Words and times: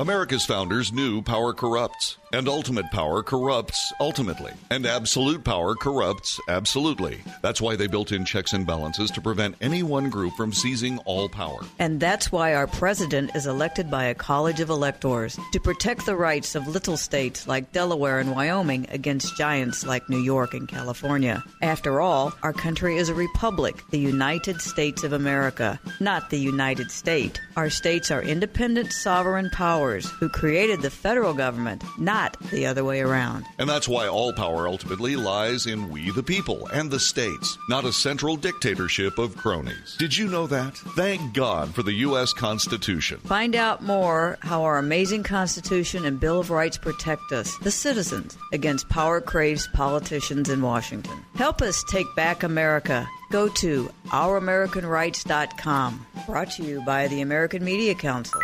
America's 0.00 0.44
founders 0.44 0.92
knew 0.92 1.20
power 1.20 1.52
corrupts, 1.52 2.18
and 2.32 2.46
ultimate 2.46 2.88
power 2.92 3.20
corrupts 3.20 3.92
ultimately, 3.98 4.52
and 4.70 4.86
absolute 4.86 5.42
power 5.42 5.74
corrupts 5.74 6.38
absolutely. 6.48 7.18
That's 7.42 7.60
why 7.60 7.74
they 7.74 7.88
built 7.88 8.12
in 8.12 8.24
checks 8.24 8.52
and 8.52 8.64
balances 8.64 9.10
to 9.10 9.20
prevent 9.20 9.56
any 9.60 9.82
one 9.82 10.08
group 10.08 10.34
from 10.34 10.52
seizing 10.52 10.98
all 10.98 11.28
power. 11.28 11.58
And 11.80 11.98
that's 11.98 12.30
why 12.30 12.54
our 12.54 12.68
president 12.68 13.34
is 13.34 13.48
elected 13.48 13.90
by 13.90 14.04
a 14.04 14.14
college 14.14 14.60
of 14.60 14.70
electors 14.70 15.36
to 15.52 15.58
protect 15.58 16.06
the 16.06 16.14
rights 16.14 16.54
of 16.54 16.68
little 16.68 16.96
states 16.96 17.48
like 17.48 17.72
Delaware 17.72 18.20
and 18.20 18.36
Wyoming 18.36 18.86
against 18.90 19.36
giants 19.36 19.84
like 19.84 20.08
New 20.08 20.22
York 20.22 20.54
and 20.54 20.68
California. 20.68 21.42
After 21.60 22.00
all, 22.00 22.32
our 22.44 22.52
country 22.52 22.98
is 22.98 23.08
a 23.08 23.14
republic, 23.14 23.74
the 23.90 23.98
United 23.98 24.60
States 24.60 25.02
of 25.02 25.12
America, 25.12 25.80
not 25.98 26.30
the 26.30 26.38
United 26.38 26.92
State. 26.92 27.40
Our 27.56 27.68
states 27.68 28.12
are 28.12 28.22
independent 28.22 28.92
sovereign 28.92 29.50
powers 29.50 29.87
who 29.96 30.28
created 30.28 30.82
the 30.82 30.90
federal 30.90 31.32
government, 31.32 31.82
not 31.98 32.36
the 32.50 32.66
other 32.66 32.84
way 32.84 33.00
around. 33.00 33.46
And 33.58 33.68
that's 33.68 33.88
why 33.88 34.06
all 34.06 34.32
power 34.32 34.68
ultimately 34.68 35.16
lies 35.16 35.66
in 35.66 35.88
we 35.88 36.10
the 36.10 36.22
people 36.22 36.66
and 36.68 36.90
the 36.90 37.00
states, 37.00 37.56
not 37.68 37.84
a 37.84 37.92
central 37.92 38.36
dictatorship 38.36 39.18
of 39.18 39.36
cronies. 39.36 39.96
Did 39.98 40.16
you 40.16 40.28
know 40.28 40.46
that? 40.48 40.76
Thank 40.76 41.32
God 41.32 41.74
for 41.74 41.82
the 41.82 41.92
U.S. 41.94 42.32
Constitution. 42.32 43.18
Find 43.20 43.56
out 43.56 43.82
more 43.82 44.38
how 44.40 44.62
our 44.62 44.78
amazing 44.78 45.22
Constitution 45.22 46.04
and 46.04 46.20
Bill 46.20 46.40
of 46.40 46.50
Rights 46.50 46.76
protect 46.76 47.32
us, 47.32 47.56
the 47.58 47.70
citizens, 47.70 48.36
against 48.52 48.88
power 48.88 49.20
craves 49.20 49.68
politicians 49.68 50.50
in 50.50 50.60
Washington. 50.62 51.24
Help 51.34 51.62
us 51.62 51.82
take 51.88 52.12
back 52.14 52.42
America. 52.42 53.08
Go 53.30 53.48
to 53.48 53.90
ouramericanrights.com. 54.08 56.06
Brought 56.26 56.50
to 56.52 56.62
you 56.64 56.82
by 56.84 57.08
the 57.08 57.20
American 57.20 57.64
Media 57.64 57.94
Council 57.94 58.40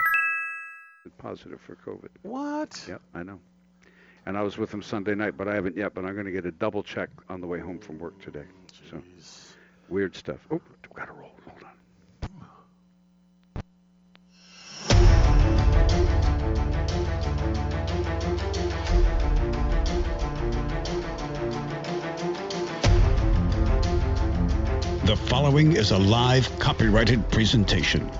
positive 1.11 1.61
for 1.61 1.77
COVID. 1.77 2.09
What? 2.23 2.85
Yeah, 2.89 2.99
I 3.15 3.23
know. 3.23 3.41
And 4.27 4.39
I 4.39 4.43
was 4.43 4.57
with 4.57 4.73
him 4.73 4.83
Sunday 4.83 5.15
night, 5.15 5.37
but 5.37 5.49
I 5.49 5.55
haven't 5.55 5.77
yet. 5.77 5.95
But 5.95 6.05
I'm 6.05 6.15
going 6.15 6.27
to 6.27 6.33
get 6.33 6.47
a 6.47 6.51
double 6.51 6.83
check 6.83 7.11
on 7.29 7.41
the 7.41 7.47
way 7.47 7.61
home 7.61 7.79
from 7.79 7.99
work 7.99 8.21
today. 8.23 8.45
Jeez. 8.73 8.91
So 8.91 9.03
weird 9.89 10.17
stuff. 10.17 10.39
Oh, 10.51 10.61
got 10.95 11.07
to 11.07 11.13
roll. 11.13 11.31
Hold 11.47 11.65
on. 11.65 11.71
The 25.05 25.17
following 25.17 25.77
is 25.77 25.91
a 25.91 25.99
live 25.99 26.59
copyrighted 26.59 27.31
presentation. 27.31 28.11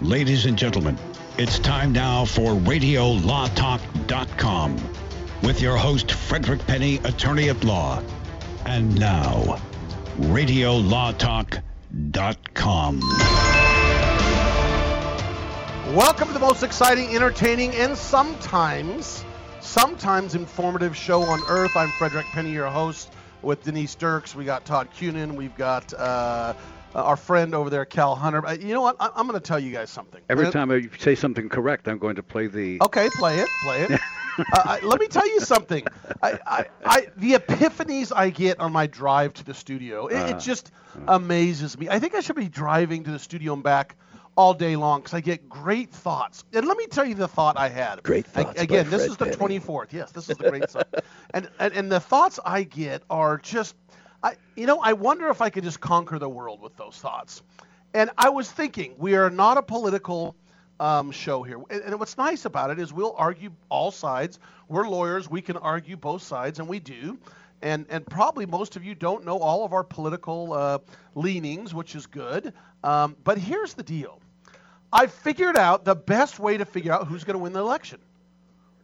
Ladies 0.00 0.46
and 0.46 0.56
gentlemen, 0.56 0.96
it's 1.36 1.58
time 1.58 1.92
now 1.92 2.24
for 2.24 2.52
RadioLawTalk.com 2.52 4.76
with 5.42 5.60
your 5.60 5.76
host, 5.76 6.12
Frederick 6.12 6.64
Penney, 6.66 6.98
attorney 6.98 7.48
at 7.48 7.64
law. 7.64 8.00
And 8.64 8.96
now, 8.98 9.60
RadioLawTalk.com. 10.18 13.00
Welcome 15.94 16.28
to 16.28 16.34
the 16.34 16.40
most 16.40 16.62
exciting, 16.62 17.16
entertaining, 17.16 17.74
and 17.74 17.98
sometimes, 17.98 19.24
sometimes 19.60 20.36
informative 20.36 20.96
show 20.96 21.22
on 21.22 21.40
earth. 21.48 21.76
I'm 21.76 21.90
Frederick 21.90 22.26
Penney, 22.26 22.52
your 22.52 22.70
host, 22.70 23.12
with 23.42 23.64
Denise 23.64 23.96
Dirks. 23.96 24.36
We 24.36 24.44
got 24.44 24.64
Todd 24.64 24.90
Cunin. 24.96 25.34
We've 25.34 25.56
got 25.56 25.92
uh, 25.94 26.54
uh, 26.94 27.02
our 27.02 27.16
friend 27.16 27.54
over 27.54 27.70
there, 27.70 27.84
Cal 27.84 28.14
Hunter. 28.14 28.46
Uh, 28.46 28.52
you 28.52 28.72
know 28.72 28.82
what? 28.82 28.96
I, 29.00 29.10
am 29.16 29.26
going 29.26 29.38
to 29.38 29.40
tell 29.40 29.58
you 29.58 29.72
guys 29.72 29.90
something. 29.90 30.22
Every 30.28 30.50
time 30.50 30.70
I 30.70 30.88
say 30.98 31.14
something 31.14 31.48
correct, 31.48 31.88
I'm 31.88 31.98
going 31.98 32.16
to 32.16 32.22
play 32.22 32.46
the. 32.46 32.78
Okay, 32.82 33.08
play 33.14 33.38
it, 33.38 33.48
play 33.62 33.82
it. 33.82 33.90
uh, 34.38 34.44
I, 34.54 34.80
let 34.82 35.00
me 35.00 35.08
tell 35.08 35.28
you 35.28 35.40
something. 35.40 35.84
I, 36.22 36.38
I, 36.46 36.64
I, 36.84 37.06
the 37.16 37.32
epiphanies 37.32 38.12
I 38.14 38.30
get 38.30 38.60
on 38.60 38.72
my 38.72 38.86
drive 38.86 39.34
to 39.34 39.44
the 39.44 39.54
studio, 39.54 40.06
it, 40.06 40.16
it 40.16 40.34
uh, 40.36 40.38
just 40.38 40.70
uh. 40.96 41.14
amazes 41.14 41.78
me. 41.78 41.88
I 41.88 41.98
think 41.98 42.14
I 42.14 42.20
should 42.20 42.36
be 42.36 42.48
driving 42.48 43.04
to 43.04 43.10
the 43.10 43.18
studio 43.18 43.54
and 43.54 43.62
back 43.62 43.96
all 44.36 44.54
day 44.54 44.76
long 44.76 45.00
because 45.00 45.14
I 45.14 45.20
get 45.20 45.48
great 45.48 45.90
thoughts. 45.90 46.44
And 46.52 46.66
let 46.66 46.76
me 46.76 46.86
tell 46.86 47.04
you 47.04 47.14
the 47.14 47.28
thought 47.28 47.56
I 47.56 47.68
had. 47.68 48.02
Great 48.02 48.26
thoughts. 48.26 48.58
I, 48.58 48.62
again, 48.62 48.90
this 48.90 49.04
is 49.04 49.16
the 49.16 49.26
24th. 49.26 49.92
Yes, 49.92 50.10
this 50.12 50.28
is 50.28 50.36
the 50.36 50.50
great 50.50 50.70
thought. 50.70 51.04
And, 51.32 51.48
and 51.58 51.72
and 51.74 51.92
the 51.92 52.00
thoughts 52.00 52.38
I 52.44 52.62
get 52.62 53.02
are 53.10 53.38
just 53.38 53.74
I, 54.24 54.36
you 54.56 54.66
know, 54.66 54.80
I 54.80 54.94
wonder 54.94 55.28
if 55.28 55.42
I 55.42 55.50
could 55.50 55.64
just 55.64 55.80
conquer 55.80 56.18
the 56.18 56.28
world 56.28 56.62
with 56.62 56.74
those 56.78 56.96
thoughts. 56.96 57.42
And 57.92 58.10
I 58.16 58.30
was 58.30 58.50
thinking, 58.50 58.94
we 58.96 59.16
are 59.16 59.28
not 59.28 59.58
a 59.58 59.62
political 59.62 60.34
um, 60.80 61.10
show 61.10 61.42
here. 61.42 61.60
And, 61.68 61.82
and, 61.82 62.00
what's 62.00 62.16
nice 62.16 62.46
about 62.46 62.70
it 62.70 62.78
is 62.80 62.90
we'll 62.90 63.14
argue 63.18 63.52
all 63.68 63.90
sides. 63.90 64.40
We're 64.66 64.88
lawyers. 64.88 65.28
We 65.28 65.42
can 65.42 65.58
argue 65.58 65.96
both 65.98 66.22
sides, 66.22 66.58
and 66.58 66.66
we 66.66 66.80
do. 66.80 67.18
And, 67.60 67.84
and 67.90 68.04
probably 68.06 68.46
most 68.46 68.76
of 68.76 68.84
you 68.84 68.94
don't 68.94 69.26
know 69.26 69.38
all 69.38 69.62
of 69.64 69.74
our 69.74 69.84
political 69.84 70.54
uh, 70.54 70.78
leanings, 71.14 71.74
which 71.74 71.94
is 71.94 72.06
good. 72.06 72.54
Um, 72.82 73.16
but 73.24 73.36
here's 73.36 73.74
the 73.74 73.82
deal 73.82 74.20
I've 74.90 75.12
figured 75.12 75.58
out 75.58 75.84
the 75.84 75.94
best 75.94 76.38
way 76.38 76.56
to 76.56 76.64
figure 76.64 76.92
out 76.92 77.06
who's 77.08 77.24
going 77.24 77.34
to 77.34 77.42
win 77.42 77.52
the 77.52 77.60
election. 77.60 78.00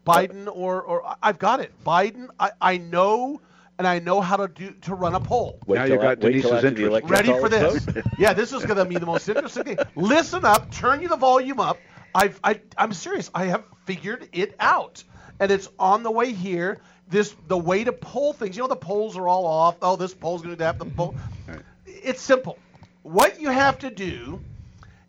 Biden 0.07 0.49
or, 0.53 0.83
or 0.83 1.17
I've 1.23 1.39
got 1.39 1.61
it. 1.61 1.73
Biden, 1.85 2.29
I, 2.39 2.51
I 2.61 2.77
know 2.77 3.41
and 3.81 3.89
I 3.89 3.99
know 3.99 4.21
how 4.21 4.37
to 4.37 4.47
do 4.47 4.73
to 4.83 4.95
run 4.95 5.15
a 5.15 5.21
poll. 5.21 5.59
Wait 5.67 5.79
now 5.79 5.85
you 5.87 5.97
got 5.97 6.21
Denise's 6.21 6.65
interest. 6.65 7.03
Ready 7.09 7.33
for 7.33 7.49
this? 7.49 7.87
yeah, 8.19 8.35
this 8.35 8.53
is 8.53 8.63
going 8.67 8.77
to 8.77 8.85
be 8.85 8.99
the 8.99 9.07
most 9.07 9.27
interesting 9.27 9.65
thing. 9.65 9.79
Listen 9.97 10.45
up, 10.45 10.71
turn 10.71 11.01
you 11.01 11.09
the 11.09 11.17
volume 11.17 11.61
up. 11.61 11.79
I've, 12.15 12.39
I, 12.45 12.61
I'm 12.77 12.93
serious. 12.93 13.31
I 13.35 13.47
have 13.47 13.65
figured 13.87 14.29
it 14.35 14.55
out, 14.61 15.03
and 15.39 15.51
it's 15.51 15.71
on 15.79 16.03
the 16.03 16.11
way 16.11 16.33
here. 16.33 16.81
This 17.09 17.35
the 17.49 17.57
way 17.57 17.83
to 17.83 17.93
poll 17.93 18.35
things. 18.35 18.55
You 18.55 18.65
know 18.65 18.69
the 18.69 18.77
polls 18.77 19.17
are 19.17 19.27
all 19.27 19.47
off. 19.47 19.77
Oh, 19.81 19.97
this 19.97 20.13
poll's 20.13 20.43
going 20.43 20.55
to 20.55 20.65
have 20.65 20.79
the 20.79 20.85
poll. 20.85 21.15
Right. 21.49 21.61
It's 21.87 22.21
simple. 22.21 22.59
What 23.03 23.41
you 23.41 23.49
have 23.49 23.79
to 23.79 23.91
do 23.91 24.41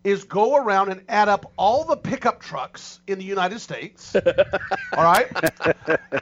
is 0.02 0.24
go 0.24 0.56
around 0.56 0.88
and 0.88 1.02
add 1.10 1.28
up 1.28 1.52
all 1.58 1.84
the 1.84 1.96
pickup 1.96 2.40
trucks 2.40 3.00
in 3.06 3.18
the 3.18 3.24
United 3.24 3.60
States. 3.60 4.16
all 4.96 5.04
right, 5.04 5.28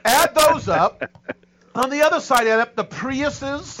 add 0.03 0.35
those 0.35 0.67
up 0.67 1.01
on 1.75 1.89
the 1.89 2.01
other 2.01 2.19
side 2.19 2.47
of 2.47 2.59
it, 2.59 2.75
the 2.75 2.85
Priuses 2.85 3.79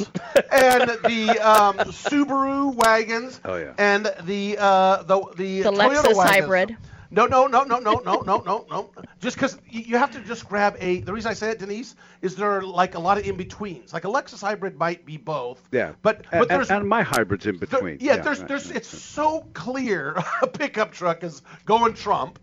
and 0.51 0.89
the 1.03 1.39
um, 1.39 1.77
Subaru 1.89 2.73
wagons. 2.73 3.39
Oh 3.45 3.55
yeah. 3.57 3.73
And 3.77 4.11
the 4.23 4.57
uh, 4.59 5.03
the 5.03 5.21
the, 5.35 5.61
the 5.63 5.69
Toyota 5.69 6.03
Lexus 6.03 6.15
wagons. 6.15 6.29
hybrid. 6.29 6.77
No, 7.13 7.25
no, 7.25 7.45
no, 7.45 7.63
no, 7.63 7.79
no, 7.79 7.95
no, 8.05 8.21
no, 8.21 8.41
no, 8.45 8.65
no. 8.69 8.89
Just 9.19 9.35
because 9.35 9.57
you 9.69 9.97
have 9.97 10.11
to 10.11 10.21
just 10.21 10.47
grab 10.47 10.77
a. 10.79 11.01
The 11.01 11.11
reason 11.11 11.29
I 11.29 11.33
say 11.33 11.49
it, 11.49 11.59
Denise, 11.59 11.95
is 12.21 12.37
there 12.37 12.49
are 12.49 12.61
like 12.61 12.95
a 12.95 12.99
lot 12.99 13.17
of 13.17 13.27
in 13.27 13.35
betweens. 13.35 13.91
Like 13.91 14.05
a 14.05 14.07
Lexus 14.07 14.39
hybrid 14.39 14.77
might 14.77 15.05
be 15.05 15.17
both. 15.17 15.61
Yeah. 15.73 15.91
But 16.01 16.25
but 16.31 16.43
and, 16.43 16.49
there's 16.49 16.71
and 16.71 16.87
my 16.87 17.03
hybrid's 17.03 17.45
in 17.45 17.57
between. 17.57 17.97
There, 17.97 18.07
yeah, 18.07 18.15
yeah, 18.15 18.21
There's 18.21 18.39
right, 18.39 18.47
there's 18.47 18.67
right, 18.67 18.77
it's 18.77 18.93
right. 18.93 19.01
so 19.01 19.45
clear 19.53 20.15
a 20.41 20.47
pickup 20.47 20.93
truck 20.93 21.23
is 21.25 21.41
going 21.65 21.95
Trump. 21.95 22.39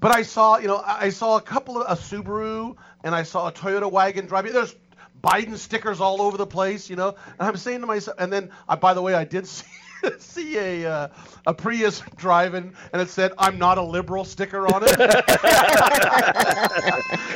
But 0.00 0.14
I 0.14 0.22
saw, 0.22 0.58
you 0.58 0.68
know, 0.68 0.82
I 0.84 1.10
saw 1.10 1.36
a 1.36 1.40
couple 1.40 1.80
of 1.82 1.98
a 1.98 2.00
Subaru 2.00 2.76
and 3.02 3.14
I 3.14 3.22
saw 3.24 3.48
a 3.48 3.52
Toyota 3.52 3.90
wagon 3.90 4.26
driving. 4.26 4.52
There's 4.52 4.74
Biden 5.22 5.56
stickers 5.56 6.00
all 6.00 6.22
over 6.22 6.36
the 6.36 6.46
place, 6.46 6.88
you 6.88 6.96
know. 6.96 7.14
And 7.38 7.48
I'm 7.48 7.56
saying 7.56 7.80
to 7.80 7.86
myself, 7.86 8.16
and 8.18 8.32
then, 8.32 8.50
I, 8.68 8.76
by 8.76 8.94
the 8.94 9.02
way, 9.02 9.14
I 9.14 9.24
did 9.24 9.46
see, 9.48 9.66
see 10.18 10.56
a 10.58 10.90
uh, 10.90 11.08
a 11.46 11.54
Prius 11.54 12.02
driving, 12.16 12.72
and 12.92 13.02
it 13.02 13.08
said 13.08 13.32
"I'm 13.38 13.58
not 13.58 13.78
a 13.78 13.82
liberal" 13.82 14.24
sticker 14.24 14.66
on 14.72 14.84
it. 14.84 14.96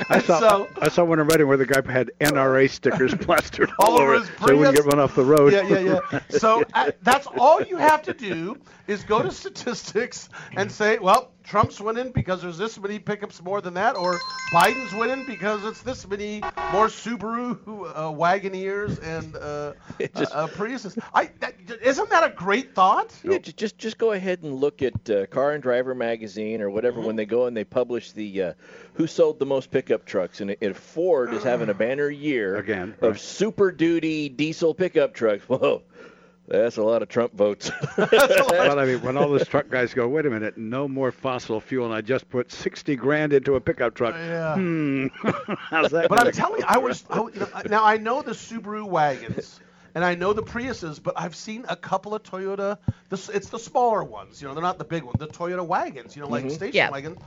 I 0.08 0.22
saw 0.24 0.38
so, 0.38 0.68
I 0.80 0.88
saw 0.88 1.04
one 1.04 1.18
in 1.18 1.26
Redding 1.26 1.48
where 1.48 1.56
the 1.56 1.66
guy 1.66 1.82
had 1.90 2.10
NRA 2.20 2.70
stickers 2.70 3.14
plastered 3.20 3.70
all, 3.78 3.92
all 3.92 4.00
over 4.00 4.14
his 4.14 4.28
Prius. 4.28 4.40
so 4.40 4.52
he 4.52 4.58
wouldn't 4.58 4.76
get 4.76 4.86
run 4.86 5.00
off 5.00 5.14
the 5.14 5.24
road. 5.24 5.52
Yeah, 5.52 5.66
yeah, 5.66 6.00
yeah. 6.12 6.20
So 6.30 6.62
uh, 6.74 6.92
that's 7.02 7.26
all 7.26 7.62
you 7.62 7.76
have 7.76 8.02
to 8.02 8.14
do 8.14 8.56
is 8.86 9.02
go 9.04 9.22
to 9.22 9.30
statistics 9.30 10.28
and 10.56 10.70
say, 10.70 10.98
well, 10.98 11.32
Trump's 11.42 11.80
winning 11.80 12.12
because 12.12 12.42
there's 12.42 12.58
this 12.58 12.78
many 12.78 12.98
pickups 12.98 13.42
more 13.42 13.60
than 13.60 13.74
that, 13.74 13.96
or 13.96 14.18
Biden's 14.52 14.94
winning 14.94 15.24
because 15.26 15.64
it's 15.64 15.82
this 15.82 16.06
many 16.06 16.40
more 16.72 16.88
Subaru 16.88 17.58
uh, 17.66 18.10
Wagoneers 18.12 19.02
and 19.02 19.36
uh, 19.36 19.72
just, 20.16 20.34
uh, 20.34 20.46
Priuses. 20.48 20.98
I, 21.14 21.30
that, 21.40 21.54
isn't 21.82 22.10
that 22.10 22.24
a 22.24 22.34
great 22.34 22.74
thought? 22.74 23.14
Yeah, 23.24 23.38
just 23.38 23.78
just 23.78 23.98
go 23.98 24.12
ahead 24.12 24.42
and 24.42 24.54
look 24.54 24.82
at 24.82 25.10
uh, 25.10 25.26
Car 25.26 25.52
and 25.52 25.62
Driver 25.62 25.94
magazine 25.94 26.60
or 26.60 26.70
whatever 26.70 26.98
mm-hmm. 26.98 27.06
when 27.06 27.16
they 27.16 27.26
go 27.26 27.46
and 27.46 27.56
they 27.56 27.64
publish 27.64 28.12
the 28.12 28.42
uh, 28.42 28.52
who 28.94 29.06
sold 29.06 29.38
the 29.38 29.46
most 29.46 29.70
pickup 29.70 30.04
trucks, 30.04 30.40
and 30.40 30.56
if 30.60 30.76
Ford 30.76 31.32
is 31.34 31.42
having 31.42 31.68
a 31.68 31.74
banner 31.74 32.10
year 32.10 32.56
again 32.56 32.94
of 33.00 33.20
Super 33.20 33.70
Duty 33.70 34.28
diesel 34.28 34.74
pickup 34.74 35.14
trucks. 35.14 35.42
Whoa. 35.48 35.82
That's 36.52 36.76
a 36.76 36.82
lot 36.82 37.00
of 37.00 37.08
Trump 37.08 37.34
votes. 37.34 37.70
well, 37.96 38.78
I 38.78 38.84
mean, 38.84 39.00
when 39.00 39.16
all 39.16 39.30
those 39.30 39.48
truck 39.48 39.70
guys 39.70 39.94
go, 39.94 40.06
wait 40.06 40.26
a 40.26 40.30
minute, 40.30 40.58
no 40.58 40.86
more 40.86 41.10
fossil 41.10 41.60
fuel, 41.60 41.86
and 41.86 41.94
I 41.94 42.02
just 42.02 42.28
put 42.28 42.52
sixty 42.52 42.94
grand 42.94 43.32
into 43.32 43.54
a 43.54 43.60
pickup 43.60 43.94
truck. 43.94 44.14
Yeah. 44.14 44.54
Hmm. 44.54 45.06
How's 45.70 45.90
that? 45.92 46.10
But 46.10 46.26
I'm 46.26 46.32
telling 46.32 46.60
you, 46.60 46.66
I 46.68 46.76
was 46.76 47.04
I, 47.08 47.20
you 47.20 47.40
know, 47.40 47.48
now 47.70 47.84
I 47.84 47.96
know 47.96 48.20
the 48.20 48.32
Subaru 48.32 48.86
wagons. 48.86 49.60
And 49.94 50.02
I 50.02 50.14
know 50.14 50.32
the 50.32 50.42
Priuses, 50.42 51.02
but 51.02 51.20
I've 51.20 51.36
seen 51.36 51.66
a 51.68 51.76
couple 51.76 52.14
of 52.14 52.22
Toyota. 52.22 52.78
This, 53.10 53.28
it's 53.28 53.50
the 53.50 53.58
smaller 53.58 54.02
ones, 54.02 54.40
you 54.40 54.48
know. 54.48 54.54
They're 54.54 54.62
not 54.62 54.78
the 54.78 54.86
big 54.86 55.02
ones. 55.02 55.18
The 55.18 55.26
Toyota 55.26 55.66
wagons, 55.66 56.16
you 56.16 56.22
know, 56.22 56.28
like 56.28 56.44
mm-hmm. 56.44 56.54
station 56.54 56.76
yeah. 56.76 56.90
wagons 56.90 57.18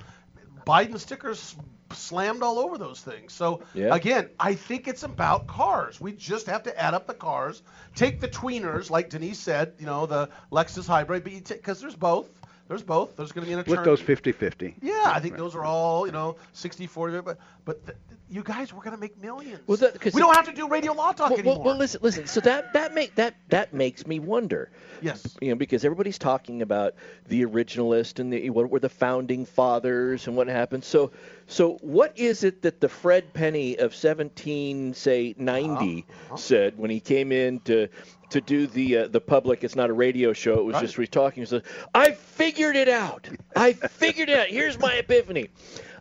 Biden 0.65 0.99
stickers 0.99 1.55
slammed 1.95 2.43
all 2.43 2.59
over 2.59 2.77
those 2.77 3.01
things. 3.01 3.33
So 3.33 3.61
Yeah. 3.73 3.93
again, 3.95 4.29
I 4.39 4.53
think 4.55 4.87
it's 4.87 5.03
about 5.03 5.47
cars. 5.47 5.99
We 5.99 6.11
just 6.13 6.47
have 6.47 6.63
to 6.63 6.79
add 6.81 6.93
up 6.93 7.07
the 7.07 7.13
cars, 7.13 7.63
take 7.95 8.19
the 8.19 8.27
tweeners, 8.27 8.89
like 8.89 9.09
Denise 9.09 9.39
said, 9.39 9.73
you 9.79 9.85
know, 9.85 10.05
the 10.05 10.29
Lexus 10.51 10.87
hybrid, 10.87 11.23
because 11.23 11.79
there's 11.81 11.95
both. 11.95 12.27
There's 12.67 12.81
both. 12.83 13.15
There's 13.15 13.31
going 13.31 13.45
to 13.45 13.49
be 13.49 13.53
an 13.53 13.61
Split 13.63 13.79
attorney. 13.79 13.95
those 13.95 14.01
50-50. 14.01 14.73
Yeah, 14.81 15.03
I 15.05 15.19
think 15.19 15.37
those 15.37 15.53
are 15.55 15.63
all, 15.63 16.07
you 16.07 16.11
know, 16.11 16.35
60 16.53 16.87
40, 16.87 17.21
but 17.21 17.37
but 17.63 17.85
th- 17.85 17.97
you 18.27 18.41
guys 18.41 18.73
we're 18.73 18.81
going 18.81 18.95
to 18.95 18.99
make 18.99 19.21
millions. 19.21 19.59
Well, 19.67 19.77
that- 19.77 20.03
we 20.03 20.19
don't 20.19 20.35
have 20.35 20.47
to 20.47 20.51
do 20.53 20.67
radio 20.67 20.93
law 20.93 21.11
talk 21.11 21.29
Well, 21.29 21.39
anymore. 21.39 21.55
well, 21.57 21.65
well, 21.65 21.77
listen, 21.77 21.99
listen. 22.01 22.25
So 22.25 22.39
that 22.41 22.73
that 22.73 22.93
make 22.95 23.13
that 23.15 23.35
that 23.49 23.73
makes 23.73 24.07
me 24.07 24.17
wonder. 24.19 24.71
yes. 24.99 25.37
You 25.41 25.49
know, 25.49 25.55
because 25.55 25.85
everybody's 25.85 26.17
talking 26.17 26.63
about 26.63 26.95
the 27.27 27.45
originalist 27.45 28.17
and 28.19 28.33
the 28.33 28.49
what 28.49 28.71
were 28.71 28.79
the 28.79 28.89
founding 28.89 29.45
fathers 29.45 30.25
and 30.25 30.35
what 30.35 30.47
happened. 30.47 30.83
So, 30.83 31.11
so 31.45 31.73
what 31.81 32.17
is 32.17 32.43
it 32.43 32.63
that 32.63 32.81
the 32.81 32.89
Fred 32.89 33.31
Penney 33.33 33.77
of 33.77 33.93
17, 33.93 34.95
say 34.95 35.35
90, 35.37 36.05
Uh-huh. 36.07 36.35
said 36.37 36.77
when 36.79 36.89
he 36.89 36.99
came 36.99 37.31
in 37.31 37.59
to 37.61 37.89
to 38.35 38.41
do 38.41 38.67
the 38.67 38.97
uh, 38.97 39.07
the 39.07 39.19
public? 39.21 39.63
It's 39.63 39.75
not 39.75 39.89
a 39.89 39.93
radio 39.93 40.31
show. 40.33 40.59
It 40.59 40.65
was 40.65 40.73
Right. 40.75 40.81
just 40.83 40.97
we 40.97 41.07
talking. 41.07 41.41
He 41.43 41.47
said, 41.47 41.63
"I 41.93 42.11
figured 42.11 42.75
it 42.75 42.87
out. 42.89 43.27
I 43.55 43.73
figured 43.73 44.29
it 44.29 44.37
out. 44.37 44.47
Here's 44.47 44.79
my 44.79 44.93
epiphany." 44.93 45.49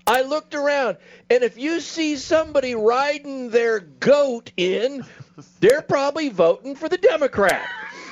I 0.07 0.21
looked 0.21 0.55
around, 0.55 0.99
and 1.31 1.43
if 1.43 1.57
you 1.57 1.81
see 1.81 2.17
somebody 2.17 2.75
riding 2.75 3.49
their 3.49 3.81
goat 3.81 4.53
in, 4.57 5.03
they're 5.61 5.81
probably 5.81 6.29
voting 6.29 6.75
for 6.75 6.91
the 6.91 6.99
Democrat. 6.99 7.67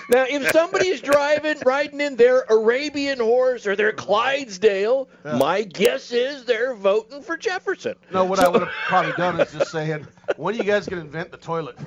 Now, 0.09 0.25
if 0.29 0.51
somebody's 0.51 1.01
driving, 1.01 1.57
riding 1.65 2.01
in 2.01 2.17
their 2.17 2.43
Arabian 2.49 3.19
horse 3.21 3.67
or 3.67 3.77
their 3.77 3.93
Clydesdale, 3.93 5.09
my 5.25 5.63
guess 5.63 6.13
is 6.13 6.45
they're 6.45 6.75
voting 6.75 7.23
for 7.23 7.37
Jefferson. 7.37 7.95
No, 8.13 8.25
what 8.25 8.39
I 8.39 8.49
would 8.49 8.63
have 8.63 8.71
probably 8.89 9.13
done 9.13 9.41
is 9.41 9.53
just 9.53 9.71
saying, 9.71 10.07
when 10.37 10.55
are 10.55 10.59
you 10.59 10.65
guys 10.65 10.89
going 10.89 11.01
to 11.01 11.07
invent 11.07 11.31
the 11.31 11.37
toilet? 11.37 11.79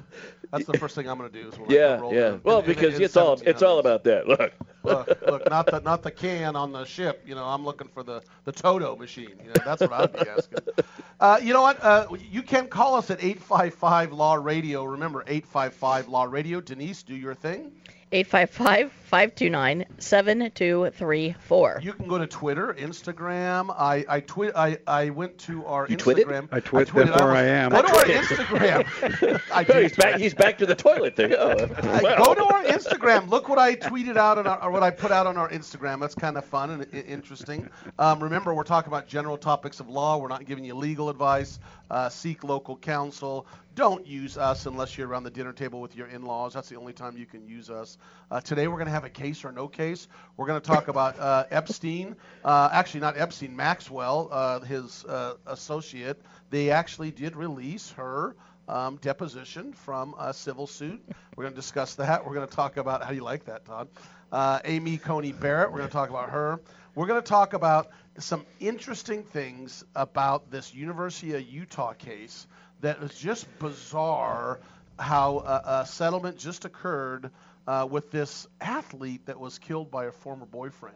That's 0.51 0.65
the 0.65 0.77
first 0.77 0.95
thing 0.95 1.07
I'm 1.09 1.17
going 1.17 1.31
to 1.31 1.41
do. 1.41 1.49
Is 1.49 1.55
Yeah, 1.67 1.99
roll 1.99 2.13
yeah. 2.13 2.37
Well, 2.43 2.61
because 2.61 2.99
it's 2.99 3.17
all 3.17 3.39
it's 3.45 3.61
all 3.61 3.79
about 3.79 4.03
that. 4.05 4.27
Look, 4.35 4.53
look, 4.83 5.21
look, 5.21 5.49
not 5.49 5.65
the 5.65 5.79
not 5.79 6.03
the 6.03 6.11
can 6.11 6.55
on 6.55 6.71
the 6.71 6.85
ship. 6.85 7.23
You 7.25 7.35
know, 7.35 7.43
I'm 7.45 7.63
looking 7.63 7.87
for 7.87 8.03
the 8.03 8.21
the 8.43 8.51
Toto 8.51 8.95
machine. 8.95 9.33
You 9.43 9.47
know, 9.47 9.61
that's 9.65 9.81
what 9.81 9.93
I'd 9.93 10.13
be 10.13 10.29
asking. 10.29 10.59
Uh, 11.17 11.39
you 11.41 11.53
know 11.53 11.61
what? 11.61 11.81
Uh, 11.81 12.05
you 12.29 12.41
can 12.41 12.67
call 12.67 12.95
us 12.95 13.09
at 13.09 13.23
855 13.23 14.11
Law 14.11 14.35
Radio. 14.35 14.83
Remember, 14.83 15.23
855 15.25 16.09
Law 16.09 16.25
Radio. 16.25 16.59
Denise, 16.59 17.03
do 17.03 17.15
your 17.15 17.33
thing. 17.33 17.71
855 18.11 18.91
529 19.05 19.85
7234. 19.97 21.79
You 21.83 21.93
can 21.93 22.07
go 22.07 22.17
to 22.17 22.27
Twitter, 22.27 22.75
Instagram. 22.77 23.73
I 23.77 24.05
I 24.07 24.19
tweet. 24.21 24.51
I, 24.55 24.77
I 24.87 25.09
went 25.09 25.37
to 25.39 25.65
our 25.65 25.87
You 25.89 25.97
twitted? 25.97 26.25
Instagram. 26.25 26.47
I 26.51 26.59
twit, 26.59 26.87
tweeted. 26.87 27.05
therefore 27.07 27.21
almost- 27.21 27.37
I 27.37 27.43
am. 27.45 27.71
Go 27.71 27.81
to 27.81 27.87
our 27.87 27.95
I 27.95 28.03
twitted. 28.03 28.21
Instagram. 28.21 29.41
I 29.53 29.81
he's 29.81 29.95
back. 29.95 30.19
He's 30.19 30.33
back 30.33 30.57
to 30.59 30.65
the 30.65 30.75
toilet 30.75 31.15
thing. 31.15 31.33
Oh, 31.45 31.55
well. 32.01 32.25
Go 32.25 32.33
to 32.35 32.43
our 32.45 32.63
Instagram. 32.63 33.29
Look 33.29 33.49
what 33.49 33.59
I 33.59 33.75
tweeted 33.75 34.17
out 34.17 34.37
on 34.37 34.47
our, 34.47 34.61
or 34.63 34.71
what 34.71 34.83
I 34.83 34.89
put 34.91 35.11
out 35.11 35.27
on 35.27 35.37
our 35.37 35.49
Instagram. 35.49 35.99
That's 35.99 36.15
kind 36.15 36.37
of 36.37 36.45
fun 36.45 36.69
and 36.71 36.87
i- 36.93 36.97
interesting. 36.99 37.69
Um, 37.99 38.21
remember, 38.23 38.53
we're 38.53 38.63
talking 38.63 38.87
about 38.91 39.07
general 39.07 39.37
topics 39.37 39.79
of 39.79 39.89
law. 39.89 40.17
We're 40.17 40.27
not 40.29 40.45
giving 40.45 40.63
you 40.63 40.75
legal 40.75 41.09
advice. 41.09 41.59
Uh, 41.91 42.09
seek 42.09 42.43
local 42.43 42.77
counsel. 42.77 43.45
Don't 43.75 44.07
use 44.07 44.37
us 44.37 44.67
unless 44.67 44.97
you're 44.97 45.05
around 45.05 45.23
the 45.23 45.29
dinner 45.29 45.51
table 45.51 45.81
with 45.81 45.97
your 45.97 46.07
in-laws. 46.07 46.53
That's 46.53 46.69
the 46.69 46.77
only 46.77 46.93
time 46.93 47.17
you 47.17 47.25
can 47.25 47.45
use 47.45 47.69
us. 47.69 47.97
Uh, 48.31 48.39
today, 48.39 48.69
we're 48.69 48.77
going 48.77 48.85
to 48.85 48.93
have 48.93 49.03
a 49.03 49.09
case 49.09 49.43
or 49.43 49.51
no 49.51 49.67
case. 49.67 50.07
We're 50.37 50.47
going 50.47 50.61
to 50.61 50.65
talk 50.65 50.87
about 50.87 51.19
uh, 51.19 51.43
Epstein. 51.51 52.15
Uh, 52.45 52.69
actually, 52.71 53.01
not 53.01 53.17
Epstein. 53.17 53.53
Maxwell, 53.53 54.29
uh, 54.31 54.61
his 54.61 55.03
uh, 55.03 55.33
associate. 55.45 56.21
They 56.51 56.69
actually 56.71 57.11
did 57.11 57.35
release 57.35 57.91
her 57.91 58.37
um, 58.69 58.95
deposition 59.01 59.73
from 59.73 60.15
a 60.17 60.33
civil 60.33 60.67
suit. 60.67 61.03
We're 61.35 61.43
going 61.43 61.53
to 61.53 61.59
discuss 61.59 61.95
that. 61.95 62.25
We're 62.25 62.33
going 62.33 62.47
to 62.47 62.55
talk 62.55 62.77
about 62.77 63.03
how 63.03 63.09
do 63.09 63.15
you 63.15 63.23
like 63.23 63.43
that, 63.45 63.65
Todd? 63.65 63.89
Uh, 64.31 64.59
Amy 64.63 64.97
Coney 64.97 65.33
Barrett. 65.33 65.73
We're 65.73 65.79
going 65.79 65.89
to 65.89 65.93
talk 65.93 66.09
about 66.09 66.29
her. 66.29 66.61
We're 66.95 67.07
going 67.07 67.21
to 67.21 67.27
talk 67.27 67.51
about 67.51 67.89
some 68.19 68.45
interesting 68.61 69.23
things 69.23 69.83
about 69.97 70.49
this 70.49 70.73
University 70.73 71.33
of 71.33 71.41
Utah 71.41 71.91
case 71.91 72.47
that 72.85 73.01
is 73.01 73.17
just 73.17 73.47
bizarre. 73.59 74.59
How 74.97 75.39
a, 75.39 75.81
a 75.81 75.85
settlement 75.85 76.37
just 76.37 76.63
occurred 76.63 77.31
uh, 77.67 77.87
with 77.89 78.11
this 78.11 78.47
athlete 78.61 79.25
that 79.25 79.39
was 79.39 79.59
killed 79.59 79.91
by 79.91 80.05
a 80.05 80.11
former 80.11 80.45
boyfriend, 80.45 80.95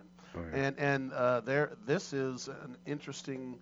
and 0.54 0.80
and 0.80 1.12
uh, 1.12 1.42
there 1.42 1.72
this 1.86 2.14
is 2.14 2.48
an 2.48 2.78
interesting 2.86 3.60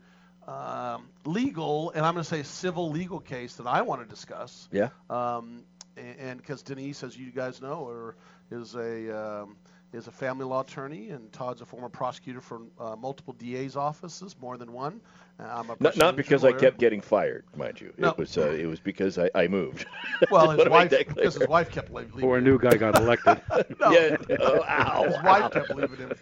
um, 0.48 1.08
legal, 1.26 1.92
and 1.92 2.06
I'm 2.06 2.14
going 2.14 2.24
to 2.24 2.30
say 2.30 2.44
civil 2.44 2.92
legal 2.92 3.20
case 3.20 3.56
that 3.56 3.66
I 3.66 3.82
want 3.82 4.02
to 4.02 4.08
discuss. 4.08 4.70
Yeah. 4.72 4.90
Um, 5.10 5.64
and 5.96 6.38
because 6.38 6.62
Denise, 6.62 7.02
as 7.04 7.18
you 7.18 7.32
guys 7.32 7.60
know, 7.60 7.88
are, 7.88 8.16
is 8.52 8.76
a 8.76 9.42
um, 9.42 9.56
is 9.94 10.08
a 10.08 10.12
family 10.12 10.46
law 10.46 10.62
attorney, 10.62 11.10
and 11.10 11.32
Todd's 11.32 11.62
a 11.62 11.66
former 11.66 11.90
prosecutor 11.90 12.42
for 12.42 12.62
uh, 12.80 12.96
multiple 12.96 13.34
DA's 13.34 13.76
offices, 13.76 14.36
more 14.40 14.58
than 14.58 14.72
one. 14.74 15.02
Uh, 15.40 15.44
I'm 15.44 15.70
a 15.70 15.76
Not, 15.80 15.96
not 15.98 16.14
personal 16.14 16.14
because 16.16 16.44
I 16.44 16.52
kept 16.52 16.78
getting 16.80 17.02
fired, 17.02 17.46
mind 17.56 17.80
you. 17.82 17.94
No. 17.98 18.10
It 18.10 18.18
was 18.18 18.38
uh, 18.38 18.50
it 18.50 18.66
was 18.66 18.80
because 18.80 19.18
I, 19.18 19.30
I 19.36 19.48
moved. 19.48 19.86
Well, 20.30 20.50
his 20.52 20.66
wife, 20.68 20.90
because 20.98 21.36
his 21.36 21.48
wife 21.48 21.70
kept 21.70 21.92
le- 21.92 22.06
leaving. 22.14 22.24
Or 22.24 22.38
a 22.38 22.40
him. 22.40 22.46
new 22.46 22.58
guy 22.60 22.76
got 22.78 22.96
elected. 23.00 23.42
No. 23.80 23.92
Yeah. 23.92 24.18
Oh, 24.40 24.64
ow, 24.68 25.04
His 25.04 25.18
ow. 25.18 25.22
wife 25.24 25.52
kept 25.52 25.70
leaving 25.74 25.98
him. 25.98 26.14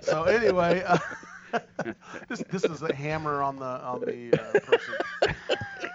So 0.00 0.24
anyway, 0.24 0.82
uh, 0.86 0.98
this 2.28 2.42
this 2.50 2.64
is 2.64 2.82
a 2.82 2.92
hammer 2.94 3.42
on 3.42 3.56
the 3.58 3.64
on 3.64 4.04
the 4.04 4.34
uh, 4.34 4.52
person. 4.60 4.94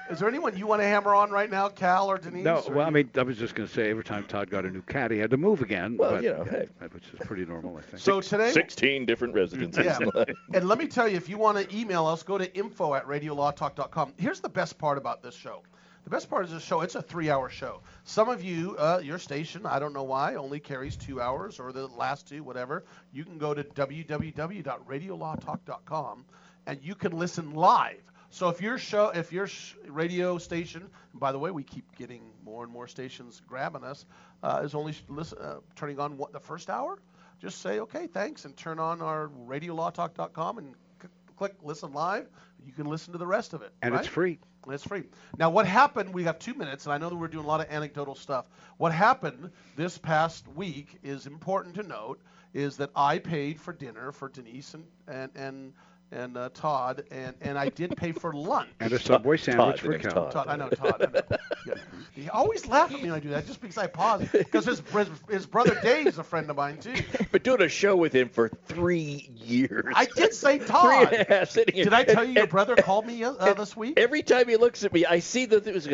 Is 0.09 0.19
there 0.19 0.29
anyone 0.29 0.57
you 0.57 0.67
want 0.67 0.81
to 0.81 0.87
hammer 0.87 1.13
on 1.13 1.31
right 1.31 1.49
now, 1.49 1.67
Cal 1.67 2.09
or 2.09 2.17
Denise? 2.17 2.45
No, 2.45 2.59
or 2.59 2.75
well, 2.75 2.87
I 2.87 2.89
mean, 2.89 3.09
I 3.15 3.23
was 3.23 3.37
just 3.37 3.55
going 3.55 3.67
to 3.67 3.73
say 3.73 3.89
every 3.89 4.03
time 4.03 4.23
Todd 4.25 4.49
got 4.49 4.65
a 4.65 4.69
new 4.69 4.81
cat, 4.83 5.11
he 5.11 5.17
had 5.17 5.31
to 5.31 5.37
move 5.37 5.61
again. 5.61 5.97
Well, 5.97 6.11
but, 6.11 6.23
you 6.23 6.31
know, 6.31 6.45
hey. 6.45 6.67
which 6.91 7.03
is 7.13 7.19
pretty 7.25 7.45
normal, 7.45 7.75
I 7.77 7.81
think. 7.81 7.99
So 7.99 8.21
today, 8.21 8.51
Sixteen 8.51 9.05
different 9.05 9.33
residences. 9.33 9.85
Yeah. 9.85 10.23
and 10.53 10.65
let 10.67 10.77
me 10.77 10.87
tell 10.87 11.09
you, 11.09 11.17
if 11.17 11.27
you 11.27 11.37
want 11.37 11.57
to 11.57 11.75
email 11.75 12.05
us, 12.05 12.23
go 12.23 12.37
to 12.37 12.55
info 12.55 12.93
at 12.95 13.05
radiolawtalk.com. 13.05 14.13
Here's 14.17 14.39
the 14.39 14.47
best 14.49 14.77
part 14.77 14.97
about 14.97 15.21
this 15.21 15.35
show. 15.35 15.61
The 16.05 16.11
best 16.11 16.29
part 16.29 16.45
of 16.45 16.51
this 16.51 16.63
show, 16.63 16.79
it's 16.81 16.95
a 16.95 17.01
three-hour 17.01 17.49
show. 17.49 17.81
Some 18.05 18.29
of 18.29 18.41
you, 18.41 18.77
uh, 18.77 19.01
your 19.03 19.19
station, 19.19 19.65
I 19.65 19.77
don't 19.77 19.91
know 19.91 20.03
why, 20.03 20.35
only 20.35 20.61
carries 20.61 20.95
two 20.95 21.19
hours 21.19 21.59
or 21.59 21.73
the 21.73 21.87
last 21.87 22.29
two, 22.29 22.43
whatever. 22.43 22.85
You 23.11 23.25
can 23.25 23.37
go 23.37 23.53
to 23.53 23.61
www.radiolawtalk.com 23.61 26.25
and 26.65 26.79
you 26.81 26.95
can 26.95 27.11
listen 27.11 27.53
live. 27.53 28.01
So 28.29 28.49
if 28.49 28.61
your 28.61 28.77
show, 28.77 29.09
if 29.09 29.31
your 29.31 29.47
sh- 29.47 29.75
radio 29.87 30.37
station, 30.37 30.89
by 31.13 31.31
the 31.31 31.39
way, 31.39 31.51
we 31.51 31.63
keep 31.63 31.95
getting 31.95 32.21
more 32.43 32.63
and 32.63 32.71
more 32.71 32.87
stations 32.87 33.41
grabbing 33.47 33.83
us, 33.83 34.05
uh, 34.43 34.61
is 34.63 34.75
only 34.75 34.93
listen, 35.07 35.37
uh, 35.39 35.57
turning 35.75 35.99
on 35.99 36.17
what, 36.17 36.33
the 36.33 36.39
first 36.39 36.69
hour, 36.69 36.99
just 37.39 37.61
say 37.61 37.79
okay, 37.79 38.07
thanks, 38.07 38.45
and 38.45 38.55
turn 38.57 38.79
on 38.79 39.01
our 39.01 39.29
radiolawtalk.com 39.47 40.57
and 40.57 40.75
c- 41.01 41.07
click 41.37 41.55
listen 41.63 41.93
live. 41.93 42.27
You 42.65 42.73
can 42.73 42.87
listen 42.87 43.13
to 43.13 43.19
the 43.19 43.27
rest 43.27 43.53
of 43.53 43.61
it. 43.61 43.71
and 43.81 43.93
right? 43.93 43.99
it's 44.01 44.09
free. 44.09 44.39
And 44.65 44.73
it's 44.73 44.83
free. 44.83 45.03
Now, 45.37 45.49
what 45.49 45.65
happened? 45.65 46.13
We 46.13 46.25
have 46.25 46.39
two 46.39 46.53
minutes, 46.53 46.85
and 46.85 46.93
I 46.93 46.97
know 46.97 47.09
that 47.09 47.15
we're 47.15 47.29
doing 47.29 47.45
a 47.45 47.47
lot 47.47 47.61
of 47.61 47.67
anecdotal 47.71 48.15
stuff. 48.15 48.45
What 48.77 48.91
happened 48.91 49.51
this 49.77 49.97
past 49.97 50.45
week 50.49 50.97
is 51.03 51.25
important 51.25 51.75
to 51.75 51.83
note. 51.83 52.19
Is 52.53 52.77
that 52.77 52.89
I 52.95 53.19
paid 53.19 53.61
for 53.61 53.71
dinner 53.71 54.11
for 54.11 54.29
Denise 54.29 54.73
and 54.73 54.85
and 55.07 55.31
and 55.35 55.73
and 56.11 56.37
uh, 56.37 56.49
Todd, 56.53 57.03
and 57.11 57.35
and 57.41 57.57
I 57.57 57.69
did 57.69 57.95
pay 57.97 58.11
for 58.11 58.33
lunch. 58.35 58.69
And 58.79 58.91
a 58.93 58.99
Subway 58.99 59.37
sandwich 59.37 59.75
Todd, 59.75 59.79
for 59.79 59.89
name's 59.91 60.03
Cal. 60.03 60.13
Todd. 60.13 60.31
Todd, 60.31 60.47
I 60.47 60.55
know 60.55 60.69
Todd. 60.69 61.01
I 61.01 61.11
know. 61.11 61.37
Yeah. 61.67 61.73
He 62.15 62.29
always 62.29 62.65
laugh 62.65 62.91
at 62.91 62.97
me 62.97 63.03
when 63.09 63.13
I 63.13 63.19
do 63.19 63.29
that, 63.29 63.45
just 63.45 63.61
because 63.61 63.77
I 63.77 63.85
pause. 63.87 64.27
Because 64.31 64.65
his, 64.65 64.79
his 64.91 65.07
his 65.29 65.45
brother 65.45 65.77
Dave's 65.83 66.17
a 66.17 66.23
friend 66.23 66.49
of 66.49 66.55
mine 66.55 66.77
too. 66.79 66.93
But 67.31 67.43
doing 67.43 67.61
a 67.61 67.69
show 67.69 67.95
with 67.95 68.13
him 68.13 68.29
for 68.29 68.49
three 68.65 69.29
years. 69.35 69.93
I 69.95 70.05
did 70.05 70.33
say 70.33 70.59
Todd. 70.59 71.13
and 71.13 71.27
a 71.29 71.33
half 71.39 71.49
sitting 71.51 71.75
here. 71.75 71.83
Did 71.83 71.93
I 71.93 72.03
tell 72.05 72.19
And- 72.23 72.29
you 72.29 72.33
your 72.35 72.43
and 72.43 72.51
brother 72.51 72.75
called 72.75 73.05
me 73.05 73.23
uh, 73.23 73.33
uh, 73.33 73.53
this 73.53 73.75
week? 73.77 73.93
Every 73.97 74.23
time 74.23 74.47
he 74.47 74.55
looks 74.55 74.83
at 74.83 74.93
me, 74.93 75.05
I 75.05 75.19
see 75.19 75.45
that 75.45 75.67
it 75.67 75.73
was. 75.73 75.87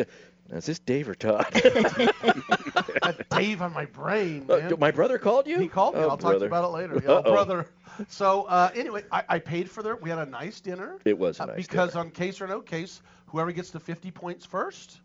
Is 0.54 0.66
this 0.66 0.78
Dave 0.78 1.08
or 1.08 1.14
Todd? 1.14 1.46
Dave 3.30 3.60
on 3.60 3.72
my 3.72 3.86
brain, 3.86 4.46
Uh, 4.48 4.56
man. 4.58 4.74
my 4.78 4.90
brother 4.92 5.18
called 5.18 5.46
you? 5.48 5.58
He 5.58 5.68
called 5.68 5.94
me. 5.94 6.00
Oh, 6.00 6.10
I'll 6.10 6.16
talk 6.16 6.34
to 6.34 6.38
you 6.40 6.46
about 6.46 6.64
it 6.64 6.68
later. 6.68 6.94
Yeah, 7.04 7.10
Uh-oh. 7.14 7.32
brother. 7.32 7.66
So 8.08 8.44
uh, 8.44 8.70
anyway, 8.74 9.02
I, 9.10 9.24
I 9.28 9.38
paid 9.40 9.68
for 9.70 9.82
their. 9.82 9.96
We 9.96 10.10
had 10.10 10.18
a 10.20 10.26
nice 10.26 10.60
dinner. 10.60 10.98
It 11.04 11.18
was 11.18 11.40
a 11.40 11.42
uh, 11.42 11.46
nice 11.46 11.56
because 11.66 11.90
dinner. 11.92 12.04
on 12.04 12.10
case 12.10 12.40
or 12.40 12.46
no 12.46 12.60
case, 12.60 13.02
whoever 13.26 13.52
gets 13.52 13.70
to 13.70 13.80
50 13.80 14.10
points 14.12 14.46
first 14.46 15.00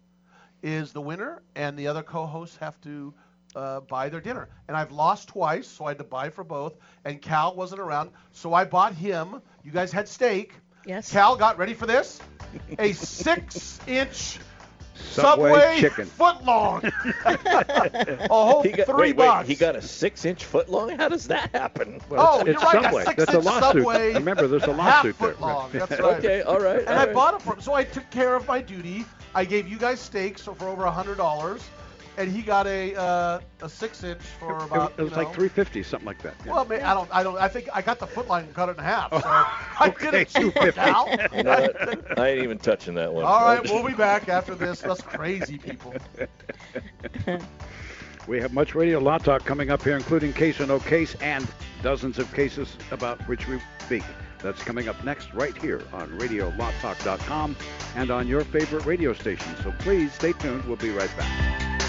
is 0.62 0.91
the 0.94 1.01
winner, 1.01 1.41
and 1.56 1.77
the 1.77 1.88
other 1.88 2.03
co-hosts 2.03 2.58
have 2.58 2.79
to 2.82 3.13
uh, 3.56 3.79
buy 3.82 4.10
their 4.10 4.22
dinner. 4.22 4.50
And 4.68 4.77
I've 4.77 4.91
lost 4.91 5.29
twice, 5.29 5.68
so 5.68 5.86
I 5.86 5.89
had 5.89 5.98
to 6.00 6.03
buy 6.03 6.29
for 6.29 6.44
both. 6.44 6.75
And 7.06 7.22
Cal 7.22 7.56
wasn't 7.56 7.82
around, 7.82 8.12
so 8.34 8.53
I 8.53 8.65
bought 8.65 8.94
him. 8.94 9.41
You 9.63 9.72
guys 9.72 9.91
had 9.91 10.08
steak. 10.08 10.53
Yes. 10.86 11.12
Cal 11.12 11.36
got 11.36 11.58
ready 11.58 11.74
for 11.74 11.86
this. 11.86 12.20
A 12.79 12.94
six-inch 12.94 14.39
Subway, 15.00 15.77
chicken. 15.79 16.06
foot 16.06 16.44
long. 16.46 16.84
a 17.25 18.27
whole 18.29 18.63
He 18.63 18.70
got, 18.72 18.86
three 18.88 19.13
wait, 19.13 19.18
wait, 19.18 19.46
he 19.46 19.56
got 19.56 19.75
a 19.75 19.82
six-inch 19.82 20.46
foot 20.46 20.70
long. 20.70 20.89
How 20.98 21.10
does 21.10 21.27
that 21.27 21.50
happen? 21.53 22.00
Oh, 22.12 22.39
it's 22.41 22.48
you're 22.48 22.72
right. 22.72 22.84
Subway. 22.84 23.03
A 23.08 23.13
That's 23.15 23.34
a 23.34 23.39
lawsuit. 23.39 23.84
Subway, 23.84 24.13
Remember, 24.13 24.48
there's 24.48 24.63
a 24.63 24.72
lawsuit 24.72 25.18
there. 25.20 25.36
long. 25.39 25.72
That's 25.72 25.91
right. 26.00 26.01
Okay, 26.01 26.41
all 26.41 26.60
right. 26.60 26.79
And 26.79 26.89
all 26.89 26.96
I 26.96 27.06
right. 27.06 27.13
bought 27.13 27.34
it 27.36 27.41
for 27.41 27.53
him. 27.56 27.62
So 27.62 27.74
I 27.74 27.84
took 27.84 28.10
care 28.12 28.36
of 28.36 28.48
my 28.48 28.62
duty. 28.62 29.06
I 29.36 29.46
gave 29.46 29.68
you 29.68 29.77
guys 29.77 30.00
steaks 30.00 30.41
for 30.44 30.56
over 30.68 30.86
a 30.86 30.91
hundred 30.91 31.18
dollars, 31.18 31.62
and 32.20 32.32
he 32.32 32.42
got 32.42 32.68
a 32.68 32.96
uh, 32.96 33.40
a 33.62 33.70
six 33.70 34.04
inch 34.04 34.22
for 34.22 34.58
It, 34.58 34.64
about. 34.66 34.94
it 34.98 35.02
was 35.02 35.12
you 35.12 35.18
like 35.18 35.28
350, 35.28 35.84
something 35.84 36.06
like 36.06 36.22
that. 36.22 36.36
yeah. 36.46 36.52
Well, 36.52 36.66
man, 36.66 36.82
I 36.84 36.94
don't, 36.94 37.10
I 37.12 37.24
don't, 37.24 37.38
I 37.38 37.48
think 37.48 37.70
I 37.74 37.82
got 37.82 37.98
the 37.98 38.08
foot 38.08 38.28
line 38.28 38.44
and 38.46 38.54
cut 38.54 38.70
it 38.70 38.78
in 38.78 38.84
half. 38.84 39.12
So 39.12 39.22
I 39.26 39.94
did 40.00 40.08
okay, 40.10 40.22
it 40.22 40.30
cheaper 40.30 40.72
250. 40.72 40.80
now. 40.82 41.06
You 41.38 41.44
know? 41.44 42.24
I 42.24 42.28
ain't 42.30 42.44
even 42.44 42.60
touching 42.60 42.94
that 42.96 43.12
one. 43.12 43.24
All 43.24 43.42
right, 43.46 43.64
we'll 43.64 43.88
be 43.88 43.94
back 43.94 44.30
after 44.30 44.54
this. 44.54 44.82
That's 44.82 45.02
crazy, 45.02 45.58
people. 45.58 45.94
We 48.28 48.40
have 48.42 48.54
much 48.54 48.76
radio 48.76 49.00
law 49.00 49.18
talk 49.18 49.44
coming 49.44 49.72
up 49.72 49.82
here, 49.82 49.96
including 49.96 50.34
case 50.34 50.60
or 50.60 50.68
no 50.68 50.80
case, 50.80 51.16
and 51.16 51.48
dozens 51.82 52.20
of 52.20 52.32
cases 52.32 52.78
about 52.92 53.20
which 53.28 53.48
we 53.48 53.60
speak. 53.80 54.04
That's 54.44 54.62
coming 54.64 54.88
up 54.88 55.04
next, 55.04 55.34
right 55.34 55.58
here 55.58 55.82
on 55.92 56.10
RadioLawTalk.com 56.20 57.56
and 57.96 58.12
on 58.12 58.28
your 58.28 58.42
favorite 58.42 58.86
radio 58.86 59.14
station. 59.14 59.56
So 59.64 59.74
please 59.80 60.14
stay 60.14 60.34
tuned. 60.34 60.64
We'll 60.66 60.76
be 60.78 60.92
right 60.92 61.10
back. 61.18 61.88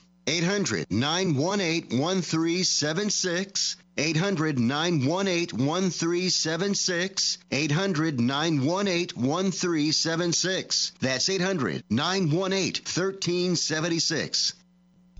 800 0.27 0.87
918 0.91 1.99
1376. 1.99 3.75
800 3.97 4.59
918 4.59 5.65
1376. 5.65 7.37
800 7.51 8.19
918 8.19 9.09
1376. 9.15 10.91
That's 11.01 11.29
800 11.29 11.83
918 11.89 12.83
1376. 12.83 14.53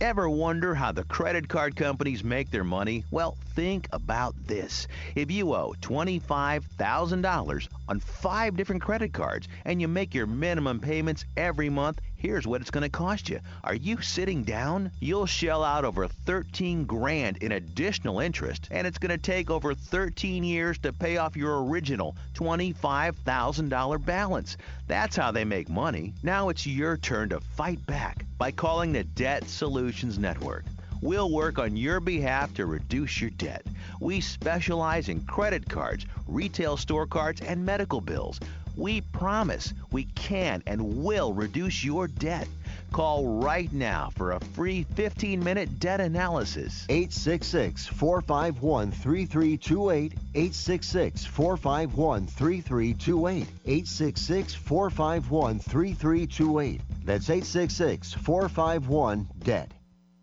Ever 0.02 0.28
wonder 0.28 0.74
how 0.74 0.92
the 0.92 1.04
credit 1.04 1.48
card 1.48 1.76
companies 1.76 2.24
make 2.24 2.50
their 2.50 2.64
money? 2.64 3.06
Well, 3.12 3.38
think 3.54 3.88
about 3.92 4.34
this. 4.48 4.88
If 5.14 5.30
you 5.30 5.54
owe 5.54 5.76
$25,000 5.82 7.68
on 7.88 8.00
five 8.00 8.56
different 8.58 8.82
credit 8.82 9.14
cards 9.14 9.48
and 9.64 9.80
you 9.80 9.88
make 9.88 10.16
your 10.16 10.26
minimum 10.26 10.80
payments 10.80 11.24
every 11.38 11.70
month, 11.70 12.02
here's 12.22 12.46
what 12.46 12.62
it's 12.62 12.70
going 12.70 12.84
to 12.84 12.90
cost 12.90 13.30
you. 13.30 13.40
Are 13.64 13.74
you 13.74 14.00
sitting 14.00 14.44
down? 14.44 14.92
You'll 15.00 15.26
shell 15.26 15.64
out 15.64 15.86
over 15.86 16.08
13 16.08 16.86
grand 16.86 17.38
in 17.38 17.52
additional 17.54 18.20
interest, 18.20 18.68
and 18.70 18.86
it's 18.86 19.00
going 19.00 19.10
to 19.10 19.18
take 19.18 19.50
over 19.50 19.74
13 19.74 20.44
years 20.44 20.78
to 20.80 20.94
pay 20.94 21.18
off 21.18 21.36
your 21.36 21.64
original 21.66 22.16
$25,000 22.36 24.06
balance. 24.06 24.58
That's 24.88 25.16
how 25.16 25.32
they 25.32 25.46
make 25.46 25.68
money. 25.68 26.14
Now 26.22 26.50
it's 26.50 26.68
your 26.68 26.96
turn 26.98 27.30
to 27.30 27.40
fight 27.40 27.84
back 27.88 28.24
by 28.38 28.52
calling 28.52 28.94
the 28.94 29.04
Debt 29.04 29.50
Solutions 29.50 30.20
Network. 30.20 30.66
We'll 31.02 31.32
work 31.32 31.58
on 31.58 31.76
your 31.76 32.00
behalf 32.00 32.54
to 32.54 32.68
reduce 32.68 33.20
your 33.20 33.32
debt. 33.32 33.66
We 34.00 34.22
specialize 34.22 35.10
in 35.10 35.22
credit 35.22 35.68
cards, 35.68 36.06
retail 36.28 36.78
store 36.78 37.08
cards, 37.08 37.42
and 37.42 37.66
medical 37.66 38.02
bills. 38.02 38.40
We 38.76 39.02
promise 39.02 39.74
we 39.92 40.06
can 40.16 40.64
and 40.66 41.04
will 41.04 41.34
reduce 41.34 41.84
your 41.84 42.08
debt. 42.08 42.48
Call 42.92 43.42
right 43.42 43.72
now 43.72 44.10
for 44.16 44.32
a 44.32 44.40
free 44.40 44.84
15 44.96 45.44
minute 45.44 45.80
debt 45.80 46.02
analysis. 46.02 46.86
866 46.90 47.88
451 47.88 48.92
3328. 48.92 50.14
866 50.36 51.26
451 51.26 52.28
3328. 52.28 53.48
866 53.66 54.54
451 54.56 55.60
3328. 55.60 56.82
That's 57.06 57.30
866 57.30 58.14
451 58.14 59.28
DEBT. 59.40 59.81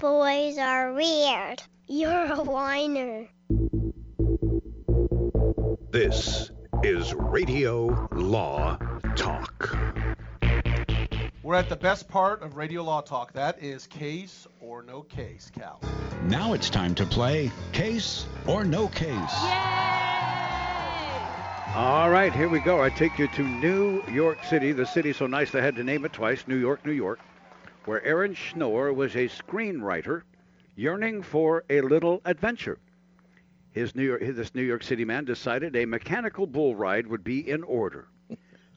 Boys 0.00 0.58
are 0.58 0.92
weird. 0.92 1.60
You're 1.88 2.32
a 2.32 2.44
whiner. 2.44 3.26
This 5.90 6.52
is 6.84 7.12
Radio 7.14 8.08
Law 8.12 8.78
Talk. 9.16 9.76
We're 11.42 11.56
at 11.56 11.68
the 11.68 11.74
best 11.74 12.06
part 12.08 12.42
of 12.42 12.56
Radio 12.56 12.84
Law 12.84 13.00
Talk. 13.00 13.32
That 13.32 13.60
is 13.60 13.88
case 13.88 14.46
or 14.60 14.84
no 14.84 15.02
case, 15.02 15.50
Cal. 15.52 15.80
Now 16.22 16.52
it's 16.52 16.70
time 16.70 16.94
to 16.94 17.04
play 17.04 17.50
Case 17.72 18.24
or 18.46 18.64
No 18.64 18.86
Case. 18.86 19.08
Yay! 19.08 19.88
All 21.74 22.08
right, 22.08 22.32
here 22.32 22.48
we 22.48 22.60
go. 22.60 22.80
I 22.80 22.90
take 22.90 23.18
you 23.18 23.26
to 23.26 23.42
New 23.42 24.04
York 24.08 24.44
City, 24.44 24.70
the 24.70 24.86
city 24.86 25.12
so 25.12 25.26
nice 25.26 25.50
they 25.50 25.60
had 25.60 25.74
to 25.74 25.82
name 25.82 26.04
it 26.04 26.12
twice, 26.12 26.44
New 26.46 26.56
York, 26.56 26.86
New 26.86 26.92
York, 26.92 27.18
where 27.84 28.04
Aaron 28.04 28.34
Schnorr 28.34 28.92
was 28.92 29.14
a 29.14 29.28
screenwriter 29.28 30.22
yearning 30.76 31.22
for 31.22 31.64
a 31.70 31.80
little 31.80 32.20
adventure. 32.24 32.78
His 33.70 33.94
New 33.94 34.04
York, 34.04 34.22
this 34.22 34.54
New 34.54 34.62
York 34.62 34.82
City 34.82 35.04
man 35.04 35.24
decided 35.24 35.74
a 35.76 35.84
mechanical 35.84 36.46
bull 36.46 36.74
ride 36.76 37.06
would 37.06 37.24
be 37.24 37.48
in 37.48 37.62
order. 37.62 38.08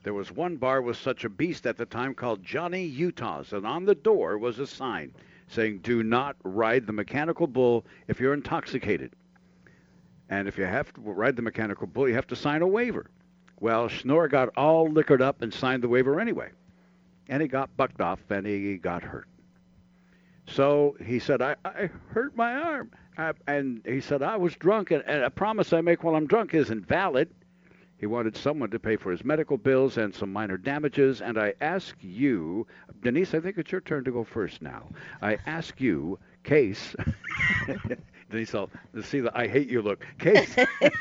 There 0.04 0.14
was 0.14 0.32
one 0.32 0.58
bar 0.58 0.82
with 0.82 0.98
such 0.98 1.26
a 1.26 1.30
beast 1.30 1.68
at 1.68 1.78
the 1.78 1.86
time 1.86 2.16
called 2.16 2.44
Johnny 2.44 2.84
Utah's, 2.84 3.54
and 3.54 3.68
on 3.68 3.86
the 3.86 3.94
door 3.94 4.38
was 4.38 4.58
a 4.58 4.66
sign 4.66 5.14
saying, 5.48 5.80
Do 5.80 6.02
not 6.02 6.36
ride 6.44 6.88
the 6.88 6.94
mechanical 6.94 7.46
bull 7.46 7.86
if 8.08 8.20
you're 8.20 8.34
intoxicated. 8.34 9.14
And 10.30 10.48
if 10.48 10.58
you 10.58 10.64
have 10.64 10.92
to 10.94 11.02
ride 11.02 11.36
the 11.36 11.42
mechanical 11.42 11.86
bull, 11.86 12.08
you 12.08 12.16
have 12.16 12.28
to 12.28 12.36
sign 12.36 12.62
a 12.62 12.68
waiver. 12.68 13.12
Well, 13.60 13.90
Schnorr 13.90 14.28
got 14.28 14.50
all 14.58 14.90
liquored 14.90 15.22
up 15.22 15.42
and 15.44 15.54
signed 15.54 15.84
the 15.84 15.90
waiver 15.90 16.20
anyway. 16.20 16.50
And 17.32 17.42
he 17.42 17.48
got 17.48 17.76
bucked 17.76 18.02
off 18.02 18.20
and 18.30 18.46
he 18.46 18.78
got 18.78 19.02
hurt. 19.02 19.28
So 20.48 20.96
he 21.04 21.20
said, 21.20 21.42
I, 21.42 21.56
I 21.66 21.90
hurt 22.10 22.36
my 22.36 22.54
arm. 22.54 22.92
I, 23.18 23.34
and 23.48 23.82
he 23.86 24.02
said, 24.02 24.22
I 24.22 24.38
was 24.38 24.56
drunk, 24.56 24.92
and, 24.92 25.04
and 25.06 25.24
a 25.24 25.30
promise 25.30 25.74
I 25.74 25.82
make 25.82 26.04
while 26.04 26.16
I'm 26.16 26.28
drunk 26.28 26.54
isn't 26.54 26.88
valid. 26.88 27.30
He 27.98 28.08
wanted 28.08 28.36
someone 28.36 28.72
to 28.72 28.80
pay 28.80 28.96
for 28.96 29.12
his 29.12 29.24
medical 29.24 29.58
bills 29.58 29.98
and 29.98 30.14
some 30.14 30.34
minor 30.34 30.58
damages. 30.58 31.22
And 31.22 31.38
I 31.38 31.54
ask 31.62 31.96
you, 32.02 32.66
Denise, 33.02 33.34
I 33.36 33.40
think 33.40 33.58
it's 33.58 33.72
your 33.72 33.82
turn 33.82 34.04
to 34.06 34.12
go 34.12 34.24
first 34.24 34.62
now. 34.62 34.90
I 35.22 35.38
ask 35.46 35.80
you, 35.80 36.18
case. 36.44 36.96
Denise, 38.32 38.56
I'll 38.56 38.72
see 39.04 39.20
the 39.20 39.32
I 39.38 39.48
hate 39.48 39.70
you 39.70 39.82
look. 39.84 40.06
Case, 40.18 40.56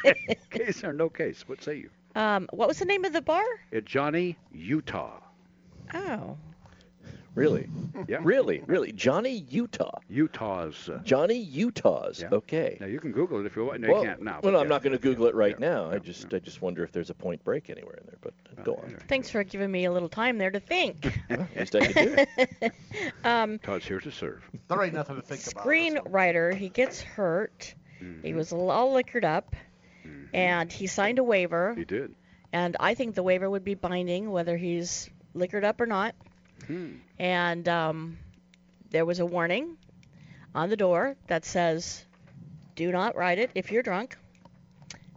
case 0.50 0.84
or 0.84 0.92
no 0.92 1.08
case? 1.08 1.48
What 1.48 1.62
say 1.62 1.76
you? 1.76 1.90
Um, 2.14 2.48
what 2.52 2.68
was 2.68 2.78
the 2.78 2.84
name 2.84 3.04
of 3.04 3.14
the 3.14 3.22
bar? 3.22 3.44
It 3.70 3.86
Johnny 3.86 4.36
Utah. 4.52 5.20
Oh. 5.94 6.36
Really? 7.34 7.68
Yeah. 8.08 8.18
Really? 8.22 8.62
Really? 8.66 8.92
Johnny 8.92 9.44
Utah. 9.48 10.00
Utah's. 10.08 10.88
Uh, 10.88 10.98
Johnny 11.04 11.38
Utah's. 11.38 12.20
Yeah. 12.20 12.28
Okay. 12.32 12.76
now 12.80 12.86
you 12.86 12.98
can 12.98 13.12
Google 13.12 13.38
it 13.40 13.46
if 13.46 13.54
you 13.54 13.64
want. 13.64 13.80
No, 13.80 13.92
well, 13.92 14.02
you 14.02 14.08
can't 14.08 14.22
now. 14.22 14.40
well, 14.42 14.52
but 14.52 14.56
I'm 14.56 14.64
yeah. 14.64 14.68
not 14.68 14.82
going 14.82 14.92
to 14.92 14.98
Google 14.98 15.26
it 15.26 15.34
right 15.34 15.58
now. 15.58 15.90
I 15.90 15.98
just, 15.98 16.34
I 16.34 16.40
just 16.40 16.60
wonder 16.60 16.82
if 16.82 16.90
there's 16.90 17.10
a 17.10 17.14
point 17.14 17.42
break 17.44 17.70
anywhere 17.70 17.98
in 18.00 18.06
there. 18.06 18.18
But 18.20 18.64
go 18.64 18.74
on. 18.74 18.96
Thanks 19.08 19.30
for 19.30 19.44
giving 19.44 19.70
me 19.70 19.84
a 19.84 19.92
little 19.92 20.08
time 20.08 20.38
there 20.38 20.50
to 20.50 20.58
think. 20.58 21.06
At 21.30 21.56
least 21.56 21.76
I 21.76 21.86
could 21.86 21.94
do 21.94 22.26
it. 22.38 22.72
um, 23.24 23.58
Todd's 23.60 23.86
here 23.86 24.00
to 24.00 24.10
serve. 24.10 24.42
There 24.68 24.82
ain't 24.82 24.94
nothing 24.94 25.16
to 25.16 25.22
think 25.22 25.46
about. 25.46 25.64
screenwriter, 25.64 26.54
he 26.54 26.68
gets 26.68 27.00
hurt. 27.00 27.74
He 28.22 28.32
was 28.32 28.50
all 28.52 28.94
liquored 28.94 29.26
up, 29.26 29.54
and 30.32 30.72
he 30.72 30.86
signed 30.86 31.18
a 31.18 31.22
waiver. 31.22 31.74
He 31.74 31.84
did. 31.84 32.14
And 32.50 32.76
I 32.80 32.94
think 32.94 33.14
the 33.14 33.22
waiver 33.22 33.48
would 33.48 33.62
be 33.62 33.74
binding 33.74 34.30
whether 34.30 34.56
he's 34.56 35.10
liquored 35.34 35.64
up 35.64 35.80
or 35.80 35.86
not. 35.86 36.14
Hmm. 36.66 36.94
And 37.18 37.68
um, 37.68 38.18
there 38.90 39.04
was 39.04 39.20
a 39.20 39.26
warning 39.26 39.76
on 40.54 40.68
the 40.68 40.76
door 40.76 41.16
that 41.26 41.44
says, 41.44 42.04
"Do 42.76 42.90
not 42.92 43.16
ride 43.16 43.38
it 43.38 43.50
if 43.54 43.70
you're 43.70 43.82
drunk." 43.82 44.16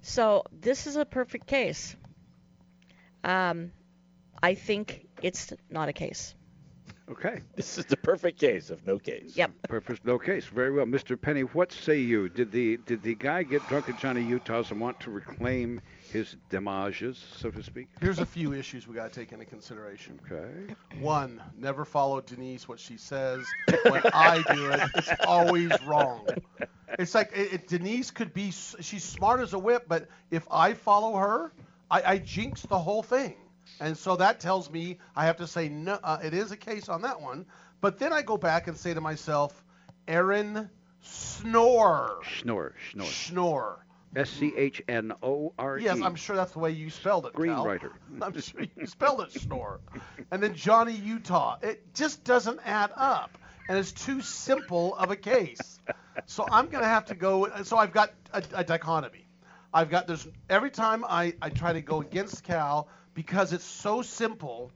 So 0.01 0.43
this 0.51 0.87
is 0.87 0.95
a 0.95 1.05
perfect 1.05 1.47
case. 1.47 1.95
Um, 3.23 3.71
I 4.41 4.53
think 4.53 5.07
it's 5.21 5.53
not 5.69 5.89
a 5.89 5.93
case. 5.93 6.35
Okay. 7.09 7.41
This 7.55 7.77
is 7.77 7.85
the 7.85 7.97
perfect 7.97 8.39
case 8.39 8.69
of 8.69 8.85
no 8.85 8.97
case. 8.99 9.35
Yep. 9.35 9.51
Perfect. 9.69 10.05
No 10.05 10.17
case. 10.19 10.45
Very 10.45 10.71
well, 10.71 10.85
Mr. 10.85 11.19
Penney. 11.19 11.41
What 11.41 11.71
say 11.71 11.99
you? 11.99 12.29
Did 12.29 12.51
the 12.51 12.77
did 12.77 13.01
the 13.01 13.15
guy 13.15 13.43
get 13.43 13.67
drunk 13.69 13.89
at 13.89 13.99
Johnny 13.99 14.23
Utah's 14.23 14.71
and 14.71 14.81
want 14.81 14.99
to 15.01 15.11
reclaim 15.11 15.81
his 16.13 16.35
damages, 16.49 17.21
so 17.37 17.51
to 17.51 17.61
speak? 17.63 17.87
Here's 17.99 18.19
a 18.19 18.25
few 18.25 18.53
issues 18.53 18.87
we 18.87 18.95
got 18.95 19.11
to 19.11 19.19
take 19.19 19.31
into 19.33 19.45
consideration. 19.45 20.19
Okay. 20.31 20.73
One, 21.01 21.41
never 21.57 21.83
follow 21.83 22.21
Denise 22.21 22.67
what 22.67 22.79
she 22.79 22.97
says. 22.97 23.45
When 23.83 24.01
I 24.13 24.41
do 24.47 24.69
it, 24.69 24.83
it's 24.95 25.11
always 25.25 25.81
wrong. 25.81 26.27
It's 26.99 27.15
like 27.15 27.31
it, 27.35 27.53
it- 27.53 27.67
Denise 27.67 28.11
could 28.11 28.33
be, 28.33 28.51
she's 28.51 29.03
smart 29.03 29.41
as 29.41 29.53
a 29.53 29.59
whip, 29.59 29.85
but 29.87 30.07
if 30.31 30.47
I 30.51 30.75
follow 30.75 31.15
her, 31.17 31.51
I, 31.89 32.01
I 32.03 32.17
jinx 32.19 32.61
the 32.61 32.79
whole 32.79 33.03
thing. 33.03 33.35
And 33.79 33.97
so 33.97 34.15
that 34.17 34.39
tells 34.39 34.69
me 34.69 34.99
I 35.15 35.25
have 35.25 35.37
to 35.37 35.47
say 35.47 35.67
no. 35.67 35.99
Uh, 36.03 36.19
it 36.23 36.33
is 36.33 36.51
a 36.51 36.57
case 36.57 36.87
on 36.89 37.01
that 37.01 37.19
one. 37.21 37.45
But 37.81 37.97
then 37.99 38.13
I 38.13 38.21
go 38.21 38.37
back 38.37 38.67
and 38.67 38.77
say 38.77 38.93
to 38.93 39.01
myself, 39.01 39.63
Aaron 40.07 40.69
Snore. 41.01 42.19
Snore, 42.39 42.73
snore. 42.91 43.07
Schnorr. 43.07 43.85
S 44.15 44.29
C 44.29 44.53
H 44.55 44.81
N 44.87 45.13
O 45.21 45.53
R 45.57 45.77
E. 45.79 45.83
Yes, 45.83 45.99
I'm 46.01 46.15
sure 46.15 46.35
that's 46.35 46.51
the 46.51 46.59
way 46.59 46.71
you 46.71 46.89
spelled 46.89 47.25
it. 47.25 47.33
Cal. 47.33 47.65
Screenwriter. 47.65 47.91
I'm 48.21 48.39
sure 48.39 48.61
you 48.75 48.85
spelled 48.85 49.21
it 49.21 49.31
snore. 49.31 49.79
And 50.31 50.41
then 50.41 50.53
Johnny 50.55 50.93
Utah. 50.93 51.57
It 51.61 51.93
just 51.93 52.23
doesn't 52.23 52.59
add 52.65 52.91
up. 52.95 53.37
And 53.69 53.77
it's 53.77 53.91
too 53.91 54.21
simple 54.21 54.95
of 54.95 55.09
a 55.11 55.15
case. 55.15 55.79
So 56.25 56.45
I'm 56.49 56.67
going 56.67 56.83
to 56.83 56.89
have 56.89 57.05
to 57.05 57.15
go. 57.15 57.63
So 57.63 57.77
I've 57.77 57.93
got 57.93 58.11
a, 58.33 58.43
a 58.53 58.63
dichotomy. 58.63 59.25
I've 59.73 59.89
got 59.89 60.05
there's 60.05 60.27
every 60.49 60.69
time 60.69 61.03
I, 61.07 61.33
I 61.41 61.49
try 61.49 61.73
to 61.73 61.81
go 61.81 62.01
against 62.01 62.43
Cal 62.43 62.89
because 63.13 63.53
it's 63.53 63.65
so 63.65 64.01
simple, 64.01 64.71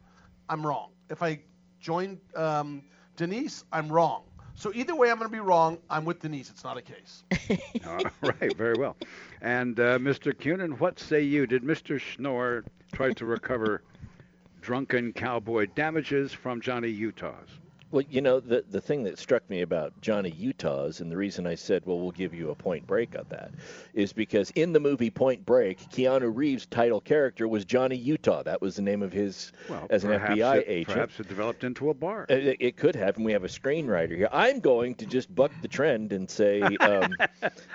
I'm 0.50 0.66
wrong. 0.66 0.92
If 1.10 1.22
I 1.22 1.42
join 1.80 2.20
um, 2.36 2.84
Denise, 3.16 3.64
I'm 3.72 3.90
wrong. 3.90 4.24
So 4.56 4.72
either 4.74 4.96
way, 4.96 5.12
I'm 5.12 5.20
going 5.20 5.30
to 5.30 5.34
be 5.34 5.40
wrong. 5.40 5.78
I'm 5.88 6.04
with 6.04 6.20
Denise. 6.20 6.50
It's 6.50 6.64
not 6.64 6.78
a 6.78 6.82
case. 6.82 7.24
All 7.88 8.00
right. 8.24 8.58
Very 8.58 8.74
well. 8.74 8.98
And 9.42 9.80
uh, 9.80 10.00
Mr. 10.00 10.34
Cunin, 10.34 10.80
what 10.80 11.00
say 11.00 11.22
you? 11.22 11.46
Did 11.46 11.64
Mr. 11.64 12.00
Schnorr 12.00 12.64
try 12.94 13.14
to 13.14 13.26
recover 13.26 13.84
drunken 14.62 15.14
cowboy 15.14 15.68
damages 15.76 16.34
from 16.34 16.62
Johnny 16.62 16.90
Utah's? 16.90 17.50
Well, 17.90 18.04
you 18.10 18.20
know, 18.22 18.40
the 18.42 18.66
the 18.70 18.82
thing 18.82 19.04
that 19.04 19.18
struck 19.18 19.50
me 19.50 19.62
about 19.62 19.94
Johnny 20.02 20.30
Utah's, 20.32 21.00
and 21.00 21.10
the 21.10 21.16
reason 21.16 21.48
I 21.48 21.56
said, 21.56 21.84
well, 21.86 22.00
we'll 22.00 22.12
give 22.12 22.34
you 22.34 22.50
a 22.50 22.56
point 22.56 22.86
break 22.86 23.18
on 23.18 23.26
that, 23.30 23.52
is 23.94 24.12
because 24.12 24.52
in 24.52 24.74
the 24.74 24.80
movie 24.80 25.10
Point 25.10 25.46
Break, 25.46 25.80
Keanu 25.90 26.30
Reeves' 26.36 26.66
title 26.66 27.00
character 27.00 27.48
was 27.48 27.64
Johnny 27.64 27.96
Utah. 27.96 28.44
That 28.44 28.62
was 28.62 28.76
the 28.76 28.82
name 28.82 29.02
of 29.02 29.14
his 29.14 29.54
Well, 29.70 29.88
as 29.90 30.04
an 30.04 30.12
FBI 30.12 30.58
it, 30.58 30.66
agent. 30.68 30.94
Perhaps 30.96 31.20
it 31.22 31.30
developed 31.30 31.64
into 31.64 31.90
a 31.90 31.94
bar. 31.94 32.26
Uh, 32.30 32.34
It, 32.34 32.58
it 32.60 32.78
could 32.78 32.96
have, 32.96 33.16
and 33.16 33.26
we 33.26 33.32
have 33.32 33.46
a 33.46 33.48
screenwriter 33.48 34.16
here. 34.18 34.30
I'm 34.34 34.60
going 34.60 34.96
to 34.96 35.06
just 35.06 35.34
buck 35.34 35.52
the 35.62 35.68
trend 35.70 36.12
and 36.12 36.30
say, 36.30 36.62
um, 36.82 37.14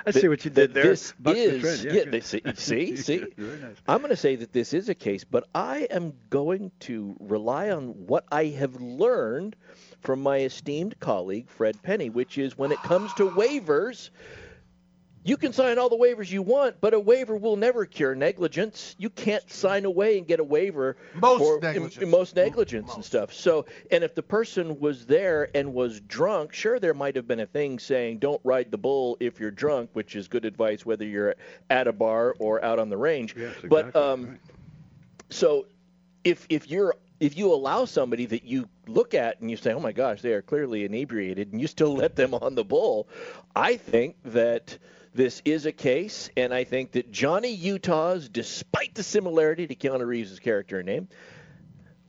I 0.06 0.10
see 0.10 0.28
what 0.28 0.44
you 0.44 0.50
did 0.50 0.74
there. 0.74 0.84
This 0.84 1.14
Buck 1.18 1.34
the 1.36 1.40
is, 1.40 1.60
trend, 1.62 1.84
yeah, 1.84 1.92
yeah, 2.04 2.10
they- 2.10 2.20
see, 2.20 2.42
see, 2.54 2.96
see? 3.08 3.24
Nice. 3.38 3.76
I'm 3.88 3.98
going 4.02 4.10
to 4.10 4.16
say 4.16 4.36
that 4.36 4.52
this 4.52 4.74
is 4.74 4.90
a 4.90 4.94
case, 4.94 5.24
but 5.24 5.48
I 5.54 5.86
am 5.90 6.12
going 6.28 6.70
to 6.80 7.16
rely 7.18 7.70
on 7.70 8.06
what 8.06 8.24
I 8.30 8.46
have 8.46 8.78
learned 8.80 9.56
from 10.02 10.20
my 10.22 10.40
esteemed 10.40 10.98
colleague 11.00 11.48
Fred 11.48 11.80
Penney, 11.82 12.10
which 12.10 12.36
is 12.38 12.58
when 12.58 12.72
it 12.72 12.82
comes 12.82 13.12
to 13.14 13.30
waivers. 13.30 14.10
You 15.24 15.36
can 15.36 15.52
sign 15.52 15.78
all 15.78 15.88
the 15.88 15.96
waivers 15.96 16.32
you 16.32 16.42
want, 16.42 16.80
but 16.80 16.94
a 16.94 16.98
waiver 16.98 17.36
will 17.36 17.54
never 17.54 17.86
cure 17.86 18.12
negligence. 18.12 18.96
You 18.98 19.08
can't 19.08 19.48
sign 19.48 19.84
away 19.84 20.18
and 20.18 20.26
get 20.26 20.40
a 20.40 20.44
waiver 20.44 20.96
Most 21.14 21.38
for 21.38 21.60
negligence. 21.60 22.10
most 22.10 22.34
negligence 22.34 22.92
and 22.96 23.04
stuff. 23.04 23.32
So, 23.32 23.66
and 23.92 24.02
if 24.02 24.16
the 24.16 24.22
person 24.24 24.80
was 24.80 25.06
there 25.06 25.48
and 25.54 25.74
was 25.74 26.00
drunk, 26.00 26.52
sure, 26.52 26.80
there 26.80 26.92
might 26.92 27.14
have 27.14 27.28
been 27.28 27.38
a 27.38 27.46
thing 27.46 27.78
saying, 27.78 28.18
"Don't 28.18 28.40
ride 28.42 28.72
the 28.72 28.78
bull 28.78 29.16
if 29.20 29.38
you're 29.38 29.52
drunk," 29.52 29.90
which 29.92 30.16
is 30.16 30.26
good 30.26 30.44
advice 30.44 30.84
whether 30.84 31.04
you're 31.04 31.36
at 31.70 31.86
a 31.86 31.92
bar 31.92 32.34
or 32.40 32.64
out 32.64 32.80
on 32.80 32.88
the 32.88 32.96
range. 32.96 33.36
Yes, 33.36 33.54
But 33.62 33.86
exactly, 33.86 34.02
um, 34.02 34.38
so, 35.30 35.66
if 36.24 36.46
if 36.48 36.68
you're 36.68 36.96
if 37.20 37.36
you 37.36 37.54
allow 37.54 37.84
somebody 37.84 38.26
that 38.26 38.42
you 38.42 38.68
look 38.86 39.14
at 39.14 39.40
and 39.40 39.50
you 39.50 39.56
say, 39.56 39.72
"Oh 39.72 39.80
my 39.80 39.92
gosh, 39.92 40.22
they 40.22 40.32
are 40.32 40.42
clearly 40.42 40.84
inebriated," 40.84 41.52
and 41.52 41.60
you 41.60 41.66
still 41.66 41.94
let 41.94 42.16
them 42.16 42.34
on 42.34 42.54
the 42.54 42.64
bull, 42.64 43.08
I 43.54 43.76
think 43.76 44.16
that 44.24 44.78
this 45.14 45.42
is 45.44 45.66
a 45.66 45.72
case, 45.72 46.30
and 46.36 46.54
I 46.54 46.64
think 46.64 46.92
that 46.92 47.10
Johnny 47.10 47.52
Utah's, 47.52 48.28
despite 48.28 48.94
the 48.94 49.02
similarity 49.02 49.66
to 49.66 49.74
Keanu 49.74 50.06
Reeves' 50.06 50.38
character 50.38 50.78
and 50.78 50.86
name, 50.86 51.08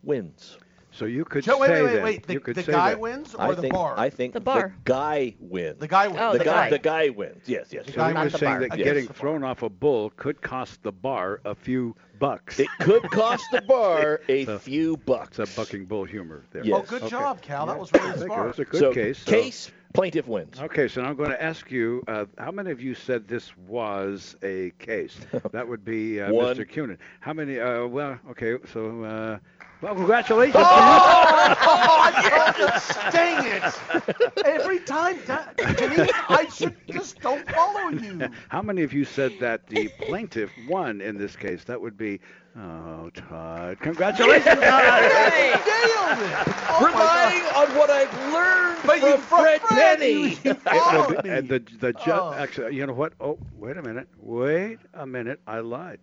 wins. 0.04 0.58
So 0.96 1.06
you 1.06 1.26
could 1.26 1.44
Joe, 1.44 1.58
wait, 1.58 1.68
say 1.68 1.82
wait, 1.82 1.84
wait, 1.84 1.94
that. 1.96 2.04
wait. 2.04 2.28
The, 2.28 2.34
you 2.34 2.40
could 2.40 2.56
the 2.56 2.64
say 2.64 2.72
guy 2.72 2.90
that. 2.92 3.00
wins 3.00 3.34
or 3.34 3.42
I 3.42 3.56
the 3.56 3.62
think, 3.62 3.74
bar? 3.74 3.96
I 3.98 4.10
think 4.12 4.34
The 4.34 4.40
bar. 4.40 4.76
guy 4.86 5.36
wins. 5.40 5.80
The 5.80 5.88
guy 5.88 6.08
wins. 6.08 6.20
Oh, 6.22 6.34
the, 6.34 6.38
the 6.40 6.44
guy, 6.46 6.52
guy. 6.66 6.70
the 6.70 6.80
guy 6.80 7.10
wins. 7.10 7.42
Yes, 7.48 7.68
yes. 7.72 7.86
So 7.94 8.08
he 8.08 8.14
was 8.14 8.32
the 8.32 8.38
saying 8.38 8.60
bar. 8.60 8.68
that 8.70 8.78
Yes. 8.78 8.86
getting 8.86 9.08
thrown 9.08 9.44
off 9.44 9.64
a 9.64 9.70
bull 9.70 10.12
could 10.12 10.42
cost 10.42 10.84
the 10.84 10.92
bar 10.92 11.42
a 11.46 11.56
few 11.56 11.96
bucks. 12.20 12.60
It 12.60 12.68
could 12.80 13.04
cost 13.10 13.44
the 13.52 13.62
bar 13.64 14.22
a 14.30 14.46
So- 14.46 14.60
few 14.60 14.98
bucks. 14.98 15.40
It's 15.40 15.52
a 15.52 15.56
bucking 15.60 15.86
bull 15.86 16.04
humor 16.06 16.44
there. 16.52 16.64
Yes. 16.64 16.80
Oh, 16.80 16.86
good 16.88 17.02
Okay. 17.02 17.10
job, 17.10 17.42
Cal. 17.42 17.66
That 17.66 17.80
was 17.80 17.92
really 17.92 18.18
smart. 18.26 18.46
It 18.46 18.48
was 18.48 18.60
a 18.60 18.66
good 18.66 18.80
so, 18.80 18.94
case. 18.94 19.18
so- 19.20 19.32
case 19.32 19.72
plaintiff 19.94 20.28
wins. 20.28 20.60
Okay, 20.60 20.88
so 20.88 21.02
now 21.02 21.10
I'm 21.10 21.16
going 21.16 21.30
to 21.30 21.42
ask 21.42 21.72
you, 21.72 22.04
uh, 22.08 22.26
how 22.38 22.52
many 22.52 22.72
of 22.72 22.82
you 22.82 22.96
said 22.96 23.28
this 23.28 23.56
was 23.58 24.36
a 24.44 24.72
case? 24.80 25.18
That 25.52 25.68
would 25.68 25.86
be 25.86 26.20
uh, 26.20 26.32
One. 26.32 26.56
Mr. 26.56 26.68
Cunin. 26.70 26.98
How 27.20 27.34
many? 27.34 27.60
Uh, 27.60 27.86
well, 27.86 28.18
okay, 28.32 28.58
so 28.72 29.04
uh, 29.04 29.38
well, 29.84 29.96
congratulations. 29.96 30.56
Oh, 30.58 32.00
I 32.00 32.54
told 32.56 32.58
you, 32.58 33.12
dang 33.12 33.46
it! 33.46 34.46
Every 34.46 34.80
time, 34.80 35.18
that, 35.28 35.58
Denise, 35.58 36.10
I 36.30 36.48
should 36.48 36.76
just 36.88 37.20
don't 37.20 37.46
follow 37.52 37.90
you. 37.90 38.30
How 38.48 38.62
many 38.62 38.84
of 38.84 38.94
you 38.94 39.04
said 39.04 39.34
that 39.42 39.68
the 39.68 39.90
plaintiff 40.00 40.52
won 40.70 41.02
in 41.02 41.18
this 41.18 41.36
case? 41.36 41.66
That 41.66 41.82
would 41.82 41.98
be, 41.98 42.22
oh, 42.58 43.10
Todd. 43.14 43.80
Congratulations, 43.80 44.46
Todd. 44.60 44.60
Nailed 44.62 46.20
it! 46.20 46.44
Oh 46.70 46.86
Relying 46.86 47.44
on 47.56 47.78
what 47.78 47.90
I've 47.90 48.14
learned 48.34 48.80
But 48.86 48.98
you- 49.02 49.12
from 49.18 49.22
Fred, 49.22 49.62
Fred, 49.62 50.00
Penney. 50.00 50.12
you- 50.12 50.28
you 50.44 50.52
It 50.52 50.62
followed 50.62 51.10
would 51.16 51.24
be- 51.24 51.30
me. 51.30 51.36
and 51.38 51.50
the 51.50 51.60
the 51.80 51.94
judge 51.94 52.08
Oh. 52.08 52.34
actually, 52.34 52.76
you 52.76 52.86
know 52.86 52.94
what? 52.94 53.14
Oh, 53.20 53.38
wait 53.58 53.78
a 53.78 53.82
minute. 53.82 54.08
Wait 54.20 54.80
a 54.94 55.06
minute. 55.06 55.40
I 55.48 55.60
lied. 55.60 56.00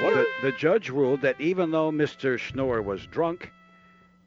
The, 0.00 0.26
the 0.42 0.52
judge 0.52 0.90
ruled 0.90 1.22
that 1.22 1.40
even 1.40 1.70
though 1.72 1.90
Mr. 1.90 2.38
Schnorr 2.38 2.80
was 2.82 3.04
drunk, 3.06 3.50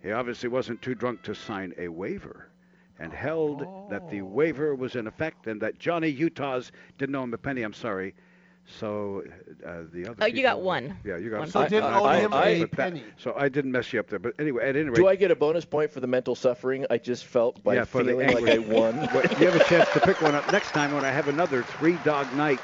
he 0.03 0.11
obviously 0.11 0.49
wasn't 0.49 0.81
too 0.81 0.95
drunk 0.95 1.21
to 1.23 1.33
sign 1.33 1.73
a 1.77 1.87
waiver, 1.87 2.49
and 2.99 3.13
held 3.13 3.61
that 3.89 4.09
the 4.09 4.19
oh. 4.21 4.25
waiver 4.25 4.75
was 4.75 4.95
in 4.95 5.07
effect 5.07 5.47
and 5.47 5.61
that 5.61 5.79
Johnny 5.79 6.09
Utah's 6.09 6.71
didn't 6.97 7.15
owe 7.15 7.23
him 7.23 7.33
a 7.33 7.37
penny. 7.37 7.61
I'm 7.63 7.73
sorry. 7.73 8.13
So 8.79 9.23
uh, 9.65 9.81
the 9.93 10.07
other. 10.07 10.15
Oh, 10.21 10.25
you 10.25 10.41
got 10.43 10.51
people- 10.55 10.62
one. 10.62 10.97
Yeah, 11.03 11.17
you 11.17 11.29
got 11.29 11.39
One 11.39 11.49
So 11.49 11.60
point. 11.60 11.69
didn't 11.71 11.91
I- 11.91 11.99
owe 11.99 12.05
I- 12.05 12.17
him 12.19 12.34
I- 12.34 12.45
a 12.47 12.60
but 12.62 12.71
that- 12.71 12.77
penny. 12.77 13.03
So 13.17 13.34
I 13.38 13.49
didn't 13.49 13.71
mess 13.71 13.91
you 13.93 13.99
up 13.99 14.07
there. 14.07 14.19
But 14.19 14.34
anyway, 14.39 14.67
at 14.69 14.75
any 14.75 14.86
rate. 14.89 14.95
Do 14.95 15.07
I 15.07 15.15
get 15.15 15.31
a 15.31 15.36
bonus 15.36 15.65
point 15.65 15.91
for 15.91 15.99
the 15.99 16.07
mental 16.07 16.36
suffering 16.36 16.86
I 16.89 16.97
just 16.97 17.25
felt 17.25 17.63
by 17.63 17.75
yeah, 17.75 17.84
for 17.86 18.03
the 18.03 18.12
feeling 18.12 18.27
like 18.27 18.43
I 18.47 18.51
anguish. 18.53 18.75
won? 18.75 18.95
Well, 19.13 19.23
you 19.39 19.49
have 19.51 19.55
a 19.55 19.63
chance 19.65 19.89
to 19.93 19.99
pick 20.01 20.21
one 20.21 20.36
up 20.36 20.49
next 20.51 20.71
time 20.71 20.93
when 20.93 21.03
I 21.05 21.10
have 21.12 21.27
another 21.27 21.63
three 21.63 21.97
dog 22.03 22.31
night 22.36 22.60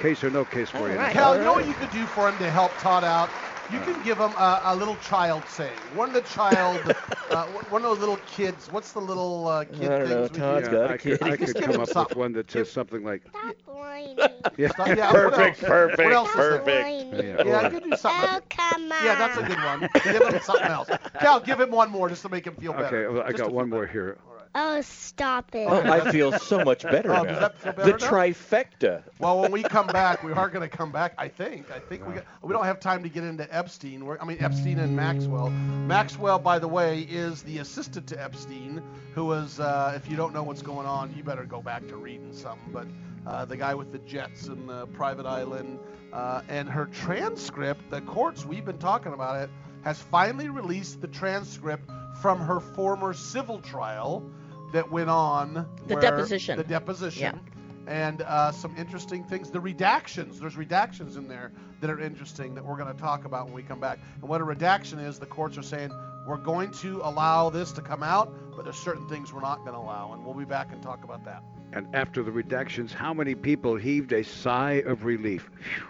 case 0.00 0.22
or 0.24 0.30
no 0.30 0.44
case 0.44 0.70
for 0.70 0.78
you. 0.78 0.92
All 0.92 0.98
right. 0.98 1.12
Cal, 1.12 1.36
you 1.36 1.42
know 1.42 1.52
what 1.52 1.66
you 1.66 1.74
could 1.74 1.90
do 1.90 2.06
for 2.06 2.28
him 2.28 2.38
to 2.38 2.50
help 2.50 2.72
Todd 2.78 3.04
out? 3.04 3.28
You 3.70 3.80
can 3.80 4.02
give 4.02 4.16
him 4.18 4.30
a, 4.32 4.60
a 4.64 4.76
little 4.76 4.96
child 4.96 5.42
saying. 5.48 5.72
One 5.94 6.08
of 6.08 6.14
the 6.14 6.22
child, 6.22 6.80
uh, 7.30 7.44
one 7.68 7.82
of 7.84 7.90
those 7.90 7.98
little 7.98 8.16
kids. 8.26 8.66
What's 8.72 8.92
the 8.92 9.00
little 9.00 9.46
uh, 9.46 9.64
kid 9.64 9.76
thing? 9.78 9.90
I 9.92 9.98
don't 9.98 10.08
know, 10.08 10.26
things? 10.26 10.30
we 10.32 10.38
Todd's 10.38 10.68
do? 10.68 10.74
got 10.74 10.90
a 10.90 10.94
I 10.94 10.96
could, 10.96 11.18
kid. 11.20 11.22
I 11.22 11.36
Just 11.36 11.54
could 11.54 11.54
give 11.56 11.64
come 11.64 11.74
him 11.74 11.80
up 11.82 11.88
with 11.88 11.92
something. 11.92 12.18
one 12.18 12.32
that 12.32 12.50
says 12.50 12.70
something 12.72 13.04
like, 13.04 13.22
Stop 13.28 13.56
whining. 13.66 14.16
yeah, 14.56 14.68
Stop- 14.72 14.88
yeah, 14.88 15.12
what 15.12 15.34
Perfect, 15.34 15.62
else? 15.62 15.68
perfect, 15.68 15.98
What 16.04 16.12
else 16.12 16.28
is 16.30 16.34
there? 16.36 16.58
perfect. 16.60 16.84
Whining. 17.12 17.12
Yeah, 17.14 17.42
Yeah, 17.44 17.66
or- 17.66 17.70
could 17.70 17.84
do 17.84 17.96
something. 17.96 18.30
Oh, 18.32 18.40
come 18.48 18.82
on. 18.92 19.04
Yeah, 19.04 19.14
that's 19.16 19.36
a 19.36 19.42
good 19.42 19.58
one. 19.58 19.88
Give 20.02 20.34
him 20.34 20.40
something 20.42 20.66
else. 20.66 20.88
Cal, 21.20 21.40
give 21.40 21.60
him 21.60 21.70
one 21.70 21.90
more 21.90 22.08
just 22.08 22.22
to 22.22 22.28
make 22.30 22.46
him 22.46 22.54
feel 22.54 22.72
better. 22.72 22.86
Okay, 23.06 23.14
well, 23.14 23.22
I 23.22 23.32
Just 23.32 23.42
got 23.42 23.48
to 23.48 23.54
one 23.54 23.68
more 23.68 23.86
here. 23.86 24.16
Oh, 24.54 24.80
stop 24.80 25.54
it. 25.54 25.66
Oh, 25.68 25.80
I 25.82 26.10
feel 26.10 26.32
so 26.38 26.64
much 26.64 26.82
better 26.82 27.10
Oh, 27.14 27.22
now. 27.22 27.24
does 27.24 27.40
that 27.40 27.58
feel 27.58 27.72
the 27.74 27.90
now? 27.92 27.96
trifecta. 27.96 29.02
Well, 29.18 29.40
when 29.40 29.52
we 29.52 29.62
come 29.62 29.86
back, 29.86 30.22
we 30.22 30.32
are 30.32 30.48
going 30.48 30.68
to 30.68 30.74
come 30.76 30.90
back. 30.90 31.14
I 31.18 31.28
think. 31.28 31.70
I 31.70 31.78
think 31.78 32.06
we 32.06 32.14
got, 32.14 32.24
we 32.42 32.52
don't 32.52 32.64
have 32.64 32.80
time 32.80 33.02
to 33.02 33.08
get 33.08 33.24
into 33.24 33.46
Epstein. 33.54 34.04
We're, 34.04 34.18
I 34.18 34.24
mean 34.24 34.38
Epstein 34.40 34.78
and 34.78 34.96
Maxwell. 34.96 35.50
Maxwell, 35.50 36.38
by 36.38 36.58
the 36.58 36.68
way, 36.68 37.00
is 37.02 37.42
the 37.42 37.58
assistant 37.58 38.06
to 38.08 38.22
Epstein, 38.22 38.82
who 39.14 39.32
is. 39.32 39.60
Uh, 39.60 39.92
if 39.96 40.10
you 40.10 40.16
don't 40.16 40.32
know 40.32 40.42
what's 40.42 40.62
going 40.62 40.86
on, 40.86 41.14
you 41.16 41.22
better 41.22 41.44
go 41.44 41.60
back 41.62 41.86
to 41.88 41.96
reading 41.96 42.32
something. 42.32 42.72
But 42.72 42.86
uh, 43.26 43.44
the 43.44 43.56
guy 43.56 43.74
with 43.74 43.92
the 43.92 43.98
jets 44.00 44.46
and 44.48 44.68
the 44.68 44.86
private 44.88 45.26
island, 45.26 45.78
uh, 46.12 46.42
and 46.48 46.68
her 46.68 46.86
transcript. 46.86 47.90
The 47.90 48.00
courts 48.02 48.44
we've 48.44 48.64
been 48.64 48.78
talking 48.78 49.12
about 49.12 49.36
it 49.42 49.50
has 49.84 49.98
finally 50.00 50.48
released 50.48 51.00
the 51.00 51.06
transcript 51.08 51.88
from 52.20 52.40
her 52.40 52.58
former 52.60 53.12
civil 53.14 53.60
trial 53.60 54.28
that 54.72 54.90
went 54.90 55.10
on. 55.10 55.66
The 55.86 55.94
where- 55.94 56.00
deposition. 56.00 56.56
The 56.56 56.64
deposition 56.64 57.22
Yeah. 57.22 57.92
and 57.92 58.22
uh, 58.22 58.52
some 58.52 58.74
interesting 58.76 59.24
things. 59.24 59.50
The 59.50 59.60
redactions. 59.60 60.38
There's 60.40 60.54
redactions 60.56 61.16
in 61.16 61.28
there 61.28 61.52
that 61.80 61.90
are 61.90 62.00
interesting 62.00 62.54
that 62.54 62.64
we're 62.64 62.76
going 62.76 62.92
to 62.94 63.00
talk 63.00 63.24
about 63.24 63.46
when 63.46 63.54
we 63.54 63.62
come 63.62 63.80
back. 63.80 63.98
And 64.20 64.28
what 64.28 64.40
a 64.40 64.44
redaction 64.44 64.98
is, 64.98 65.18
the 65.18 65.26
courts 65.26 65.56
are 65.58 65.62
saying 65.62 65.90
we're 66.26 66.36
going 66.36 66.70
to 66.72 67.00
allow 67.04 67.50
this 67.50 67.72
to 67.72 67.80
come 67.80 68.02
out, 68.02 68.34
but 68.54 68.64
there's 68.64 68.76
certain 68.76 69.08
things 69.08 69.32
we're 69.32 69.40
not 69.40 69.58
going 69.60 69.72
to 69.72 69.78
allow, 69.78 70.12
and 70.12 70.24
we'll 70.24 70.34
be 70.34 70.44
back 70.44 70.72
and 70.72 70.82
talk 70.82 71.04
about 71.04 71.24
that. 71.24 71.42
And 71.72 71.86
after 71.94 72.22
the 72.22 72.30
redactions, 72.30 72.90
how 72.92 73.14
many 73.14 73.34
people 73.34 73.76
heaved 73.76 74.12
a 74.12 74.24
sigh 74.24 74.82
of 74.86 75.04
relief? 75.04 75.48
Phew. 75.60 75.86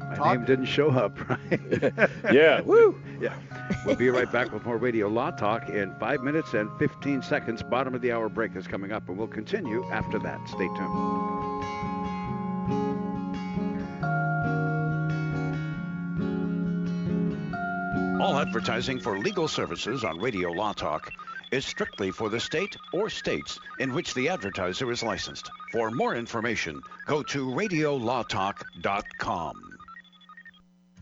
My 0.00 0.14
Todd? 0.16 0.36
name 0.38 0.46
didn't 0.46 0.66
show 0.66 0.90
up, 0.90 1.18
right? 1.28 2.10
Yeah, 2.32 2.60
woo. 2.62 2.98
Yeah. 3.20 3.34
We'll 3.84 3.96
be 3.96 4.08
right 4.10 4.30
back 4.30 4.52
with 4.52 4.64
more 4.64 4.76
Radio 4.78 5.08
Law 5.08 5.30
Talk 5.32 5.68
in 5.68 5.94
five 5.98 6.22
minutes 6.22 6.54
and 6.54 6.70
15 6.78 7.22
seconds. 7.22 7.62
Bottom 7.62 7.94
of 7.94 8.00
the 8.00 8.12
hour 8.12 8.28
break 8.28 8.54
is 8.56 8.66
coming 8.66 8.92
up, 8.92 9.08
and 9.08 9.18
we'll 9.18 9.26
continue 9.26 9.84
after 9.90 10.18
that. 10.20 10.40
Stay 10.48 10.66
tuned. 10.68 11.58
All 18.20 18.36
advertising 18.38 18.98
for 18.98 19.18
legal 19.18 19.46
services 19.48 20.02
on 20.04 20.18
Radio 20.18 20.50
Law 20.50 20.72
Talk 20.72 21.10
is 21.52 21.64
strictly 21.64 22.10
for 22.10 22.28
the 22.28 22.40
state 22.40 22.76
or 22.92 23.08
states 23.08 23.58
in 23.78 23.94
which 23.94 24.12
the 24.14 24.28
advertiser 24.28 24.90
is 24.90 25.02
licensed. 25.04 25.48
For 25.72 25.90
more 25.92 26.14
information, 26.16 26.82
go 27.06 27.22
to 27.22 27.46
radiolawtalk.com. 27.46 29.67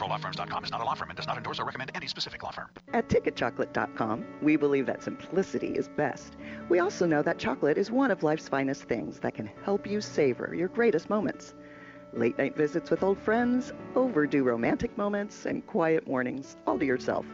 ProLawFirms.com 0.00 0.64
is 0.64 0.70
not 0.70 0.80
a 0.80 0.84
law 0.84 0.94
firm 0.94 1.10
and 1.10 1.16
does 1.16 1.26
not 1.26 1.36
endorse 1.36 1.60
or 1.60 1.66
recommend 1.66 1.90
any 1.94 2.06
specific 2.06 2.42
law 2.42 2.50
firm. 2.50 2.70
At 2.94 3.10
TicketChocolate.com, 3.10 4.24
we 4.40 4.56
believe 4.56 4.86
that 4.86 5.02
simplicity 5.02 5.74
is 5.76 5.88
best. 5.88 6.36
We 6.70 6.78
also 6.78 7.04
know 7.04 7.20
that 7.22 7.38
chocolate 7.38 7.76
is 7.76 7.90
one 7.90 8.10
of 8.10 8.22
life's 8.22 8.48
finest 8.48 8.84
things 8.84 9.18
that 9.18 9.34
can 9.34 9.50
help 9.62 9.86
you 9.86 10.00
savor 10.00 10.54
your 10.54 10.68
greatest 10.68 11.10
moments. 11.10 11.54
Late 12.14 12.38
night 12.38 12.56
visits 12.56 12.90
with 12.90 13.02
old 13.02 13.18
friends, 13.18 13.74
overdue 13.94 14.42
romantic 14.42 14.96
moments, 14.96 15.44
and 15.44 15.66
quiet 15.66 16.06
mornings 16.08 16.56
all 16.66 16.78
to 16.78 16.86
yourself. 16.86 17.26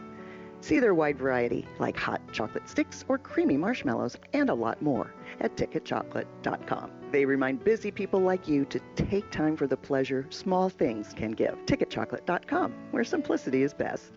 See 0.61 0.79
their 0.79 0.93
wide 0.93 1.17
variety, 1.17 1.67
like 1.79 1.97
hot 1.97 2.21
chocolate 2.31 2.67
sticks 2.67 3.05
or 3.07 3.17
creamy 3.17 3.57
marshmallows, 3.57 4.17
and 4.33 4.49
a 4.49 4.53
lot 4.53 4.81
more 4.81 5.13
at 5.39 5.55
ticketchocolate.com. 5.55 6.91
They 7.11 7.25
remind 7.25 7.63
busy 7.63 7.91
people 7.91 8.19
like 8.19 8.47
you 8.47 8.65
to 8.65 8.79
take 8.95 9.29
time 9.31 9.55
for 9.55 9.67
the 9.67 9.77
pleasure 9.77 10.25
small 10.29 10.69
things 10.69 11.13
can 11.13 11.31
give. 11.31 11.57
Ticketchocolate.com, 11.65 12.73
where 12.91 13.03
simplicity 13.03 13.63
is 13.63 13.73
best. 13.73 14.16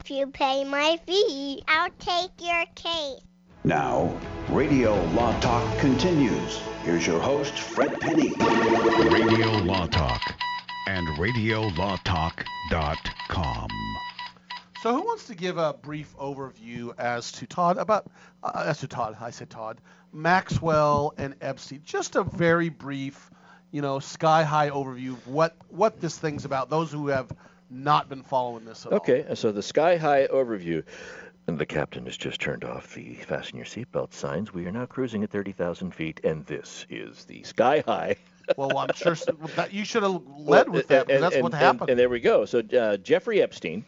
If 0.00 0.10
you 0.10 0.26
pay 0.28 0.64
my 0.64 0.98
fee, 1.06 1.62
I'll 1.66 1.90
take 1.98 2.30
your 2.40 2.64
case. 2.74 3.20
Now, 3.64 4.14
Radio 4.50 4.94
Law 5.12 5.38
Talk 5.40 5.78
continues. 5.78 6.60
Here's 6.84 7.06
your 7.06 7.20
host, 7.20 7.54
Fred 7.54 7.98
Penney. 8.00 8.32
Radio 8.38 9.48
Law 9.64 9.86
Talk 9.86 10.20
and 10.86 11.08
RadioLawTalk.com. 11.18 13.68
So, 14.82 14.94
who 14.94 15.00
wants 15.00 15.26
to 15.26 15.34
give 15.34 15.58
a 15.58 15.72
brief 15.72 16.14
overview 16.16 16.92
as 16.96 17.32
to 17.32 17.46
Todd 17.46 17.76
about 17.76 18.06
uh, 18.44 18.62
as 18.66 18.78
to 18.80 18.86
Todd? 18.86 19.16
I 19.20 19.30
said 19.30 19.50
Todd, 19.50 19.80
Maxwell 20.12 21.12
and 21.18 21.34
Epstein. 21.40 21.80
Just 21.84 22.14
a 22.14 22.22
very 22.22 22.68
brief, 22.68 23.30
you 23.76 23.82
know, 23.82 23.98
sky 23.98 24.42
high 24.42 24.70
overview 24.70 25.10
of 25.12 25.28
what 25.28 25.54
what 25.68 26.00
this 26.00 26.16
thing's 26.16 26.46
about. 26.46 26.70
Those 26.70 26.90
who 26.90 27.08
have 27.08 27.30
not 27.68 28.08
been 28.08 28.22
following 28.22 28.64
this 28.64 28.86
at 28.86 28.92
all. 28.92 28.96
Okay, 28.96 29.26
so 29.34 29.52
the 29.52 29.62
sky 29.62 29.98
high 29.98 30.26
overview. 30.28 30.82
And 31.48 31.58
the 31.58 31.66
captain 31.66 32.06
has 32.06 32.16
just 32.16 32.40
turned 32.40 32.64
off 32.64 32.94
the 32.94 33.14
fasten 33.14 33.56
your 33.56 33.66
seatbelt 33.66 34.12
signs. 34.12 34.52
We 34.52 34.66
are 34.66 34.72
now 34.72 34.86
cruising 34.86 35.22
at 35.22 35.30
30,000 35.30 35.94
feet, 35.94 36.20
and 36.24 36.44
this 36.46 36.86
is 36.90 37.24
the 37.26 37.44
sky 37.44 37.84
high. 37.86 38.16
well, 38.56 38.76
I'm 38.78 38.92
sure 38.96 39.14
that 39.54 39.72
you 39.72 39.84
should 39.84 40.02
have 40.02 40.22
led 40.38 40.68
with 40.68 40.88
that. 40.88 41.08
And- 41.08 41.22
that's 41.22 41.36
and- 41.36 41.44
what 41.44 41.52
and- 41.52 41.62
happened. 41.62 41.90
And, 41.90 41.98
there 42.00 42.08
we 42.08 42.18
go. 42.18 42.46
So 42.46 42.62
uh, 42.76 42.96
Jeffrey 42.96 43.42
Epstein, 43.42 43.84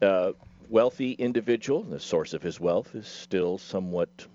uh, 0.00 0.32
wealthy 0.68 1.12
individual, 1.12 1.82
the 1.82 1.98
source 1.98 2.34
of 2.34 2.42
his 2.42 2.60
wealth 2.60 2.94
is 2.94 3.08
still 3.08 3.58
somewhat 3.58 4.26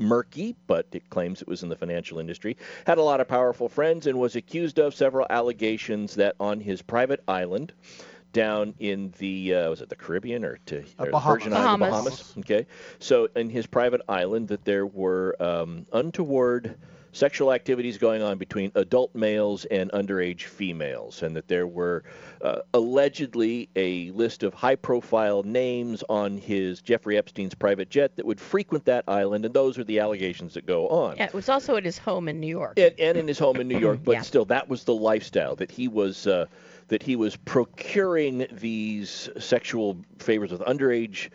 murky, 0.00 0.56
but 0.66 0.86
it 0.92 1.08
claims 1.10 1.42
it 1.42 1.48
was 1.48 1.62
in 1.62 1.68
the 1.68 1.76
financial 1.76 2.18
industry. 2.18 2.56
Had 2.86 2.98
a 2.98 3.02
lot 3.02 3.20
of 3.20 3.28
powerful 3.28 3.68
friends 3.68 4.06
and 4.06 4.18
was 4.18 4.34
accused 4.34 4.78
of 4.78 4.94
several 4.94 5.26
allegations 5.30 6.14
that 6.16 6.34
on 6.40 6.58
his 6.60 6.82
private 6.82 7.22
island 7.28 7.72
down 8.32 8.74
in 8.78 9.12
the 9.18 9.54
uh, 9.54 9.70
was 9.70 9.80
it 9.80 9.88
the 9.88 9.96
Caribbean 9.96 10.44
or 10.44 10.58
to 10.66 10.84
Uh, 10.98 11.06
Bahamas. 11.06 11.42
Virgin 11.44 11.52
Islands, 11.52 11.80
Bahamas. 11.80 12.04
Bahamas. 12.04 12.34
Okay, 12.38 12.66
so 13.00 13.28
in 13.36 13.50
his 13.50 13.66
private 13.66 14.00
island, 14.08 14.48
that 14.48 14.64
there 14.64 14.86
were 14.86 15.36
um, 15.40 15.84
untoward 15.92 16.76
sexual 17.12 17.52
activities 17.52 17.98
going 17.98 18.22
on 18.22 18.38
between 18.38 18.70
adult 18.74 19.14
males 19.14 19.64
and 19.66 19.90
underage 19.92 20.42
females, 20.42 21.22
and 21.22 21.34
that 21.36 21.48
there 21.48 21.66
were 21.66 22.04
uh, 22.42 22.60
allegedly 22.74 23.68
a 23.76 24.10
list 24.12 24.42
of 24.42 24.54
high-profile 24.54 25.42
names 25.42 26.04
on 26.08 26.38
his 26.38 26.80
Jeffrey 26.80 27.16
Epstein's 27.18 27.54
private 27.54 27.90
jet 27.90 28.16
that 28.16 28.24
would 28.26 28.40
frequent 28.40 28.84
that 28.84 29.04
island, 29.08 29.44
and 29.44 29.54
those 29.54 29.78
are 29.78 29.84
the 29.84 29.98
allegations 29.98 30.54
that 30.54 30.66
go 30.66 30.88
on. 30.88 31.16
Yeah, 31.16 31.26
it 31.26 31.34
was 31.34 31.48
also 31.48 31.76
at 31.76 31.84
his 31.84 31.98
home 31.98 32.28
in 32.28 32.40
New 32.40 32.46
York. 32.46 32.78
And, 32.78 32.94
and 32.98 33.18
in 33.18 33.28
his 33.28 33.38
home 33.38 33.56
in 33.56 33.68
New 33.68 33.78
York, 33.78 34.00
but 34.04 34.12
Yeah. 34.12 34.22
still, 34.22 34.44
that 34.46 34.68
was 34.68 34.84
the 34.84 34.94
lifestyle 34.94 35.56
that 35.56 35.70
he 35.70 35.88
was 35.88 36.26
uh, 36.26 36.46
that 36.88 37.02
he 37.04 37.14
was 37.14 37.36
procuring 37.36 38.46
these 38.50 39.28
sexual 39.38 39.96
favors 40.18 40.50
with 40.50 40.60
underage 40.62 41.30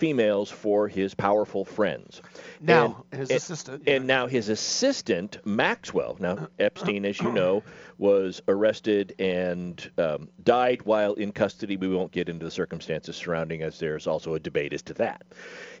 females 0.00 0.50
for 0.50 0.88
his 0.88 1.12
powerful 1.14 1.62
friends. 1.64 2.22
Now, 2.58 3.04
And- 3.12 3.20
his 3.20 3.30
and- 3.30 3.36
assistant, 3.36 3.82
and 3.86 4.06
now 4.06 4.26
his 4.26 4.48
assistant 4.48 5.38
Maxwell. 5.44 6.16
Now 6.18 6.48
Epstein, 6.58 7.04
as 7.04 7.20
you 7.20 7.30
know, 7.30 7.62
was 7.98 8.40
arrested 8.48 9.14
and 9.18 9.90
um, 9.98 10.28
died 10.42 10.80
while 10.86 11.12
in 11.12 11.32
custody. 11.32 11.76
We 11.76 11.88
won't 11.88 12.12
get 12.12 12.30
into 12.30 12.46
the 12.46 12.50
circumstances 12.50 13.14
surrounding, 13.16 13.60
as 13.62 13.78
there's 13.78 14.06
also 14.06 14.32
a 14.34 14.40
debate 14.40 14.72
as 14.72 14.80
to 14.84 14.94
that. 14.94 15.22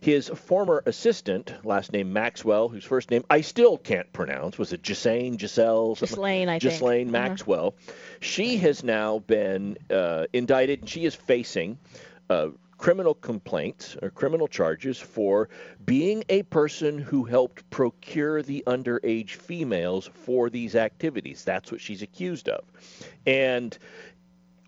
His 0.02 0.28
former 0.28 0.82
assistant, 0.84 1.54
last 1.64 1.92
name 1.92 2.12
Maxwell, 2.12 2.68
whose 2.68 2.84
first 2.84 3.10
name 3.10 3.24
I 3.30 3.40
still 3.40 3.78
can't 3.78 4.12
pronounce, 4.12 4.58
was 4.58 4.74
it 4.74 4.82
Gisane, 4.82 5.40
Giselle, 5.40 5.94
something- 5.96 6.14
Ghislaine, 6.14 6.48
I 6.50 6.58
think. 6.58 6.72
Ghislaine 6.72 7.08
Uh-huh. 7.14 7.28
Maxwell. 7.28 7.74
She 8.20 8.58
has 8.58 8.84
now 8.84 9.20
been 9.20 9.78
uh, 9.90 10.26
indicted, 10.34 10.80
and 10.80 10.88
she 10.90 11.06
is 11.06 11.14
facing. 11.14 11.78
Uh, 12.28 12.50
criminal 12.80 13.12
complaints 13.12 13.94
or 14.00 14.08
criminal 14.08 14.48
charges 14.48 14.98
for 14.98 15.50
being 15.84 16.24
a 16.30 16.42
person 16.44 16.96
who 16.96 17.24
helped 17.24 17.68
procure 17.68 18.40
the 18.40 18.64
underage 18.66 19.32
females 19.32 20.08
for 20.14 20.48
these 20.48 20.74
activities. 20.74 21.44
That's 21.44 21.70
what 21.70 21.82
she's 21.82 22.00
accused 22.00 22.48
of. 22.48 22.64
And 23.26 23.76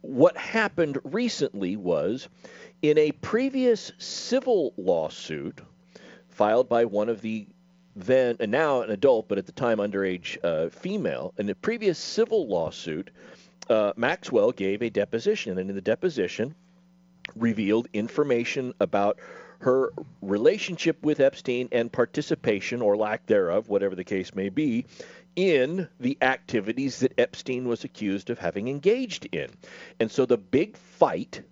what 0.03 0.37
happened 0.37 0.99
recently 1.05 1.77
was 1.77 2.29
in 2.83 2.99
a 2.99 3.13
previous 3.13 3.91
civil 3.97 4.75
lawsuit 4.77 5.63
filed 6.29 6.69
by 6.69 6.85
one 6.85 7.09
of 7.09 7.23
the 7.23 7.47
then 7.97 8.37
and 8.41 8.53
now 8.53 8.83
an 8.83 8.91
adult, 8.91 9.27
but 9.27 9.39
at 9.39 9.47
the 9.47 9.53
time 9.53 9.79
underage 9.79 10.37
uh, 10.45 10.69
female, 10.69 11.33
in 11.39 11.49
a 11.49 11.55
previous 11.55 11.99
civil 11.99 12.47
lawsuit, 12.47 13.09
uh, 13.71 13.95
Maxwell 13.97 14.53
gave 14.53 14.83
a 14.83 14.91
deposition, 14.91 15.59
and 15.59 15.71
in 15.71 15.75
the 15.75 15.81
deposition, 15.81 16.55
revealed 17.37 17.89
information 17.93 18.75
about 18.81 19.19
her 19.61 19.93
relationship 20.21 21.03
with 21.03 21.21
Epstein 21.21 21.69
and 21.71 21.93
participation 21.93 22.83
or 22.83 22.97
lack 22.97 23.27
thereof, 23.27 23.69
whatever 23.69 23.95
the 23.95 24.05
case 24.05 24.35
may 24.35 24.49
be, 24.49 24.85
in 25.37 25.89
the 26.01 26.19
activities 26.21 26.99
that 26.99 27.19
Epstein 27.19 27.67
was 27.69 27.85
accused 27.85 28.29
of 28.29 28.39
having 28.39 28.69
engaged 28.69 29.29
in. 29.33 29.49
And 30.01 30.11
so 30.11 30.27
the 30.27 30.37
big 30.37 30.77
fight, 30.77 31.43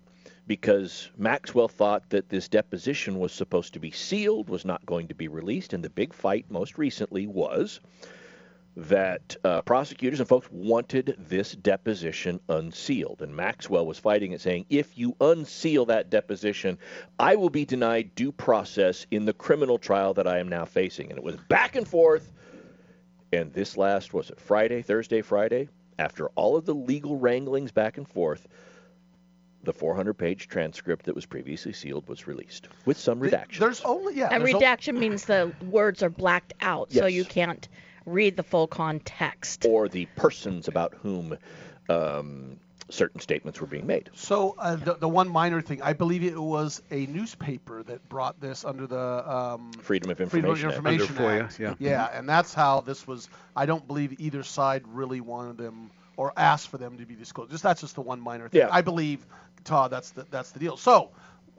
because 0.45 1.09
Maxwell 1.17 1.69
thought 1.69 2.09
that 2.09 2.29
this 2.29 2.47
deposition 2.47 3.17
was 3.17 3.31
supposed 3.31 3.73
to 3.73 3.79
be 3.79 3.91
sealed, 3.91 4.49
was 4.49 4.65
not 4.65 4.85
going 4.85 5.07
to 5.07 5.15
be 5.15 5.29
released, 5.29 5.73
and 5.73 5.83
the 5.83 5.89
big 5.89 6.13
fight 6.13 6.45
most 6.49 6.77
recently 6.77 7.27
was 7.27 7.79
that 8.75 9.35
uh, 9.43 9.61
prosecutors 9.61 10.19
and 10.19 10.29
folks 10.29 10.47
wanted 10.51 11.15
this 11.19 11.53
deposition 11.53 12.39
unsealed. 12.47 13.21
And 13.21 13.35
Maxwell 13.35 13.85
was 13.85 13.99
fighting 13.99 14.31
it, 14.31 14.41
saying, 14.41 14.65
if 14.69 14.97
you 14.97 15.15
unseal 15.19 15.85
that 15.85 16.09
deposition, 16.09 16.77
I 17.19 17.35
will 17.35 17.49
be 17.49 17.65
denied 17.65 18.15
due 18.15 18.31
process 18.31 19.05
in 19.11 19.25
the 19.25 19.33
criminal 19.33 19.77
trial 19.77 20.13
that 20.13 20.27
I 20.27 20.39
am 20.39 20.47
now 20.47 20.65
facing. 20.65 21.09
And 21.09 21.17
it 21.17 21.23
was 21.23 21.35
back 21.35 21.75
and 21.75 21.87
forth. 21.87 22.31
And 23.33 23.51
this 23.53 23.75
last, 23.75 24.13
was 24.13 24.29
it 24.29 24.39
Friday, 24.39 24.81
Thursday, 24.81 25.21
Friday? 25.21 25.67
After 25.99 26.27
all 26.29 26.55
of 26.55 26.65
the 26.65 26.73
legal 26.73 27.17
wranglings 27.17 27.71
back 27.71 27.97
and 27.97 28.07
forth, 28.07 28.47
the 29.63 29.73
400 29.73 30.13
page 30.13 30.47
transcript 30.47 31.05
that 31.05 31.13
was 31.13 31.25
previously 31.25 31.73
sealed 31.73 32.07
was 32.07 32.25
released 32.25 32.69
with 32.85 32.97
some 32.97 33.19
redactions. 33.19 33.59
There's 33.59 33.81
only 33.81 34.15
yeah. 34.15 34.29
And 34.31 34.41
there's 34.41 34.55
o- 34.55 34.57
redaction 34.57 34.99
means 34.99 35.25
the 35.25 35.51
words 35.69 36.01
are 36.01 36.09
blacked 36.09 36.53
out, 36.61 36.91
so 36.91 37.05
you 37.05 37.23
can't 37.23 37.67
read 38.05 38.37
the 38.37 38.43
full 38.43 38.67
context. 38.67 39.65
or 39.65 39.87
the 39.87 40.05
persons 40.15 40.67
about 40.67 40.93
whom 41.01 41.37
um, 41.89 42.57
certain 42.89 43.19
statements 43.21 43.59
were 43.61 43.67
being 43.67 43.87
made. 43.87 44.09
So 44.15 44.55
uh, 44.57 44.75
the, 44.75 44.95
the 44.95 45.07
one 45.07 45.29
minor 45.29 45.61
thing, 45.61 45.81
I 45.81 45.93
believe 45.93 46.23
it 46.23 46.37
was 46.37 46.81
a 46.91 47.05
newspaper 47.07 47.83
that 47.83 48.07
brought 48.09 48.39
this 48.39 48.65
under 48.65 48.87
the 48.87 49.31
um, 49.31 49.71
Freedom 49.81 50.09
of 50.11 50.17
Freedom 50.29 50.51
of 50.51 50.61
Information 50.61 50.69
Act. 50.69 50.77
Information 50.77 51.17
Under 51.17 51.23
FOIA, 51.23 51.43
Act. 51.45 51.59
yeah. 51.59 51.75
yeah, 51.79 52.09
and 52.17 52.27
that's 52.27 52.53
how 52.53 52.81
this 52.81 53.07
was. 53.07 53.29
I 53.55 53.65
don't 53.65 53.85
believe 53.87 54.19
either 54.19 54.43
side 54.43 54.83
really 54.87 55.21
wanted 55.21 55.57
them 55.57 55.91
or 56.17 56.33
asked 56.37 56.69
for 56.69 56.77
them 56.77 56.97
to 56.97 57.05
be 57.05 57.15
disclosed. 57.15 57.51
Just 57.51 57.63
that's 57.63 57.81
just 57.81 57.95
the 57.95 58.01
one 58.01 58.19
minor 58.19 58.49
thing. 58.49 58.61
Yeah. 58.61 58.69
I 58.71 58.81
believe, 58.81 59.25
Todd, 59.63 59.91
that's 59.91 60.11
the 60.11 60.25
that's 60.29 60.51
the 60.51 60.59
deal. 60.59 60.77
So 60.77 61.11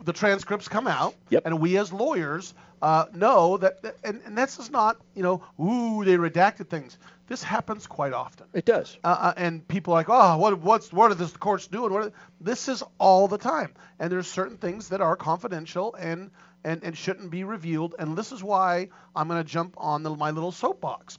the 0.04 0.12
transcripts 0.12 0.68
come 0.68 0.86
out, 0.86 1.14
Yep. 1.30 1.42
and 1.46 1.60
we 1.60 1.76
as 1.78 1.92
lawyers 1.92 2.54
uh, 2.80 3.06
know 3.14 3.56
that, 3.58 3.82
that- 3.82 3.96
and, 4.04 4.20
and 4.24 4.36
this 4.36 4.58
is 4.58 4.70
not, 4.70 4.96
you 5.14 5.22
know, 5.22 5.42
ooh, 5.60 6.04
they 6.04 6.16
redacted 6.16 6.68
things. 6.68 6.98
This 7.28 7.42
happens 7.42 7.86
quite 7.86 8.12
often. 8.12 8.46
It 8.52 8.64
does. 8.64 8.98
Uh, 9.04 9.16
uh, 9.18 9.34
and 9.36 9.66
people 9.68 9.94
are 9.94 9.96
like, 10.00 10.10
oh, 10.10 10.36
what, 10.38 10.58
what's, 10.60 10.92
what 10.92 11.10
are 11.10 11.14
the 11.14 11.26
courts 11.38 11.66
doing? 11.68 11.92
What 11.92 12.02
are, 12.06 12.12
this 12.40 12.68
is 12.68 12.82
all 12.98 13.28
the 13.28 13.38
time. 13.38 13.72
And 14.00 14.10
there's 14.10 14.26
certain 14.26 14.58
things 14.58 14.88
that 14.88 15.00
are 15.00 15.14
confidential 15.16 15.94
and, 15.94 16.30
and, 16.64 16.82
and 16.82 16.98
shouldn't 16.98 17.30
be 17.30 17.44
revealed. 17.44 17.94
And 17.98 18.18
this 18.18 18.32
is 18.32 18.42
why 18.42 18.88
I'm 19.14 19.28
going 19.28 19.42
to 19.42 19.48
jump 19.48 19.74
on 19.78 20.02
the, 20.02 20.10
my 20.14 20.32
little 20.32 20.52
soapbox. 20.52 21.18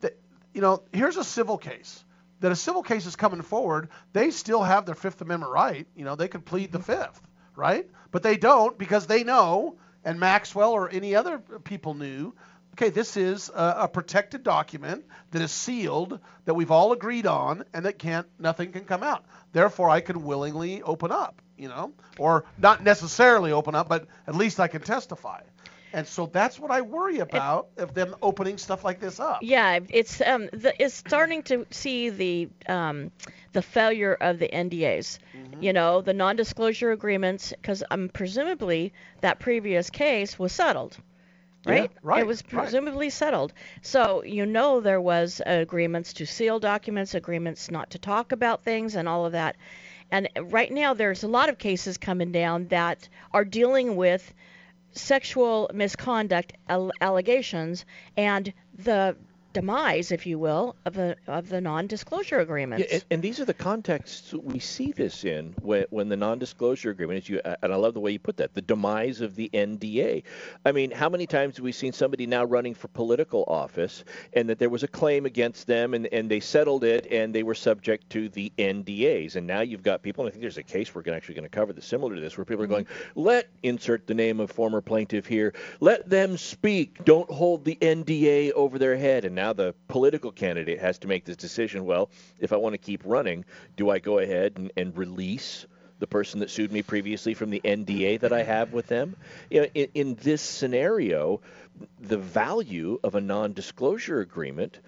That, 0.00 0.18
you 0.52 0.60
know, 0.60 0.82
here's 0.92 1.16
a 1.16 1.24
civil 1.24 1.56
case. 1.56 2.04
That 2.40 2.52
a 2.52 2.56
civil 2.56 2.82
case 2.82 3.06
is 3.06 3.16
coming 3.16 3.40
forward, 3.40 3.88
they 4.12 4.30
still 4.32 4.62
have 4.62 4.84
their 4.84 4.94
Fifth 4.96 5.22
Amendment 5.22 5.52
right. 5.52 5.86
You 5.96 6.04
know, 6.04 6.16
they 6.16 6.28
could 6.28 6.44
plead 6.44 6.70
the 6.70 6.80
Fifth, 6.80 7.22
right? 7.56 7.88
But 8.10 8.22
they 8.22 8.36
don't 8.36 8.78
because 8.78 9.06
they 9.06 9.24
know, 9.24 9.76
and 10.04 10.20
Maxwell 10.20 10.72
or 10.72 10.88
any 10.88 11.16
other 11.16 11.38
people 11.38 11.94
knew, 11.94 12.34
okay, 12.74 12.90
this 12.90 13.16
is 13.16 13.48
a, 13.48 13.74
a 13.80 13.88
protected 13.88 14.42
document 14.42 15.04
that 15.30 15.42
is 15.42 15.50
sealed 15.50 16.20
that 16.44 16.54
we've 16.54 16.70
all 16.70 16.92
agreed 16.92 17.26
on, 17.26 17.64
and 17.72 17.86
that 17.86 17.98
can't 17.98 18.26
nothing 18.38 18.72
can 18.72 18.84
come 18.84 19.02
out. 19.02 19.24
Therefore, 19.52 19.88
I 19.88 20.00
can 20.00 20.22
willingly 20.22 20.82
open 20.82 21.10
up, 21.10 21.40
you 21.56 21.68
know, 21.68 21.92
or 22.18 22.44
not 22.58 22.84
necessarily 22.84 23.50
open 23.52 23.74
up, 23.74 23.88
but 23.88 24.06
at 24.26 24.34
least 24.34 24.60
I 24.60 24.68
can 24.68 24.82
testify. 24.82 25.40
And 25.96 26.06
so 26.06 26.26
that's 26.26 26.60
what 26.60 26.70
I 26.70 26.82
worry 26.82 27.20
about 27.20 27.68
of 27.78 27.94
them 27.94 28.14
opening 28.20 28.58
stuff 28.58 28.84
like 28.84 29.00
this 29.00 29.18
up. 29.18 29.38
Yeah, 29.40 29.78
it's 29.88 30.20
um, 30.20 30.50
the, 30.52 30.74
it's 30.78 30.94
starting 30.94 31.42
to 31.44 31.66
see 31.70 32.10
the 32.10 32.50
um, 32.68 33.10
the 33.54 33.62
failure 33.62 34.12
of 34.12 34.38
the 34.38 34.46
NDAs. 34.46 35.18
Mm-hmm. 35.34 35.62
You 35.62 35.72
know, 35.72 36.02
the 36.02 36.12
non-disclosure 36.12 36.92
agreements, 36.92 37.50
because 37.50 37.82
um, 37.90 38.10
presumably 38.12 38.92
that 39.22 39.40
previous 39.40 39.88
case 39.88 40.38
was 40.38 40.52
settled. 40.52 40.98
Right? 41.64 41.90
Yeah, 41.90 41.98
right, 42.02 42.20
It 42.20 42.26
was 42.26 42.42
right. 42.42 42.64
presumably 42.64 43.08
settled. 43.08 43.54
So 43.80 44.22
you 44.22 44.44
know 44.44 44.80
there 44.80 45.00
was 45.00 45.40
agreements 45.46 46.12
to 46.12 46.26
seal 46.26 46.60
documents, 46.60 47.14
agreements 47.14 47.70
not 47.70 47.88
to 47.92 47.98
talk 47.98 48.32
about 48.32 48.64
things, 48.64 48.96
and 48.96 49.08
all 49.08 49.24
of 49.24 49.32
that. 49.32 49.56
And 50.10 50.28
right 50.42 50.70
now 50.70 50.92
there's 50.92 51.22
a 51.22 51.28
lot 51.28 51.48
of 51.48 51.56
cases 51.56 51.96
coming 51.96 52.32
down 52.32 52.68
that 52.68 53.08
are 53.32 53.46
dealing 53.46 53.96
with 53.96 54.34
sexual 54.96 55.70
misconduct 55.74 56.54
al- 56.68 56.90
allegations 57.00 57.84
and 58.16 58.52
the 58.74 59.16
demise, 59.56 60.12
if 60.12 60.26
you 60.26 60.38
will, 60.38 60.76
of 60.84 60.92
the 60.92 61.16
of 61.26 61.48
the 61.48 61.62
non-disclosure 61.62 62.40
agreements. 62.40 62.84
Yeah, 62.86 62.96
and, 62.96 63.04
and 63.10 63.22
these 63.22 63.40
are 63.40 63.46
the 63.46 63.54
contexts 63.54 64.34
we 64.34 64.58
see 64.58 64.92
this 64.92 65.24
in 65.24 65.54
when, 65.62 65.86
when 65.88 66.10
the 66.10 66.16
non-disclosure 66.16 66.90
agreement 66.90 67.22
is 67.22 67.28
you. 67.30 67.40
And 67.62 67.72
I 67.72 67.76
love 67.76 67.94
the 67.94 68.00
way 68.00 68.10
you 68.10 68.18
put 68.18 68.36
that, 68.36 68.52
the 68.52 68.60
demise 68.60 69.22
of 69.22 69.34
the 69.34 69.48
NDA. 69.54 70.24
I 70.66 70.72
mean, 70.72 70.90
how 70.90 71.08
many 71.08 71.26
times 71.26 71.56
have 71.56 71.64
we 71.64 71.72
seen 71.72 71.94
somebody 71.94 72.26
now 72.26 72.44
running 72.44 72.74
for 72.74 72.88
political 72.88 73.44
office, 73.48 74.04
and 74.34 74.46
that 74.50 74.58
there 74.58 74.68
was 74.68 74.82
a 74.82 74.88
claim 74.88 75.24
against 75.24 75.66
them, 75.66 75.94
and, 75.94 76.06
and 76.12 76.30
they 76.30 76.40
settled 76.40 76.84
it, 76.84 77.06
and 77.10 77.34
they 77.34 77.42
were 77.42 77.54
subject 77.54 78.10
to 78.10 78.28
the 78.28 78.52
NDAs, 78.58 79.36
and 79.36 79.46
now 79.46 79.62
you've 79.62 79.82
got 79.82 80.02
people. 80.02 80.24
And 80.24 80.30
I 80.30 80.32
think 80.32 80.42
there's 80.42 80.58
a 80.58 80.62
case 80.62 80.94
we're 80.94 81.02
actually 81.14 81.34
going 81.34 81.44
to 81.44 81.48
cover 81.48 81.72
that's 81.72 81.86
similar 81.86 82.14
to 82.14 82.20
this, 82.20 82.36
where 82.36 82.44
people 82.44 82.64
are 82.64 82.66
going, 82.68 82.86
let 83.14 83.48
insert 83.62 84.06
the 84.06 84.14
name 84.14 84.38
of 84.38 84.50
former 84.50 84.82
plaintiff 84.82 85.26
here, 85.26 85.54
let 85.80 86.10
them 86.10 86.36
speak, 86.36 87.06
don't 87.06 87.30
hold 87.30 87.64
the 87.64 87.76
NDA 87.80 88.52
over 88.52 88.78
their 88.78 88.98
head, 88.98 89.24
and 89.24 89.34
now 89.46 89.52
the 89.52 89.74
political 89.86 90.32
candidate 90.32 90.80
has 90.80 90.98
to 90.98 91.06
make 91.06 91.24
this 91.24 91.36
decision. 91.36 91.84
Well, 91.84 92.10
if 92.40 92.52
I 92.52 92.56
want 92.56 92.74
to 92.74 92.78
keep 92.78 93.02
running, 93.04 93.44
do 93.76 93.90
I 93.90 94.00
go 94.00 94.18
ahead 94.18 94.54
and, 94.56 94.72
and 94.76 94.96
release 94.96 95.66
the 96.00 96.08
person 96.08 96.40
that 96.40 96.50
sued 96.50 96.72
me 96.72 96.82
previously 96.82 97.32
from 97.32 97.50
the 97.50 97.60
NDA 97.64 98.20
that 98.20 98.32
I 98.32 98.42
have 98.42 98.72
with 98.72 98.88
them? 98.88 99.14
You 99.48 99.60
know, 99.60 99.68
in, 99.72 99.88
in 99.94 100.14
this 100.16 100.42
scenario, 100.42 101.40
the 102.00 102.18
value 102.18 102.98
of 103.04 103.14
a 103.14 103.20
non-disclosure 103.20 104.20
agreement 104.20 104.80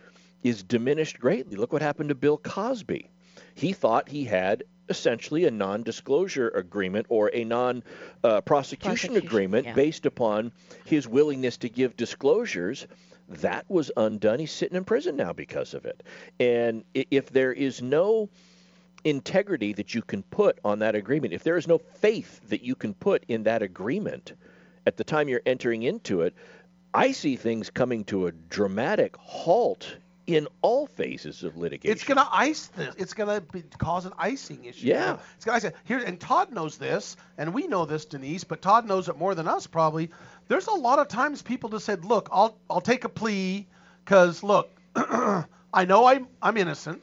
is 0.43 0.65
diminished 0.65 1.21
greatly. 1.21 1.57
Look 1.57 1.73
what 1.73 1.83
happened 1.83 2.09
to 2.09 2.17
Bill 2.17 2.37
Cosby. 2.37 3.09
He 3.55 3.73
thought 3.73 4.09
he 4.09 4.25
had 4.25 4.65
essentially 4.89 5.45
a 5.45 5.53
non-disclosure 5.53 6.49
agreement 6.49 7.07
or 7.11 7.31
a 7.33 7.45
non-prosecution 7.45 8.25
uh, 8.25 8.41
Prosecution, 8.41 9.17
agreement 9.17 9.67
yeah. 9.67 9.75
based 9.75 10.07
upon 10.07 10.51
his 10.85 11.07
willingness 11.07 11.59
to 11.59 11.69
give 11.69 11.97
disclosures. 11.97 12.89
That 13.29 13.69
was 13.69 13.91
undone. 13.97 14.39
He's 14.39 14.53
sitting 14.53 14.77
in 14.77 14.85
prison 14.85 15.17
now 15.17 15.33
because 15.33 15.75
of 15.75 15.85
it. 15.85 16.03
And 16.41 16.85
if 16.95 17.31
there 17.31 17.53
is 17.53 17.83
no 17.83 18.31
integrity 19.05 19.75
that 19.75 19.95
you 19.95 20.03
can 20.03 20.23
put 20.23 20.59
on 20.65 20.79
that 20.81 20.95
agreement, 20.95 21.35
if 21.35 21.45
there 21.45 21.57
is 21.57 21.69
no 21.69 21.79
faith 21.79 22.41
that 22.49 22.63
you 22.63 22.75
can 22.75 22.95
put 22.95 23.25
in 23.29 23.43
that 23.45 23.63
agreement 23.63 24.33
at 24.87 24.97
the 24.97 25.05
time 25.05 25.29
you're 25.29 25.43
entering 25.45 25.83
into 25.83 26.23
it, 26.23 26.35
I 26.95 27.13
see 27.13 27.37
things 27.37 27.71
coming 27.71 28.05
to 28.05 28.27
a 28.27 28.33
dramatic 28.33 29.15
halt 29.17 29.97
in 30.29 30.47
all 30.61 30.87
phases 30.87 31.43
of 31.43 31.57
litigation. 31.57 31.91
It's 31.91 32.05
going 32.05 32.19
to 32.19 32.29
ice 32.31 32.67
this. 32.77 32.95
It's 32.99 33.15
going 33.15 33.41
to 33.41 33.63
cause 33.79 34.05
an 34.05 34.13
icing 34.19 34.67
issue. 34.67 34.87
Yeah. 34.87 35.17
It's 35.37 35.45
going 35.47 35.59
to 35.63 35.73
here, 35.85 35.99
and 35.99 36.21
Todd 36.21 36.53
knows 36.53 36.77
this, 36.77 37.17
and 37.39 37.55
we 37.55 37.67
know 37.67 37.87
this, 37.87 38.05
Denise, 38.05 38.45
but 38.45 38.61
Todd 38.61 38.87
knows 38.87 39.09
it 39.09 39.17
more 39.17 39.35
than 39.35 39.49
us 39.49 39.67
probably. 39.67 40.11
There's 40.49 40.67
a 40.67 40.75
lot 40.75 40.99
of 40.99 41.09
times 41.09 41.41
people 41.41 41.71
just 41.71 41.87
said, 41.87 42.05
"Look, 42.05 42.29
I'll 42.31 42.59
I'll 42.69 42.83
take 42.83 43.05
a 43.05 43.09
plea 43.09 43.67
because 44.05 44.43
look, 44.43 44.71
I 44.95 45.85
know 45.87 46.05
I'm 46.05 46.29
I'm 46.43 46.59
innocent, 46.59 47.01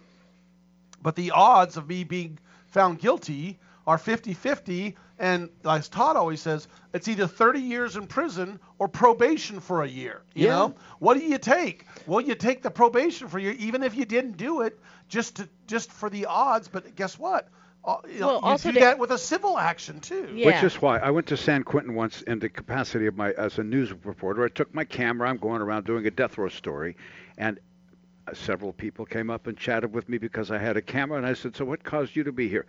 but 1.01 1.15
the 1.15 1.31
odds 1.31 1.77
of 1.77 1.89
me 1.89 2.03
being 2.03 2.37
found 2.67 2.99
guilty 2.99 3.57
are 3.87 3.97
50-50 3.97 4.95
and 5.19 5.49
as 5.63 5.87
Todd 5.89 6.15
always 6.17 6.41
says, 6.41 6.67
it's 6.93 7.07
either 7.07 7.27
30 7.27 7.59
years 7.61 7.95
in 7.95 8.07
prison 8.07 8.59
or 8.79 8.87
probation 8.87 9.59
for 9.59 9.83
a 9.83 9.87
year. 9.87 10.21
You 10.33 10.47
Yeah. 10.47 10.51
know, 10.55 10.75
what 10.99 11.17
do 11.17 11.25
you 11.25 11.37
take? 11.37 11.85
Well, 12.05 12.21
you 12.21 12.35
take 12.35 12.61
the 12.61 12.71
probation 12.71 13.27
for 13.27 13.37
a 13.37 13.41
year, 13.41 13.55
even 13.57 13.83
if 13.83 13.95
you 13.95 14.05
didn't 14.05 14.37
do 14.37 14.61
it, 14.61 14.79
just 15.07 15.37
to 15.37 15.49
just 15.67 15.91
for 15.91 16.09
the 16.09 16.25
odds. 16.25 16.67
But 16.67 16.95
guess 16.95 17.17
what? 17.17 17.47
Uh, 17.83 17.97
you 18.11 18.19
know, 18.19 18.27
Well, 18.27 18.35
you 18.37 18.41
also 18.41 18.69
do 18.69 18.73
to- 18.75 18.79
that 18.85 18.97
with 18.99 19.11
a 19.11 19.17
civil 19.17 19.59
action 19.59 19.99
too. 19.99 20.27
Yeah. 20.33 20.47
Which 20.47 20.63
is 20.63 20.81
why 20.81 20.97
I 20.97 21.11
went 21.11 21.27
to 21.27 21.37
San 21.37 21.63
Quentin 21.63 21.93
once 21.93 22.21
in 22.23 22.39
the 22.39 22.49
capacity 22.49 23.05
of 23.05 23.15
my 23.15 23.31
as 23.33 23.59
a 23.59 23.63
news 23.63 23.93
reporter. 24.03 24.43
I 24.43 24.49
took 24.49 24.73
my 24.73 24.83
camera. 24.85 25.29
I'm 25.29 25.37
going 25.37 25.61
around 25.61 25.85
doing 25.85 26.05
a 26.07 26.11
death 26.11 26.37
row 26.39 26.49
story, 26.49 26.97
and 27.37 27.59
uh, 28.27 28.33
several 28.33 28.73
people 28.73 29.05
came 29.05 29.29
up 29.29 29.45
and 29.45 29.55
chatted 29.55 29.93
with 29.93 30.09
me 30.09 30.17
because 30.17 30.49
I 30.49 30.57
had 30.57 30.77
a 30.77 30.81
camera. 30.81 31.17
And 31.19 31.27
I 31.27 31.33
said, 31.33 31.55
"So 31.55 31.63
what 31.63 31.83
caused 31.83 32.15
you 32.15 32.23
to 32.23 32.31
be 32.31 32.49
here?" 32.49 32.65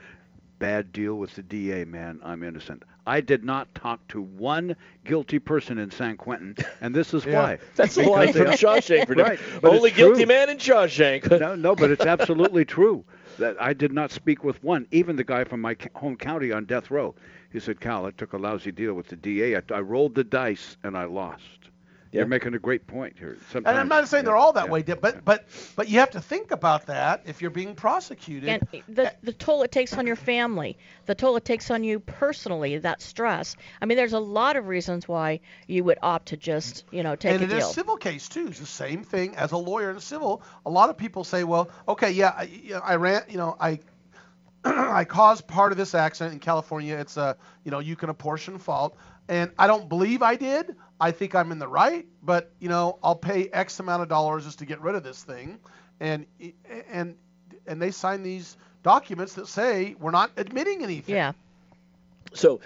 Bad 0.59 0.92
deal 0.92 1.16
with 1.16 1.35
the 1.35 1.42
DA, 1.42 1.85
man. 1.85 2.21
I'm 2.23 2.42
innocent. 2.42 2.83
I 3.07 3.21
did 3.21 3.45
not 3.45 3.75
talk 3.75 4.07
to 4.09 4.21
one 4.23 4.77
guilty 5.05 5.38
person 5.38 5.79
in 5.79 5.90
San 5.90 6.16
Quentin, 6.16 6.57
and 6.81 6.95
this 6.95 7.12
is 7.14 7.25
Yeah. 7.27 7.33
why. 7.35 7.59
That's 7.75 7.95
the 7.95 8.03
Because 8.03 8.11
line 8.11 8.33
from 8.33 8.51
Shawshank 8.53 9.09
Right, 9.14 9.38
Redemption. 9.38 9.61
but 9.61 9.73
Only 9.73 9.90
guilty 9.90 10.25
true. 10.25 10.27
man 10.27 10.49
in 10.51 10.59
Shawshank. 10.59 11.31
no, 11.37 11.55
no, 11.55 11.75
but 11.77 11.90
it's 11.90 12.05
absolutely 12.05 12.64
true 12.64 13.05
that 13.38 13.61
I 13.61 13.73
did 13.75 13.92
not 13.92 14.11
speak 14.11 14.45
with 14.45 14.62
one, 14.62 14.87
even 14.90 15.16
the 15.16 15.25
guy 15.25 15.45
from 15.45 15.61
my 15.61 15.77
home 15.95 16.16
county 16.16 16.53
on 16.53 16.64
death 16.64 16.90
row. 16.90 17.14
He 17.51 17.61
said, 17.61 17.81
"Cal, 17.81 18.07
I 18.07 18.11
took 18.11 18.33
a 18.33 18.38
lousy 18.38 18.73
deal 18.73 18.95
with 18.95 19.09
the 19.09 19.16
DA. 19.16 19.57
I, 19.57 19.62
I 19.73 19.81
rolled 19.81 20.14
the 20.14 20.25
dice 20.25 20.77
and 20.83 20.97
I 20.97 21.05
lost." 21.05 21.71
You're 22.16 22.26
making 22.26 22.55
a 22.55 22.59
great 22.59 22.87
point 22.87 23.16
here. 23.18 23.37
Sometimes, 23.50 23.66
And 23.70 23.79
I'm 23.79 23.88
not 23.88 24.09
saying 24.09 24.22
yeah, 24.22 24.26
they're 24.26 24.37
all 24.37 24.52
that 24.55 24.66
yeah. 24.66 24.70
way, 24.72 24.83
but 24.83 25.24
but 25.24 25.46
but 25.76 25.88
you 25.88 25.98
have 26.00 26.11
to 26.11 26.20
think 26.20 26.50
about 26.50 26.87
that 26.87 27.22
if 27.26 27.40
you're 27.40 27.50
being 27.50 27.74
prosecuted. 27.74 28.48
And 28.48 28.83
the 28.88 29.12
the 29.22 29.33
toll 29.33 29.62
it 29.62 29.72
takes 29.72 29.96
on 29.96 30.07
your 30.07 30.16
family, 30.16 30.76
the 31.07 31.14
toll 31.14 31.37
it 31.37 31.44
takes 31.44 31.70
on 31.70 31.85
you 31.85 32.00
personally, 32.00 32.79
that 32.79 33.02
stress. 33.02 33.57
I 33.81 33.87
mean, 33.87 33.96
there's 33.96 34.12
a 34.12 34.20
lot 34.20 34.57
of 34.57 34.66
reasons 34.68 35.09
why 35.09 35.40
you 35.66 35.85
would 35.85 35.98
opt 36.02 36.26
to 36.29 36.37
just, 36.37 36.85
you 36.90 37.02
know, 37.02 37.16
take 37.16 37.40
and 37.40 37.50
a 37.50 37.57
in 37.57 37.62
a 37.62 37.62
civil 37.62 37.96
case 37.96 38.29
too, 38.29 38.48
it's 38.48 38.61
the 38.61 38.66
same 38.66 39.05
thing 39.05 39.37
as 39.37 39.52
a 39.52 39.57
lawyer 39.57 39.90
in 39.90 40.00
civil. 40.00 40.42
A 40.64 40.70
lot 40.70 40.90
of 40.90 40.96
people 40.96 41.24
say, 41.24 41.44
well, 41.44 41.70
okay, 41.88 42.11
yeah, 42.11 42.31
I, 42.37 42.81
I 42.83 42.96
ran, 42.96 43.22
you 43.29 43.38
know, 43.38 43.57
I 43.61 43.81
I 44.64 45.05
caused 45.05 45.46
part 45.46 45.72
of 45.72 45.79
this 45.79 45.94
accident 45.94 46.35
in 46.35 46.40
California. 46.40 46.96
It's 46.96 47.16
a, 47.16 47.37
you 47.64 47.70
know, 47.70 47.79
you 47.79 47.96
can 47.96 48.11
apportion 48.11 48.59
fault, 48.59 48.96
and 49.29 49.50
I 49.59 49.66
don't 49.66 49.88
believe 49.88 50.22
I 50.22 50.37
did. 50.37 50.74
I 51.01 51.11
think 51.11 51.35
I'm 51.35 51.53
in 51.53 51.59
the 51.59 51.69
right, 51.69 52.07
but 52.23 52.51
you 52.61 52.69
know, 52.69 52.99
I'll 53.03 53.17
pay 53.17 53.49
X 53.53 53.79
amount 53.81 54.03
of 54.03 54.09
dollars 54.09 54.45
just 54.45 54.59
to 54.61 54.67
get 54.67 54.81
rid 54.81 54.95
of 54.95 55.03
this 55.03 55.23
thing, 55.23 55.59
and 56.01 56.27
and 56.91 57.17
and 57.67 57.83
they 57.83 57.91
sign 57.91 58.23
these 58.23 58.57
documents 58.83 59.35
that 59.35 59.49
say 59.49 59.95
we're 60.01 60.11
not 60.11 60.31
admitting 60.37 60.83
anything. 60.83 61.15
Yeah. 61.15 61.33
So, 62.33 62.61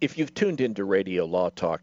if 0.00 0.18
you've 0.18 0.34
tuned 0.34 0.60
into 0.60 0.84
Radio 0.84 1.24
Law 1.24 1.50
Talk 1.50 1.82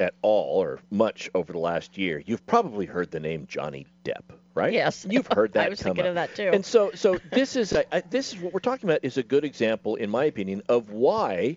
at 0.00 0.14
all 0.22 0.62
or 0.62 0.80
much 0.90 1.28
over 1.34 1.52
the 1.52 1.58
last 1.58 1.98
year, 1.98 2.22
you've 2.24 2.46
probably 2.46 2.86
heard 2.86 3.10
the 3.10 3.18
name 3.20 3.46
Johnny 3.48 3.86
Depp, 4.04 4.22
right? 4.54 4.72
Yes. 4.72 5.06
You've 5.08 5.26
heard 5.32 5.52
that 5.54 5.66
I 5.66 5.68
was 5.70 5.82
come 5.82 5.90
thinking 5.96 6.04
up. 6.04 6.08
of 6.10 6.14
that 6.16 6.34
too. 6.36 6.50
And 6.52 6.64
so, 6.64 6.92
so 6.94 7.18
this 7.32 7.56
is 7.56 7.72
a, 7.72 7.94
I- 7.94 8.02
this 8.02 8.32
is 8.32 8.38
what 8.38 8.52
we're 8.52 8.60
talking 8.60 8.88
about 8.88 9.00
is 9.02 9.16
a 9.16 9.22
good 9.22 9.44
example, 9.44 9.96
in 9.96 10.08
my 10.10 10.24
opinion, 10.26 10.62
of 10.68 10.90
why 10.90 11.56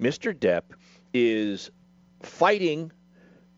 Mr. 0.00 0.32
Depp 0.34 0.62
is 1.12 1.70
fighting 2.22 2.92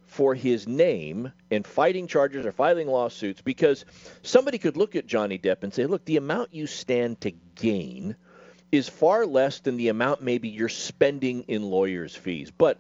for 0.07 0.35
his 0.35 0.68
name 0.68 1.33
and 1.51 1.66
fighting 1.66 2.07
charges 2.07 2.44
or 2.44 2.53
filing 2.53 2.87
lawsuits 2.87 3.40
because 3.40 3.87
somebody 4.22 4.59
could 4.59 4.77
look 4.77 4.94
at 4.94 5.07
Johnny 5.07 5.38
Depp 5.38 5.62
and 5.62 5.72
say, 5.72 5.87
look, 5.87 6.05
the 6.05 6.18
amount 6.18 6.53
you 6.53 6.66
stand 6.66 7.20
to 7.22 7.31
gain 7.55 8.14
is 8.70 8.88
far 8.88 9.25
less 9.25 9.61
than 9.61 9.77
the 9.77 9.88
amount 9.88 10.22
maybe 10.22 10.51
you're 10.51 10.68
spending 10.68 11.42
in 11.48 11.62
lawyers' 11.62 12.14
fees. 12.14 12.51
But 12.51 12.79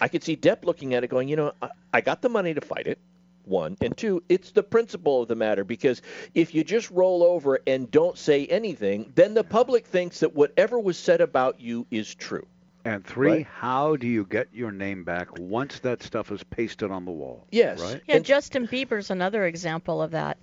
I 0.00 0.08
could 0.08 0.22
see 0.22 0.36
Depp 0.36 0.64
looking 0.64 0.94
at 0.94 1.02
it 1.02 1.08
going, 1.08 1.28
you 1.28 1.36
know, 1.36 1.52
I, 1.60 1.70
I 1.92 2.00
got 2.00 2.22
the 2.22 2.28
money 2.28 2.54
to 2.54 2.60
fight 2.60 2.86
it. 2.86 2.98
One 3.44 3.76
and 3.80 3.96
two, 3.96 4.22
it's 4.28 4.52
the 4.52 4.62
principle 4.62 5.22
of 5.22 5.28
the 5.28 5.34
matter 5.34 5.64
because 5.64 6.00
if 6.34 6.54
you 6.54 6.62
just 6.62 6.88
roll 6.92 7.24
over 7.24 7.58
and 7.66 7.90
don't 7.90 8.16
say 8.16 8.46
anything, 8.46 9.12
then 9.16 9.34
the 9.34 9.42
public 9.42 9.86
thinks 9.86 10.20
that 10.20 10.36
whatever 10.36 10.78
was 10.78 10.96
said 10.96 11.20
about 11.20 11.60
you 11.60 11.84
is 11.90 12.14
true. 12.14 12.46
And 12.84 13.04
three, 13.04 13.28
Right. 13.30 13.46
how 13.46 13.96
do 13.96 14.06
you 14.08 14.24
get 14.24 14.48
your 14.52 14.72
name 14.72 15.04
back 15.04 15.38
once 15.38 15.78
that 15.80 16.02
stuff 16.02 16.32
is 16.32 16.42
pasted 16.42 16.90
on 16.90 17.04
the 17.04 17.12
wall? 17.12 17.46
Yes. 17.52 17.80
Right. 17.80 18.02
Yeah, 18.08 18.18
Justin 18.18 18.66
Bieber's 18.66 19.10
another 19.10 19.44
example 19.46 20.02
of 20.02 20.10
that. 20.12 20.38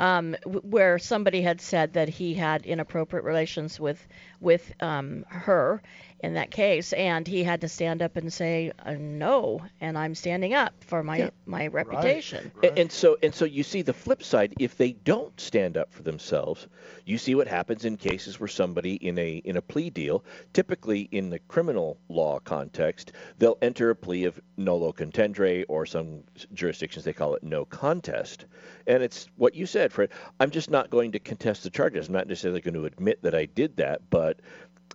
um, 0.00 0.32
w- 0.42 0.60
where 0.62 0.98
somebody 0.98 1.40
had 1.40 1.60
said 1.60 1.92
that 1.92 2.08
he 2.08 2.34
had 2.34 2.66
inappropriate 2.66 3.24
relations 3.24 3.78
with 3.78 4.04
with 4.44 4.72
um, 4.80 5.24
her 5.28 5.82
in 6.20 6.34
that 6.34 6.50
case, 6.50 6.92
and 6.94 7.26
he 7.26 7.44
had 7.44 7.60
to 7.60 7.68
stand 7.68 8.00
up 8.00 8.16
and 8.16 8.32
say 8.32 8.72
uh, 8.86 8.94
no, 8.98 9.60
and 9.80 9.98
I'm 9.98 10.14
standing 10.14 10.54
up 10.54 10.72
for 10.84 11.02
my 11.02 11.18
Yeah. 11.18 11.30
my 11.44 11.66
reputation. 11.66 12.50
And, 12.62 12.78
and 12.78 12.92
so 12.92 13.18
and 13.22 13.34
so 13.34 13.44
you 13.44 13.62
see 13.62 13.82
the 13.82 13.92
flip 13.92 14.22
side. 14.22 14.54
If 14.58 14.76
they 14.76 14.92
don't 14.92 15.38
stand 15.38 15.76
up 15.76 15.92
for 15.92 16.02
themselves, 16.02 16.66
you 17.04 17.18
see 17.18 17.34
what 17.34 17.46
happens 17.46 17.84
in 17.84 17.96
cases 17.96 18.40
where 18.40 18.48
somebody 18.48 18.94
in 18.94 19.18
a 19.18 19.42
in 19.44 19.56
a 19.56 19.62
plea 19.62 19.90
deal, 19.90 20.24
typically 20.52 21.08
in 21.10 21.28
the 21.28 21.40
criminal 21.40 21.98
law 22.08 22.38
context, 22.40 23.12
they'll 23.38 23.58
enter 23.60 23.90
a 23.90 23.96
plea 23.96 24.24
of 24.24 24.40
nolo 24.56 24.92
contendere, 24.92 25.64
or 25.68 25.84
some 25.84 26.22
jurisdictions 26.54 27.04
they 27.04 27.12
call 27.12 27.34
it 27.34 27.42
no 27.42 27.64
contest. 27.66 28.46
And 28.86 29.02
it's 29.02 29.28
what 29.36 29.54
you 29.54 29.66
said, 29.66 29.92
Fred. 29.92 30.10
I'm 30.40 30.50
just 30.50 30.70
not 30.70 30.90
going 30.90 31.12
to 31.12 31.18
contest 31.18 31.64
the 31.64 31.70
charges. 31.70 32.08
I'm 32.08 32.14
not 32.14 32.28
necessarily 32.28 32.60
going 32.60 32.74
to 32.74 32.86
admit 32.86 33.22
that 33.22 33.34
I 33.34 33.44
did 33.46 33.76
that, 33.76 34.00
but 34.10 34.33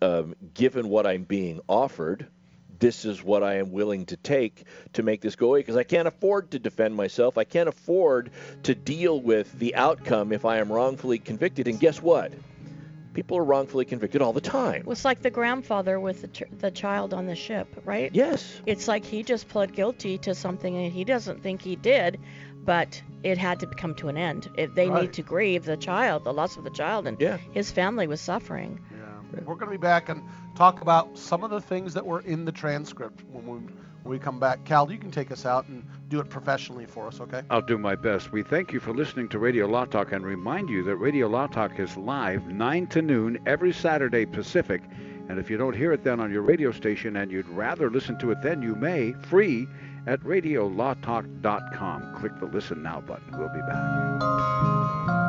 um, 0.01 0.35
given 0.53 0.89
what 0.89 1.05
I'm 1.05 1.23
being 1.23 1.59
offered, 1.67 2.27
this 2.79 3.03
is 3.03 3.21
what 3.21 3.43
I 3.43 3.55
am 3.55 3.71
willing 3.73 4.05
to 4.07 4.15
take 4.17 4.63
to 4.93 5.03
make 5.03 5.19
this 5.21 5.35
go 5.35 5.47
away 5.47 5.59
because 5.59 5.75
I 5.75 5.83
can't 5.83 6.07
afford 6.07 6.51
to 6.51 6.59
defend 6.59 6.95
myself. 6.95 7.37
I 7.37 7.43
can't 7.43 7.67
afford 7.67 8.31
to 8.63 8.73
deal 8.73 9.19
with 9.19 9.51
the 9.59 9.75
outcome 9.75 10.31
if 10.31 10.45
I 10.45 10.59
am 10.59 10.71
wrongfully 10.71 11.19
convicted. 11.19 11.67
And 11.67 11.77
guess 11.79 12.01
what? 12.01 12.31
People 13.13 13.37
are 13.37 13.43
wrongfully 13.43 13.83
convicted 13.85 14.21
all 14.21 14.31
the 14.31 14.39
time. 14.39 14.85
It's 14.87 15.03
like 15.03 15.21
the 15.21 15.31
grandfather 15.31 15.99
with 15.99 16.21
the, 16.21 16.27
ch- 16.27 16.43
the 16.59 16.71
child 16.71 17.13
on 17.13 17.25
the 17.25 17.35
ship, 17.35 17.67
right? 17.83 18.11
Yes. 18.13 18.61
It's 18.65 18.87
like 18.87 19.03
he 19.03 19.23
just 19.23 19.49
pled 19.49 19.73
guilty 19.73 20.17
to 20.19 20.33
something 20.33 20.81
that 20.81 20.91
he 20.93 21.03
doesn't 21.03 21.41
think 21.43 21.61
he 21.61 21.75
did, 21.75 22.19
but 22.63 23.01
it 23.23 23.37
had 23.37 23.59
to 23.61 23.65
come 23.67 23.95
to 23.95 24.07
an 24.07 24.15
end. 24.15 24.47
It, 24.55 24.73
they 24.75 24.89
Right. 24.89 25.01
need 25.01 25.13
to 25.13 25.23
grieve 25.23 25.65
the 25.65 25.75
child, 25.75 26.23
the 26.23 26.31
loss 26.31 26.55
of 26.55 26.63
the 26.63 26.69
child, 26.69 27.07
and 27.07 27.19
Yeah. 27.19 27.37
his 27.51 27.71
family 27.71 28.07
was 28.07 28.21
suffering. 28.21 28.79
We're 29.32 29.55
going 29.55 29.71
to 29.71 29.71
be 29.71 29.77
back 29.77 30.09
and 30.09 30.23
talk 30.55 30.82
about 30.82 31.17
some 31.17 31.43
of 31.43 31.49
the 31.49 31.61
things 31.61 31.93
that 31.93 32.05
were 32.05 32.21
in 32.21 32.45
the 32.45 32.51
transcript 32.51 33.23
when 33.32 33.45
we, 33.45 33.57
when 33.57 33.71
we 34.03 34.19
come 34.19 34.39
back. 34.39 34.65
Cal, 34.65 34.91
you 34.91 34.97
can 34.97 35.11
take 35.11 35.32
us 35.32 35.45
out 35.45 35.67
and 35.67 35.86
do 36.07 36.19
it 36.19 36.30
professionally 36.30 36.86
for 36.86 37.07
us, 37.07 37.19
okay? 37.21 37.41
I'll 37.49 37.61
do 37.61 37.77
my 37.77 37.95
best. 37.95 38.32
We 38.32 38.43
thank 38.43 38.73
you 38.73 38.80
for 38.80 38.93
listening 38.93 39.30
to 39.30 39.39
Radio 39.39 39.67
Law 39.67 39.86
Talk 39.86 40.11
and 40.11 40.25
remind 40.25 40.69
you 40.69 40.84
that 40.84 40.95
Radio 40.95 41.27
Law 41.27 41.47
Talk 41.47 41.80
is 41.80 41.95
live 41.97 42.47
9 42.47 42.88
to 42.88 43.01
noon 43.01 43.39
every 43.45 43.73
Saturday 43.73 44.25
Pacific. 44.25 44.82
And 45.30 45.38
if 45.38 45.49
you 45.49 45.57
don't 45.57 45.75
hear 45.75 45.93
it 45.93 46.03
then 46.03 46.19
on 46.19 46.32
your 46.32 46.41
radio 46.41 46.71
station 46.71 47.15
and 47.17 47.32
you'd 47.32 47.47
rather 47.49 47.91
listen 47.91 48.17
to 48.19 48.32
it 48.32 48.41
then, 48.41 48.61
you 48.63 48.75
may, 48.75 49.13
free, 49.13 49.67
at 50.07 50.19
radiolawtalk.com. 50.21 52.15
Click 52.15 52.39
the 52.39 52.45
Listen 52.45 52.82
Now 52.82 53.01
button. 53.01 53.38
We'll 53.38 53.49
be 53.49 53.61
back. 53.61 55.28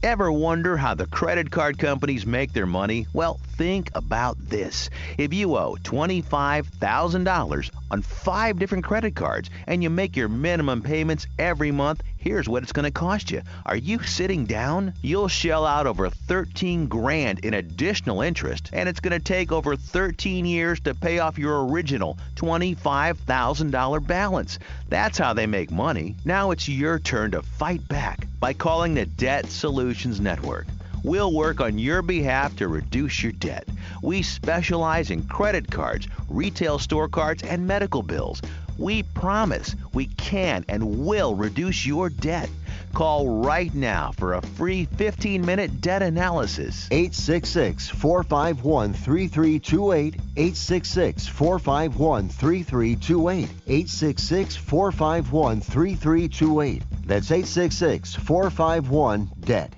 Ever 0.00 0.30
wonder 0.30 0.76
how 0.76 0.94
the 0.94 1.08
credit 1.08 1.50
card 1.50 1.76
companies 1.76 2.24
make 2.24 2.52
their 2.52 2.66
money? 2.66 3.08
Well, 3.14 3.40
think 3.56 3.90
about 3.96 4.36
this. 4.38 4.90
If 5.18 5.34
you 5.34 5.56
owe 5.56 5.74
$25,000 5.82 7.70
on 7.90 8.02
five 8.02 8.60
different 8.60 8.84
credit 8.84 9.16
cards 9.16 9.50
and 9.66 9.82
you 9.82 9.90
make 9.90 10.14
your 10.14 10.28
minimum 10.28 10.82
payments 10.82 11.26
every 11.36 11.72
month, 11.72 12.04
here's 12.18 12.48
what 12.48 12.62
it's 12.62 12.72
going 12.72 12.84
to 12.84 12.90
cost 12.90 13.30
you. 13.30 13.42
Are 13.64 13.76
you 13.76 14.02
sitting 14.02 14.44
down? 14.44 14.92
You'll 15.02 15.28
shell 15.28 15.64
out 15.64 15.86
over 15.86 16.10
13 16.10 16.86
grand 16.86 17.38
in 17.40 17.54
additional 17.54 18.20
interest, 18.20 18.70
and 18.72 18.88
it's 18.88 19.00
going 19.00 19.18
to 19.18 19.24
take 19.24 19.52
over 19.52 19.76
13 19.76 20.44
years 20.44 20.80
to 20.80 20.94
pay 20.94 21.20
off 21.20 21.38
your 21.38 21.66
original 21.66 22.18
$25,000 22.34 24.06
balance. 24.06 24.58
That's 24.88 25.18
how 25.18 25.32
they 25.32 25.46
make 25.46 25.70
money. 25.70 26.16
Now 26.24 26.50
it's 26.50 26.68
your 26.68 26.98
turn 26.98 27.30
to 27.30 27.42
fight 27.42 27.86
back 27.88 28.26
by 28.40 28.52
calling 28.52 28.94
the 28.94 29.06
Debt 29.06 29.46
Solutions 29.46 30.20
Network. 30.20 30.66
We'll 31.04 31.32
work 31.32 31.60
on 31.60 31.78
your 31.78 32.02
behalf 32.02 32.56
to 32.56 32.66
reduce 32.66 33.22
your 33.22 33.32
debt. 33.32 33.68
We 34.02 34.22
specialize 34.22 35.10
in 35.10 35.22
credit 35.24 35.70
cards, 35.70 36.08
retail 36.28 36.78
store 36.78 37.08
cards, 37.08 37.44
and 37.44 37.66
medical 37.66 38.02
bills. 38.02 38.42
We 38.78 39.02
promise 39.02 39.74
we 39.92 40.06
can 40.06 40.64
and 40.68 41.04
will 41.04 41.34
reduce 41.34 41.84
your 41.84 42.08
debt. 42.08 42.48
Call 42.94 43.42
right 43.42 43.74
now 43.74 44.12
for 44.16 44.34
a 44.34 44.42
free 44.42 44.84
15 44.84 45.44
minute 45.44 45.80
debt 45.80 46.02
analysis. 46.02 46.86
866 46.90 47.88
451 47.88 48.92
3328. 48.94 50.14
866 50.36 51.26
451 51.26 52.28
3328. 52.28 53.42
866 53.66 54.56
451 54.56 55.60
3328. 55.60 56.82
That's 57.04 57.30
866 57.30 58.14
451 58.14 59.26
DEBT. 59.40 59.77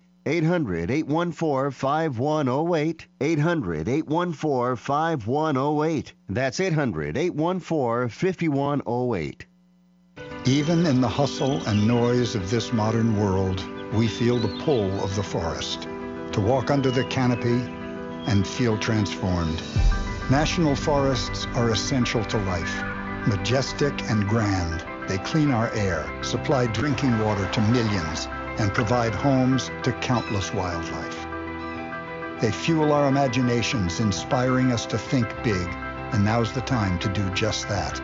800 0.25 0.91
814 0.91 1.71
5108. 1.71 3.07
800 3.21 3.87
814 3.87 4.75
5108. 4.75 6.13
That's 6.29 6.59
800 6.59 7.17
814 7.17 8.09
5108. 8.09 9.45
Even 10.45 10.85
in 10.85 11.01
the 11.01 11.07
hustle 11.07 11.65
and 11.67 11.87
noise 11.87 12.35
of 12.35 12.51
this 12.51 12.71
modern 12.71 13.19
world, 13.19 13.63
we 13.93 14.07
feel 14.07 14.37
the 14.37 14.61
pull 14.63 15.03
of 15.03 15.15
the 15.15 15.23
forest. 15.23 15.83
To 16.33 16.41
walk 16.41 16.69
under 16.69 16.91
the 16.91 17.03
canopy 17.05 17.61
and 18.29 18.45
feel 18.45 18.77
transformed. 18.77 19.61
National 20.29 20.75
forests 20.75 21.47
are 21.55 21.71
essential 21.71 22.23
to 22.25 22.37
life. 22.43 22.83
Majestic 23.27 23.93
and 24.09 24.27
grand, 24.27 24.85
they 25.09 25.17
clean 25.17 25.51
our 25.51 25.71
air, 25.73 26.07
supply 26.23 26.67
drinking 26.67 27.17
water 27.19 27.49
to 27.51 27.61
millions, 27.61 28.27
and 28.61 28.71
provide 28.71 29.15
homes 29.15 29.71
to 29.81 29.91
countless 29.93 30.53
wildlife. 30.53 31.27
They 32.39 32.51
fuel 32.51 32.93
our 32.93 33.07
imaginations, 33.07 33.99
inspiring 33.99 34.71
us 34.71 34.85
to 34.87 34.99
think 34.99 35.27
big, 35.43 35.67
and 36.13 36.23
now's 36.23 36.51
the 36.53 36.61
time 36.61 36.99
to 36.99 37.09
do 37.09 37.27
just 37.31 37.67
that. 37.69 37.99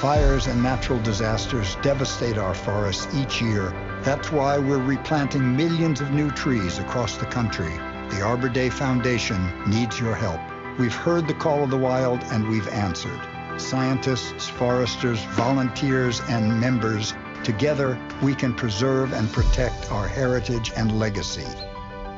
Fires 0.00 0.48
and 0.48 0.60
natural 0.62 1.00
disasters 1.02 1.76
devastate 1.82 2.38
our 2.38 2.54
forests 2.54 3.06
each 3.14 3.40
year. 3.40 3.70
That's 4.02 4.32
why 4.32 4.58
we're 4.58 4.82
replanting 4.82 5.56
millions 5.56 6.00
of 6.00 6.10
new 6.10 6.30
trees 6.32 6.78
across 6.80 7.16
the 7.16 7.26
country. 7.26 7.72
The 8.10 8.22
Arbor 8.22 8.48
Day 8.48 8.70
Foundation 8.70 9.52
needs 9.68 10.00
your 10.00 10.14
help. 10.16 10.40
We've 10.78 10.94
heard 10.94 11.28
the 11.28 11.34
call 11.34 11.62
of 11.62 11.70
the 11.70 11.76
wild 11.76 12.20
and 12.32 12.48
we've 12.48 12.68
answered. 12.68 13.20
Scientists, 13.60 14.48
foresters, 14.48 15.20
volunteers, 15.34 16.20
and 16.28 16.60
members, 16.60 17.14
together 17.44 17.98
we 18.22 18.34
can 18.34 18.54
preserve 18.54 19.12
and 19.12 19.32
protect 19.32 19.90
our 19.90 20.06
heritage 20.06 20.72
and 20.76 20.98
legacy. 20.98 21.46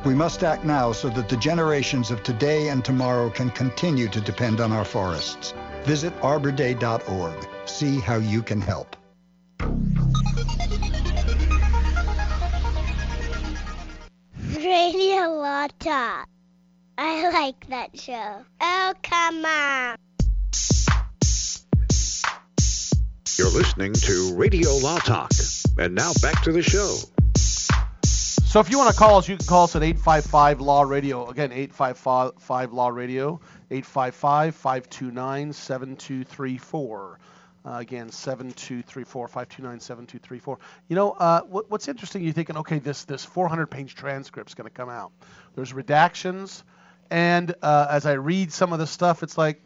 We 0.05 0.15
must 0.15 0.43
act 0.43 0.65
now 0.65 0.93
so 0.93 1.11
that 1.11 1.29
the 1.29 1.37
generations 1.37 2.11
of 2.11 2.23
today 2.23 2.69
and 2.69 2.85
tomorrow 2.85 3.29
can 3.29 3.51
continue 3.51 4.09
to 4.09 4.21
depend 4.21 4.61
on 4.61 4.73
our 4.73 4.85
forests. 4.85 5.53
Visit 5.85 6.19
arborday.org. 6.21 7.49
See 7.67 8.01
how 8.01 8.17
you 8.17 8.43
can 8.43 8.61
help. 8.61 8.97
Radio 14.57 15.29
Law. 15.35 15.67
I 16.99 17.31
like 17.31 17.67
that 17.69 17.99
show. 17.99 18.45
Oh, 18.61 18.95
come 19.03 19.45
on. 19.45 19.97
You're 23.41 23.49
listening 23.49 23.95
to 23.95 24.35
Radio 24.35 24.71
Law 24.77 24.99
Talk. 24.99 25.31
And 25.79 25.95
now 25.95 26.13
back 26.21 26.43
to 26.43 26.53
the 26.53 26.61
show. 26.61 26.99
So 27.35 28.61
if 28.61 28.69
you 28.69 28.77
want 28.77 28.93
to 28.93 28.99
call 28.99 29.17
us, 29.17 29.31
you 29.31 29.39
can 29.39 29.47
call 29.47 29.65
us 29.65 29.75
at 29.75 29.83
855 29.83 30.61
Law 30.61 30.83
Radio. 30.83 31.27
Again, 31.27 31.51
855 31.51 32.73
Law 32.75 32.89
Radio, 32.91 33.41
855 33.71 34.55
529 34.55 35.55
7234. 35.55 37.19
Uh, 37.65 37.71
again, 37.79 38.11
7234, 38.11 39.29
529 39.29 39.81
7234. 39.81 40.59
You 40.89 40.97
know, 40.97 41.13
uh, 41.13 41.41
what, 41.45 41.71
what's 41.71 41.89
interesting, 41.89 42.23
you're 42.23 42.35
thinking, 42.35 42.59
okay, 42.59 42.79
this, 42.79 43.05
this 43.05 43.25
400 43.25 43.69
page 43.69 43.95
transcript's 43.95 44.53
going 44.53 44.69
to 44.69 44.77
come 44.77 44.91
out. 44.91 45.13
There's 45.55 45.73
redactions, 45.73 46.63
and 47.09 47.55
uh, 47.63 47.87
as 47.89 48.05
I 48.05 48.13
read 48.13 48.53
some 48.53 48.75
of 48.75 48.79
the 48.79 48.87
stuff, 48.87 49.23
it's 49.23 49.39
like, 49.39 49.63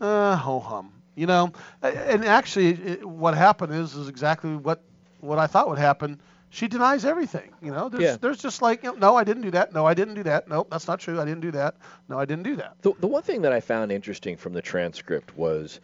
uh, 0.00 0.34
ho 0.34 0.60
hum. 0.60 1.01
You 1.14 1.26
know, 1.26 1.52
and 1.82 2.24
actually, 2.24 2.74
what 3.02 3.34
happened 3.34 3.74
is 3.74 3.94
is 3.94 4.08
exactly 4.08 4.56
what 4.56 4.82
what 5.20 5.38
I 5.38 5.46
thought 5.46 5.68
would 5.68 5.78
happen. 5.78 6.20
She 6.50 6.68
denies 6.68 7.04
everything. 7.06 7.50
You 7.62 7.70
know, 7.70 7.88
there's 7.88 8.02
Yeah. 8.02 8.16
there's 8.20 8.38
just 8.38 8.60
like, 8.60 8.82
you 8.82 8.92
know, 8.92 8.98
no, 8.98 9.16
I 9.16 9.24
didn't 9.24 9.42
do 9.42 9.50
that. 9.52 9.72
No, 9.72 9.86
I 9.86 9.94
didn't 9.94 10.14
do 10.14 10.22
that. 10.24 10.48
Nope, 10.48 10.68
that's 10.70 10.86
not 10.86 11.00
true. 11.00 11.20
I 11.20 11.24
didn't 11.24 11.40
do 11.40 11.50
that. 11.52 11.76
No, 12.08 12.18
I 12.18 12.24
didn't 12.24 12.44
do 12.44 12.56
that. 12.56 12.76
The, 12.82 12.92
the 13.00 13.06
one 13.06 13.22
thing 13.22 13.42
that 13.42 13.52
I 13.52 13.60
found 13.60 13.90
interesting 13.92 14.36
from 14.36 14.52
the 14.52 14.60
transcript 14.60 15.36
was 15.36 15.80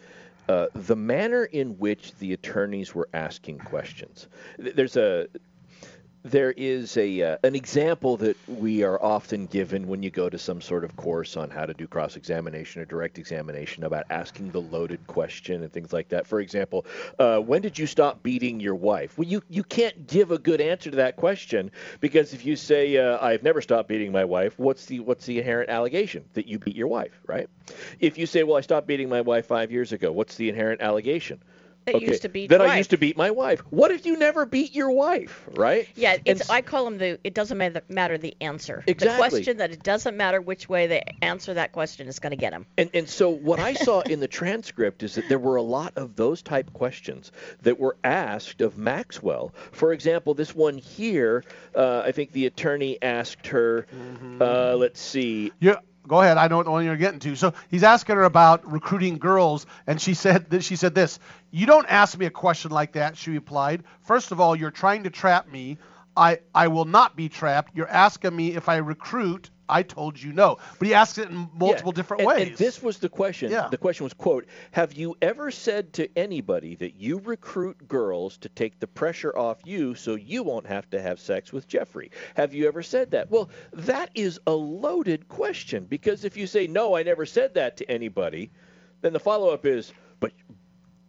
uh, 0.48 0.66
the 0.74 0.96
manner 0.96 1.44
in 1.44 1.78
which 1.78 2.14
the 2.16 2.32
attorneys 2.32 2.94
were 2.94 3.08
asking 3.14 3.58
questions. 3.58 4.28
There's 4.58 4.96
a 4.96 5.26
there 6.30 6.52
is 6.52 6.96
a 6.96 7.22
uh, 7.22 7.36
an 7.42 7.54
example 7.54 8.16
that 8.18 8.36
we 8.48 8.82
are 8.82 9.02
often 9.02 9.46
given 9.46 9.86
when 9.88 10.02
you 10.02 10.10
go 10.10 10.28
to 10.28 10.38
some 10.38 10.60
sort 10.60 10.84
of 10.84 10.96
course 10.96 11.36
on 11.36 11.50
how 11.50 11.66
to 11.66 11.74
do 11.74 11.86
cross 11.86 12.16
examination 12.16 12.82
or 12.82 12.84
direct 12.84 13.18
examination 13.18 13.84
about 13.84 14.04
asking 14.10 14.50
the 14.50 14.60
loaded 14.60 15.06
question 15.06 15.62
and 15.62 15.72
things 15.72 15.92
like 15.92 16.08
that. 16.08 16.26
For 16.26 16.40
example, 16.40 16.86
uh, 17.18 17.38
when 17.38 17.62
did 17.62 17.78
you 17.78 17.86
stop 17.86 18.22
beating 18.22 18.60
your 18.60 18.74
wife? 18.74 19.16
Well, 19.16 19.28
you 19.28 19.42
you 19.48 19.62
can't 19.62 20.06
give 20.06 20.30
a 20.30 20.38
good 20.38 20.60
answer 20.60 20.90
to 20.90 20.96
that 20.96 21.16
question 21.16 21.70
because 22.00 22.34
if 22.34 22.44
you 22.44 22.56
say 22.56 22.96
uh, 22.96 23.18
I've 23.24 23.42
never 23.42 23.60
stopped 23.60 23.88
beating 23.88 24.12
my 24.12 24.24
wife, 24.24 24.58
what's 24.58 24.86
the 24.86 25.00
what's 25.00 25.26
the 25.26 25.38
inherent 25.38 25.70
allegation 25.70 26.24
that 26.34 26.46
you 26.46 26.58
beat 26.58 26.76
your 26.76 26.88
wife, 26.88 27.20
right? 27.26 27.48
If 28.00 28.18
you 28.18 28.26
say, 28.26 28.42
well, 28.42 28.56
I 28.56 28.60
stopped 28.62 28.86
beating 28.86 29.08
my 29.08 29.20
wife 29.20 29.46
five 29.46 29.70
years 29.70 29.92
ago, 29.92 30.12
what's 30.12 30.36
the 30.36 30.48
inherent 30.48 30.80
allegation? 30.80 31.40
That 31.92 32.02
you 32.02 32.08
used 32.08 32.22
to 32.22 32.28
beat 32.28 32.50
That 32.50 32.60
your 32.60 32.68
I 32.68 32.78
used 32.78 32.90
to 32.90 32.98
beat 32.98 33.16
my 33.16 33.30
wife. 33.30 33.60
What 33.70 33.90
if 33.90 34.06
you 34.06 34.16
never 34.16 34.46
beat 34.46 34.74
your 34.74 34.90
wife, 34.90 35.48
right? 35.54 35.88
Yeah, 35.94 36.12
And 36.12 36.22
it's 36.24 36.50
I 36.50 36.62
call 36.62 36.84
them 36.84 36.98
the. 36.98 37.18
It 37.24 37.34
doesn't 37.34 37.56
matter, 37.56 37.82
matter 37.88 38.18
the 38.18 38.36
answer. 38.40 38.84
Exactly. 38.86 39.24
The 39.24 39.30
question 39.30 39.56
that 39.58 39.70
it 39.70 39.82
doesn't 39.82 40.16
matter 40.16 40.40
which 40.40 40.68
way 40.68 40.86
they 40.86 41.02
answer 41.22 41.54
that 41.54 41.72
question 41.72 42.08
is 42.08 42.18
going 42.18 42.30
to 42.30 42.36
get 42.36 42.52
them. 42.52 42.66
And 42.76 42.90
and 42.94 43.08
so 43.08 43.30
what 43.30 43.58
I 43.58 43.74
saw 43.74 44.00
in 44.00 44.20
the 44.20 44.28
transcript 44.28 45.02
is 45.02 45.14
that 45.14 45.28
there 45.28 45.38
were 45.38 45.56
a 45.56 45.62
lot 45.62 45.92
of 45.96 46.16
those 46.16 46.42
type 46.42 46.72
questions 46.72 47.32
that 47.62 47.78
were 47.78 47.96
asked 48.04 48.60
of 48.60 48.78
Maxwell. 48.78 49.54
For 49.72 49.92
example, 49.92 50.34
this 50.34 50.54
one 50.54 50.78
here, 50.78 51.44
uh, 51.74 52.02
I 52.04 52.12
think 52.12 52.32
the 52.32 52.46
attorney 52.46 52.98
asked 53.02 53.48
her. 53.48 53.86
Uh, 54.40 54.76
let's 54.76 55.00
see. 55.00 55.52
Yeah, 55.60 55.76
go 56.08 56.20
ahead. 56.20 56.36
I 56.36 56.48
know 56.48 56.56
what 56.56 56.68
one 56.68 56.84
you're 56.84 56.96
getting 56.96 57.20
to. 57.20 57.36
So 57.36 57.54
he's 57.70 57.84
asking 57.84 58.16
her 58.16 58.24
about 58.24 58.70
recruiting 58.70 59.18
girls, 59.18 59.66
and 59.86 60.00
she 60.00 60.14
said 60.14 60.50
that 60.50 60.64
she 60.64 60.76
said 60.76 60.94
this. 60.94 61.18
You 61.50 61.66
don't 61.66 61.86
ask 61.86 62.18
me 62.18 62.26
a 62.26 62.30
question 62.30 62.70
like 62.70 62.92
that. 62.92 63.16
She 63.16 63.30
replied. 63.30 63.84
First 64.02 64.32
of 64.32 64.40
all, 64.40 64.56
you're 64.56 64.70
trying 64.70 65.04
to 65.04 65.10
trap 65.10 65.48
me. 65.50 65.78
I 66.16 66.40
I 66.54 66.68
will 66.68 66.84
not 66.84 67.14
be 67.14 67.28
trapped. 67.28 67.76
You're 67.76 67.88
asking 67.88 68.34
me 68.34 68.54
if 68.54 68.68
I 68.68 68.76
recruit. 68.76 69.50
I 69.68 69.82
told 69.82 70.20
you 70.20 70.32
no. 70.32 70.58
But 70.78 70.88
he 70.88 70.94
asks 70.94 71.18
it 71.18 71.28
in 71.30 71.48
multiple 71.54 71.92
Yeah, 71.92 71.96
different 71.96 72.20
and- 72.22 72.26
ways. 72.28 72.48
And 72.48 72.56
this 72.56 72.82
was 72.82 72.98
the 72.98 73.08
question. 73.08 73.50
Yeah. 73.50 73.68
The 73.70 73.76
question 73.76 74.04
was, 74.04 74.14
quote, 74.14 74.46
have 74.72 74.94
you 74.94 75.16
ever 75.20 75.50
said 75.50 75.92
to 75.94 76.08
anybody 76.18 76.74
that 76.76 76.94
you 76.96 77.18
recruit 77.18 77.86
girls 77.88 78.38
to 78.38 78.48
take 78.48 78.80
the 78.80 78.86
pressure 78.86 79.36
off 79.36 79.58
you 79.64 79.94
so 79.94 80.14
you 80.14 80.42
won't 80.42 80.66
have 80.66 80.88
to 80.90 81.00
have 81.02 81.20
sex 81.20 81.52
with 81.52 81.68
Jeffrey? 81.68 82.10
Have 82.34 82.54
you 82.54 82.66
ever 82.68 82.82
said 82.82 83.10
that? 83.10 83.30
Well, 83.30 83.50
that 83.72 84.10
is 84.14 84.40
a 84.46 84.52
loaded 84.52 85.28
question 85.28 85.84
because 85.84 86.24
if 86.24 86.36
you 86.36 86.46
say, 86.46 86.66
no, 86.66 86.96
I 86.96 87.02
never 87.02 87.26
said 87.26 87.54
that 87.54 87.76
to 87.78 87.90
anybody, 87.90 88.50
then 89.00 89.12
the 89.12 89.20
follow 89.20 89.50
up 89.50 89.66
is, 89.66 89.92
but 90.20 90.32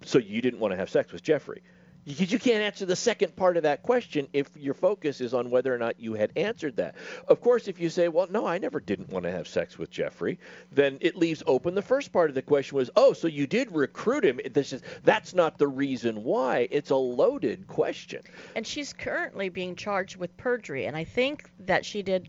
so 0.03 0.18
you 0.20 0.41
didn't 0.41 0.60
want 0.60 0.72
to 0.72 0.78
have 0.78 0.89
sex 0.89 1.12
with 1.12 1.24
Jeffrey. 1.24 1.62
Because 2.10 2.32
you 2.32 2.39
can't 2.39 2.64
answer 2.64 2.88
the 2.88 2.95
second 2.95 3.36
part 3.36 3.55
of 3.55 3.64
that 3.64 3.84
question 3.84 4.28
if 4.34 4.49
your 4.57 4.74
focus 4.74 5.22
is 5.22 5.36
on 5.36 5.51
whether 5.51 5.72
or 5.72 5.78
not 5.78 5.99
you 5.99 6.16
had 6.16 6.32
answered 6.36 6.78
that. 6.78 6.95
Of 7.28 7.39
course, 7.39 7.68
if 7.68 7.80
you 7.80 7.91
say, 7.91 8.07
well, 8.07 8.26
no, 8.32 8.47
I 8.47 8.57
never 8.57 8.80
didn't 8.80 9.10
want 9.10 9.26
to 9.26 9.32
have 9.32 9.47
sex 9.47 9.78
with 9.78 9.91
Jeffrey, 9.91 10.39
then 10.72 10.97
it 11.01 11.16
leaves 11.16 11.43
open 11.45 11.76
the 11.76 11.84
first 11.84 12.12
part 12.12 12.32
of 12.32 12.34
the 12.34 12.41
question 12.41 12.78
was, 12.78 12.89
oh, 12.95 13.14
so 13.14 13.28
you 13.28 13.45
did 13.45 13.72
recruit 13.72 14.26
him. 14.26 14.39
This 14.51 14.74
is, 14.74 14.82
that's 15.03 15.36
not 15.36 15.60
the 15.60 15.68
reason 15.68 16.24
why. 16.24 16.68
It's 16.72 16.89
a 16.89 16.95
loaded 16.95 17.68
question. 17.68 18.24
And 18.55 18.66
she's 18.66 18.91
currently 18.91 19.49
being 19.49 19.76
charged 19.76 20.16
with 20.16 20.36
perjury, 20.36 20.88
and 20.88 20.97
I 20.97 21.03
think 21.03 21.47
that 21.60 21.86
she 21.86 22.01
did. 22.01 22.28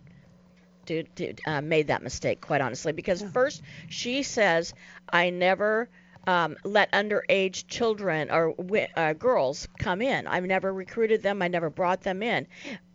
Did, 0.87 1.15
did, 1.15 1.41
uh, 1.47 1.61
made 1.61 1.87
that 1.87 2.03
mistake, 2.03 2.41
quite 2.41 2.61
honestly, 2.61 2.93
because 2.93 3.23
first 3.23 3.63
she 3.89 4.25
says, 4.25 4.75
"I 5.09 5.31
never 5.31 5.89
um, 6.27 6.57
let 6.65 6.93
underage 6.93 7.67
children 7.67 8.31
or 8.31 8.55
uh, 8.97 9.13
girls 9.15 9.69
come 9.79 10.03
in. 10.03 10.27
I've 10.27 10.45
never 10.45 10.73
recruited 10.73 11.23
them. 11.23 11.43
I 11.43 11.49
never 11.49 11.71
brought 11.71 12.03
them 12.03 12.23
in." 12.23 12.47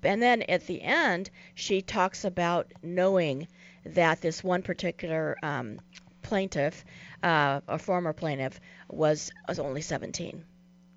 And 0.04 0.22
then 0.22 0.44
at 0.44 0.68
the 0.68 0.82
end, 0.82 1.30
she 1.54 1.82
talks 1.82 2.26
about 2.26 2.72
knowing 2.84 3.48
that 3.86 4.22
this 4.22 4.44
one 4.44 4.62
particular 4.62 5.38
um, 5.44 5.80
plaintiff, 6.22 6.84
uh, 7.24 7.62
a 7.68 7.78
former 7.78 8.14
plaintiff, 8.14 8.60
was 8.90 9.32
was 9.48 9.60
only 9.60 9.82
17. 9.82 10.44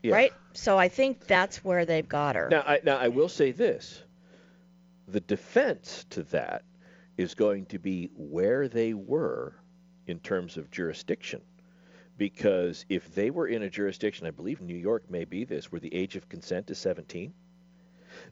Yeah. 0.02 0.14
Right? 0.14 0.32
So 0.52 0.78
I 0.78 0.88
think 0.88 1.26
that's 1.26 1.64
where 1.64 1.84
they've 1.84 2.08
got 2.08 2.36
her. 2.36 2.48
Now, 2.50 2.62
I, 2.66 2.80
now 2.84 2.98
I 2.98 3.08
will 3.08 3.28
say 3.28 3.52
this: 3.52 4.02
the 5.06 5.20
defense 5.20 6.06
to 6.10 6.22
that 6.24 6.62
is 7.16 7.34
going 7.34 7.66
to 7.66 7.78
be 7.78 8.10
where 8.14 8.68
they 8.68 8.94
were 8.94 9.54
in 10.06 10.20
terms 10.20 10.56
of 10.56 10.70
jurisdiction. 10.70 11.40
Because 12.18 12.84
if 12.88 13.14
they 13.14 13.30
were 13.30 13.46
in 13.46 13.62
a 13.62 13.70
jurisdiction, 13.70 14.26
I 14.26 14.32
believe 14.32 14.60
New 14.60 14.76
York 14.76 15.08
may 15.08 15.24
be 15.24 15.44
this, 15.44 15.72
where 15.72 15.80
the 15.80 15.94
age 15.94 16.16
of 16.16 16.28
consent 16.28 16.68
is 16.70 16.78
17, 16.78 17.32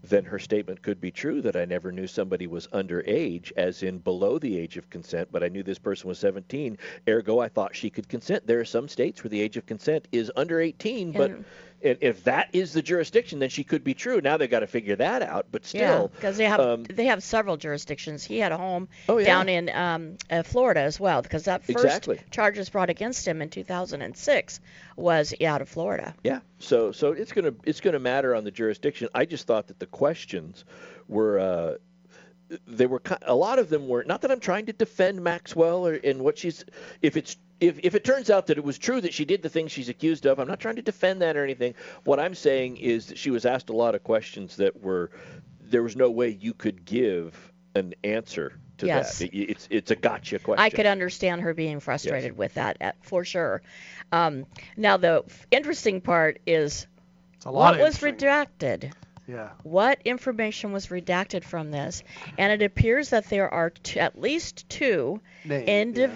then 0.02 0.24
her 0.24 0.38
statement 0.38 0.82
could 0.82 1.00
be 1.00 1.10
true 1.10 1.40
that 1.42 1.54
I 1.54 1.64
never 1.64 1.92
knew 1.92 2.08
somebody 2.08 2.46
was 2.48 2.66
underage, 2.68 3.52
as 3.56 3.84
in 3.84 3.98
below 3.98 4.38
the 4.38 4.58
age 4.58 4.76
of 4.76 4.90
consent, 4.90 5.28
but 5.30 5.44
I 5.44 5.48
knew 5.48 5.62
this 5.62 5.78
person 5.78 6.08
was 6.08 6.18
17, 6.18 6.76
ergo 7.08 7.38
I 7.38 7.48
thought 7.48 7.76
she 7.76 7.90
could 7.90 8.08
consent. 8.08 8.46
There 8.46 8.58
are 8.60 8.64
some 8.64 8.88
states 8.88 9.22
where 9.22 9.30
the 9.30 9.40
age 9.40 9.56
of 9.56 9.66
consent 9.66 10.08
is 10.10 10.32
under 10.34 10.60
18, 10.60 11.12
but 11.12 11.32
if 11.80 12.24
that 12.24 12.48
is 12.52 12.72
the 12.72 12.82
jurisdiction, 12.82 13.38
then 13.38 13.48
she 13.48 13.62
could 13.62 13.84
be 13.84 13.94
true. 13.94 14.20
Now 14.20 14.36
they've 14.36 14.50
got 14.50 14.60
to 14.60 14.66
figure 14.66 14.96
that 14.96 15.22
out, 15.22 15.46
but 15.52 15.64
still. 15.64 16.08
because 16.08 16.36
they 16.36 16.44
have 16.46 16.60
um, 16.60 16.84
they 16.84 17.06
have 17.06 17.22
several 17.22 17.56
jurisdictions. 17.56 18.24
He 18.24 18.38
had 18.38 18.50
a 18.52 18.56
home 18.56 18.88
Oh, 19.08 19.18
yeah. 19.18 19.26
down 19.26 19.48
in 19.48 19.68
um, 19.70 20.16
uh, 20.30 20.42
Florida 20.42 20.80
as 20.80 20.98
well, 20.98 21.22
because 21.22 21.44
that 21.44 21.64
first 21.64 21.84
Exactly. 21.84 22.20
charges 22.30 22.68
brought 22.70 22.90
against 22.90 23.26
him 23.28 23.42
in 23.42 23.50
2006 23.50 24.60
was 24.96 25.34
out 25.44 25.60
of 25.62 25.68
Florida. 25.68 26.14
Yeah. 26.24 26.40
So 26.58 26.92
so 26.92 27.12
it's 27.12 27.32
gonna 27.32 27.54
it's 27.64 27.80
gonna 27.80 27.98
matter 27.98 28.34
on 28.34 28.44
the 28.44 28.50
jurisdiction. 28.50 29.08
I 29.14 29.24
just 29.26 29.46
thought 29.46 29.68
that 29.68 29.78
the 29.78 29.86
questions 29.86 30.64
were. 31.08 31.38
Uh, 31.38 31.74
they 32.68 32.86
were 32.86 33.02
a 33.22 33.34
lot 33.34 33.58
of 33.58 33.68
them 33.68 33.88
were 33.88 34.04
not 34.04 34.20
that 34.22 34.30
I'm 34.30 34.38
trying 34.38 34.66
to 34.66 34.72
defend 34.72 35.22
Maxwell 35.22 35.84
or 35.84 35.94
in 35.94 36.22
what 36.22 36.38
she's 36.38 36.64
if 37.02 37.16
it's 37.16 37.36
if 37.60 37.78
if 37.82 37.94
it 37.94 38.04
turns 38.04 38.30
out 38.30 38.46
that 38.48 38.58
it 38.58 38.64
was 38.64 38.78
true 38.78 39.00
that 39.00 39.14
she 39.14 39.24
did 39.24 39.42
the 39.42 39.48
things 39.48 39.72
she's 39.72 39.88
accused 39.88 40.26
of, 40.26 40.38
I'm 40.38 40.48
not 40.48 40.60
trying 40.60 40.76
to 40.76 40.82
defend 40.82 41.22
that 41.22 41.36
or 41.36 41.44
anything. 41.44 41.74
What 42.04 42.20
I'm 42.20 42.34
saying 42.34 42.76
is 42.76 43.06
that 43.06 43.18
she 43.18 43.30
was 43.30 43.46
asked 43.46 43.70
a 43.70 43.76
lot 43.76 43.94
of 43.94 44.02
questions 44.04 44.56
that 44.56 44.82
were 44.82 45.10
there 45.62 45.82
was 45.82 45.96
no 45.96 46.10
way 46.10 46.28
you 46.40 46.52
could 46.54 46.84
give 46.84 47.52
an 47.74 47.94
answer 48.04 48.52
to 48.78 48.86
Yes. 48.86 49.18
that. 49.18 49.32
It- 49.34 49.50
it's 49.50 49.68
it's 49.70 49.90
a 49.90 49.96
gotcha 49.96 50.38
question. 50.38 50.62
I 50.62 50.70
could 50.70 50.86
understand 50.86 51.42
her 51.42 51.54
being 51.54 51.80
frustrated 51.80 52.32
Yes. 52.32 52.38
with 52.38 52.54
that 52.54 52.76
uh, 52.80 52.92
for 53.02 53.24
sure. 53.24 53.62
Um, 54.12 54.46
now 54.76 54.96
the 54.98 55.24
f- 55.26 55.46
interesting 55.50 56.00
part 56.02 56.38
is 56.46 56.86
a 57.44 57.50
lot 57.50 57.74
what 57.78 57.80
was 57.84 57.98
redacted. 57.98 58.92
Yeah. 59.28 59.48
What 59.64 59.98
information 60.04 60.70
was 60.72 60.86
redacted 60.86 61.42
from 61.42 61.72
this? 61.72 62.04
And 62.38 62.52
it 62.52 62.64
appears 62.64 63.10
that 63.10 63.28
there 63.28 63.52
are 63.52 63.70
t- 63.70 63.98
at 63.98 64.20
least 64.20 64.68
two 64.68 65.20
Name, 65.44 65.64
yeah. 65.66 66.06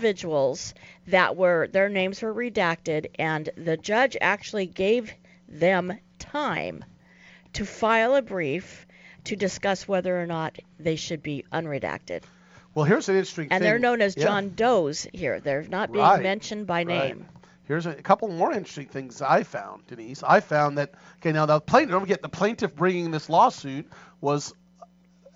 That 1.10 1.36
were 1.36 1.68
their 1.68 1.88
names 1.88 2.22
were 2.22 2.34
redacted, 2.34 3.06
and 3.18 3.48
the 3.56 3.76
judge 3.76 4.16
actually 4.20 4.66
gave 4.66 5.12
them 5.48 5.92
time 6.18 6.84
to 7.54 7.64
file 7.64 8.14
a 8.14 8.22
brief 8.22 8.86
to 9.24 9.36
discuss 9.36 9.86
whether 9.86 10.20
or 10.20 10.26
not 10.26 10.58
they 10.78 10.96
should 10.96 11.22
be 11.22 11.44
unredacted. 11.52 12.22
Well, 12.74 12.84
here's 12.84 13.08
an 13.08 13.16
interesting 13.16 13.48
thing. 13.48 13.52
And 13.56 13.62
thing. 13.62 13.70
they're 13.70 13.78
known 13.78 14.00
as 14.00 14.16
Yeah. 14.16 14.24
John 14.24 14.50
Doe's 14.50 15.06
here. 15.12 15.40
They're 15.40 15.62
not 15.64 15.92
being 15.92 16.04
Right, 16.04 16.22
mentioned 16.22 16.66
by 16.66 16.78
right. 16.78 16.86
name. 16.86 17.26
Here's 17.64 17.86
a, 17.86 17.90
a 17.90 18.02
couple 18.02 18.28
more 18.28 18.52
interesting 18.52 18.86
things 18.86 19.20
I 19.22 19.42
found, 19.42 19.86
Denise. 19.88 20.22
I 20.22 20.40
found 20.40 20.78
that 20.78 20.92
okay, 21.18 21.32
now 21.32 21.46
the 21.46 21.60
plaintiff. 21.60 21.90
Don't 21.92 22.00
forget 22.00 22.22
the 22.22 22.28
plaintiff 22.28 22.74
bringing 22.74 23.10
this 23.10 23.28
lawsuit 23.28 23.88
was 24.20 24.54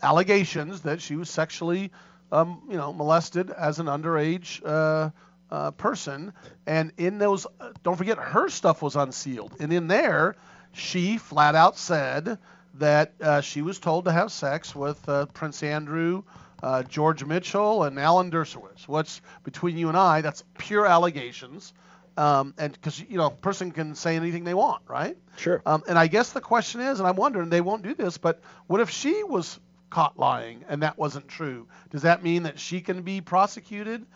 allegations 0.02 0.82
that 0.82 1.00
she 1.00 1.16
was 1.16 1.30
sexually, 1.30 1.90
um, 2.32 2.62
you 2.68 2.76
know, 2.76 2.92
molested 2.92 3.50
as 3.50 3.78
an 3.78 3.86
underage 3.86 4.60
uh, 4.64 5.10
uh, 5.54 5.70
person, 5.72 6.32
and 6.66 6.92
in 6.96 7.18
those, 7.18 7.46
uh, 7.60 7.70
don't 7.82 7.96
forget 7.96 8.18
her 8.18 8.48
stuff 8.48 8.82
was 8.82 8.96
unsealed, 8.96 9.54
and 9.60 9.72
in 9.72 9.86
there, 9.86 10.36
she 10.72 11.18
flat 11.18 11.54
out 11.54 11.78
said 11.78 12.38
that 12.74 13.12
uh, 13.20 13.40
she 13.40 13.62
was 13.62 13.78
told 13.78 14.06
to 14.06 14.12
have 14.12 14.32
sex 14.32 14.74
with 14.74 15.08
uh, 15.08 15.26
Prince 15.26 15.62
Andrew. 15.62 16.22
Uh, 16.62 16.82
George 16.82 17.22
Mitchell 17.22 17.82
and 17.82 17.98
Alan 18.00 18.30
Dershowitz. 18.30 18.88
What's 18.88 19.20
between 19.42 19.76
you 19.76 19.88
and 19.88 19.98
I? 19.98 20.22
That's 20.22 20.42
pure 20.56 20.86
allegations 20.86 21.74
um, 22.16 22.54
and 22.58 22.72
because 22.72 23.00
you 23.00 23.18
know 23.18 23.26
a 23.26 23.30
person 23.30 23.70
can 23.72 23.94
say 23.94 24.16
anything 24.16 24.44
they 24.44 24.54
want, 24.54 24.82
right? 24.86 25.16
Sure. 25.36 25.62
Um, 25.66 25.82
and 25.88 25.98
I 25.98 26.06
guess 26.06 26.32
the 26.32 26.40
question 26.40 26.80
is, 26.80 27.00
and 27.00 27.08
I'm 27.08 27.16
wondering, 27.16 27.50
they 27.50 27.60
won't 27.60 27.82
do 27.82 27.94
this, 27.94 28.18
but 28.18 28.40
what 28.66 28.80
if 28.80 28.90
she 28.90 29.24
was 29.24 29.58
caught 29.90 30.18
lying 30.18 30.64
and 30.68 30.82
that 30.82 30.98
wasn't 30.98 31.28
true? 31.28 31.66
Does 31.90 32.02
that 32.02 32.22
mean 32.22 32.44
that 32.44 32.58
she 32.58 32.80
can 32.80 33.02
be 33.02 33.20
prosecuted 33.20 34.06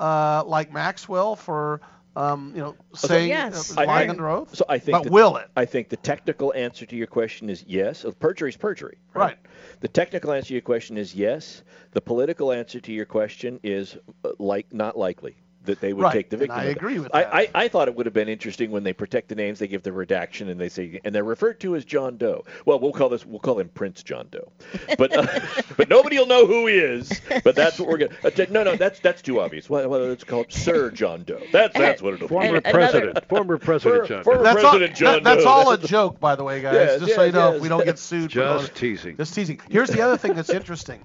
uh, 0.00 0.44
like 0.46 0.72
Maxwell 0.72 1.36
for 1.36 1.80
um, 2.16 2.52
you 2.54 2.60
know 2.60 2.74
saying 2.94 3.32
uh, 3.32 3.52
I 3.76 3.84
lying 3.84 4.00
think- 4.08 4.10
under 4.10 4.28
oath? 4.28 4.54
So 4.54 4.64
I 4.68 4.78
think 4.78 4.96
but 4.98 5.04
that- 5.04 5.12
will 5.12 5.36
it? 5.36 5.48
I 5.56 5.64
think 5.64 5.88
the 5.88 5.96
technical 5.96 6.52
answer 6.54 6.84
to 6.86 6.96
your 6.96 7.06
question 7.06 7.48
is 7.48 7.64
yes. 7.66 8.04
Uh, 8.04 8.10
Perjury 8.18 8.48
is 8.50 8.56
perjury. 8.56 8.98
Right. 9.14 9.38
The 9.80 9.88
technical 9.88 10.32
answer 10.32 10.48
to 10.48 10.54
your 10.54 10.62
question 10.62 10.96
is 10.98 11.14
yes. 11.14 11.62
The 11.92 12.00
political 12.00 12.52
answer 12.52 12.80
to 12.80 12.92
your 12.92 13.04
question 13.06 13.60
is 13.62 13.96
uh, 14.24 14.30
like 14.38 14.72
not 14.72 14.98
likely 14.98 15.36
that 15.68 15.80
they 15.80 15.92
would 15.92 16.02
Right, 16.02 16.12
take 16.12 16.30
the 16.30 16.34
and 16.36 16.40
victim. 16.40 16.58
I 16.58 16.64
agree 16.64 16.98
with 16.98 17.14
I, 17.14 17.22
that. 17.22 17.34
I, 17.34 17.48
I 17.54 17.68
thought 17.68 17.88
it 17.88 17.94
would 17.94 18.06
have 18.06 18.12
been 18.12 18.28
interesting 18.28 18.70
when 18.70 18.82
they 18.82 18.92
protect 18.92 19.28
the 19.28 19.34
names, 19.34 19.58
they 19.60 19.68
give 19.68 19.82
the 19.82 19.92
redaction, 19.92 20.48
and 20.48 20.60
they 20.60 20.68
say, 20.68 21.00
and 21.04 21.14
they're 21.14 21.24
referred 21.24 21.60
to 21.60 21.76
as 21.76 21.84
John 21.84 22.16
Doe. 22.16 22.44
Well, 22.66 22.80
we'll 22.80 22.92
call 22.92 23.08
this, 23.08 23.24
we'll 23.24 23.38
call 23.38 23.58
him 23.60 23.68
Prince 23.68 24.02
John 24.02 24.28
Doe, 24.30 24.50
but 24.98 25.16
uh, 25.16 25.40
but 25.76 25.88
nobody 25.88 26.18
will 26.18 26.26
know 26.26 26.46
who 26.46 26.66
he 26.66 26.74
is. 26.74 27.20
But 27.44 27.54
that's 27.54 27.78
what 27.78 27.88
we're 27.88 27.98
gonna. 27.98 28.14
Uh, 28.24 28.30
no, 28.50 28.64
no, 28.64 28.76
that's 28.76 29.00
that's 29.00 29.22
too 29.22 29.40
obvious. 29.40 29.70
Well, 29.70 29.88
well 29.88 30.00
let's 30.00 30.24
call 30.24 30.40
it 30.42 30.52
Sir 30.52 30.90
John 30.90 31.22
Doe. 31.24 31.40
That's 31.52 31.76
that's 31.76 32.02
what 32.02 32.14
it'll 32.14 32.28
Former 32.28 32.60
be. 32.60 32.70
president, 32.70 33.28
former 33.28 33.58
president 33.58 34.02
For- 34.02 34.08
John. 34.08 34.24
former 34.24 34.42
That's 34.42 34.64
all, 34.64 34.70
President 34.72 34.96
John 34.96 35.14
that- 35.14 35.24
that's 35.24 35.44
Doe. 35.44 35.50
all 35.50 35.70
a 35.72 35.78
joke, 35.78 36.18
by 36.18 36.34
the 36.34 36.44
way, 36.44 36.60
guys. 36.62 36.74
Yes, 36.74 37.00
just 37.00 37.14
so 37.14 37.20
you 37.22 37.26
yes, 37.26 37.34
know, 37.34 37.52
yes. 37.52 37.60
we 37.62 37.68
don't 37.68 37.84
get 37.84 37.98
sued. 37.98 38.30
Just 38.30 38.66
going- 38.66 38.74
teasing. 38.74 39.16
Just 39.16 39.34
teasing. 39.34 39.60
Here's 39.70 39.90
the 39.90 40.00
other 40.00 40.16
thing 40.16 40.34
that's 40.34 40.50
interesting. 40.50 41.02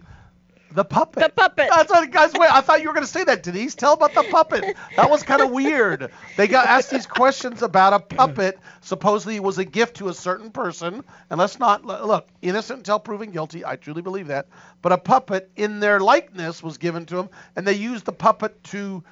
The 0.74 0.84
puppet. 0.84 1.24
The 1.24 1.30
puppet. 1.30 1.70
That's 1.70 1.92
what, 1.92 2.10
guys. 2.12 2.34
Wait, 2.34 2.52
I 2.52 2.62
thought 2.62 2.82
you 2.82 2.88
were 2.88 2.94
going 2.94 3.06
to 3.06 3.12
say 3.12 3.24
that, 3.24 3.44
Denise. 3.44 3.76
Tell 3.76 3.94
about 3.94 4.14
the 4.14 4.24
puppet. 4.24 4.76
That 4.96 5.10
was 5.10 5.22
kind 5.24 5.42
of 5.42 5.52
weird. 5.52 6.12
They 6.36 6.48
got 6.48 6.66
asked 6.68 6.90
these 6.90 7.06
questions 7.06 7.62
about 7.62 7.94
a 7.94 8.00
puppet. 8.00 8.58
Supposedly, 8.82 9.36
it 9.36 9.44
was 9.44 9.58
a 9.60 9.66
gift 9.66 9.98
to 9.98 10.10
a 10.10 10.14
certain 10.14 10.50
person. 10.52 11.04
And 11.30 11.40
let's 11.40 11.60
not 11.60 11.86
look 11.86 12.28
innocent 12.42 12.80
until 12.80 13.00
proven 13.00 13.32
guilty. 13.32 13.64
I 13.64 13.76
truly 13.76 14.02
believe 14.02 14.28
that. 14.28 14.48
But 14.82 14.92
a 14.92 14.98
puppet 14.98 15.52
in 15.56 15.80
their 15.80 16.00
likeness 16.00 16.64
was 16.64 16.78
given 16.78 17.06
to 17.08 17.16
them, 17.16 17.30
and 17.56 17.68
they 17.68 17.74
used 17.74 18.06
the 18.06 18.12
puppet 18.12 18.64
to 18.66 19.04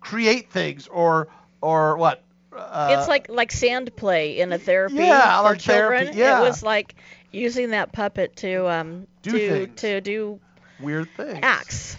create 0.00 0.50
things 0.50 0.88
or 0.88 1.28
or 1.60 1.96
what? 1.98 2.22
Uh, 2.56 2.96
it's 2.98 3.08
like 3.08 3.28
like 3.28 3.52
sand 3.52 3.94
play 3.94 4.40
in 4.40 4.52
a 4.52 4.58
therapy 4.58 4.94
Yeah, 4.96 5.42
for 5.42 5.54
children. 5.56 5.98
therapy, 6.06 6.18
yeah. 6.18 6.40
It 6.40 6.42
was 6.42 6.62
like 6.62 6.94
using 7.30 7.70
that 7.70 7.92
puppet 7.92 8.36
to 8.36 8.68
um 8.68 9.06
Do 9.22 9.32
to 9.32 9.66
to 9.66 10.00
do 10.00 10.40
weird 10.82 11.08
things. 11.16 11.38
acts. 11.42 11.96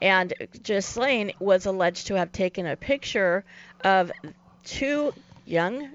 And 0.00 0.32
Ghislaine 0.62 1.32
was 1.40 1.66
alleged 1.66 2.06
to 2.08 2.14
have 2.14 2.30
taken 2.32 2.66
a 2.66 2.76
picture 2.76 3.44
of 3.84 4.12
two 4.64 5.12
young 5.44 5.90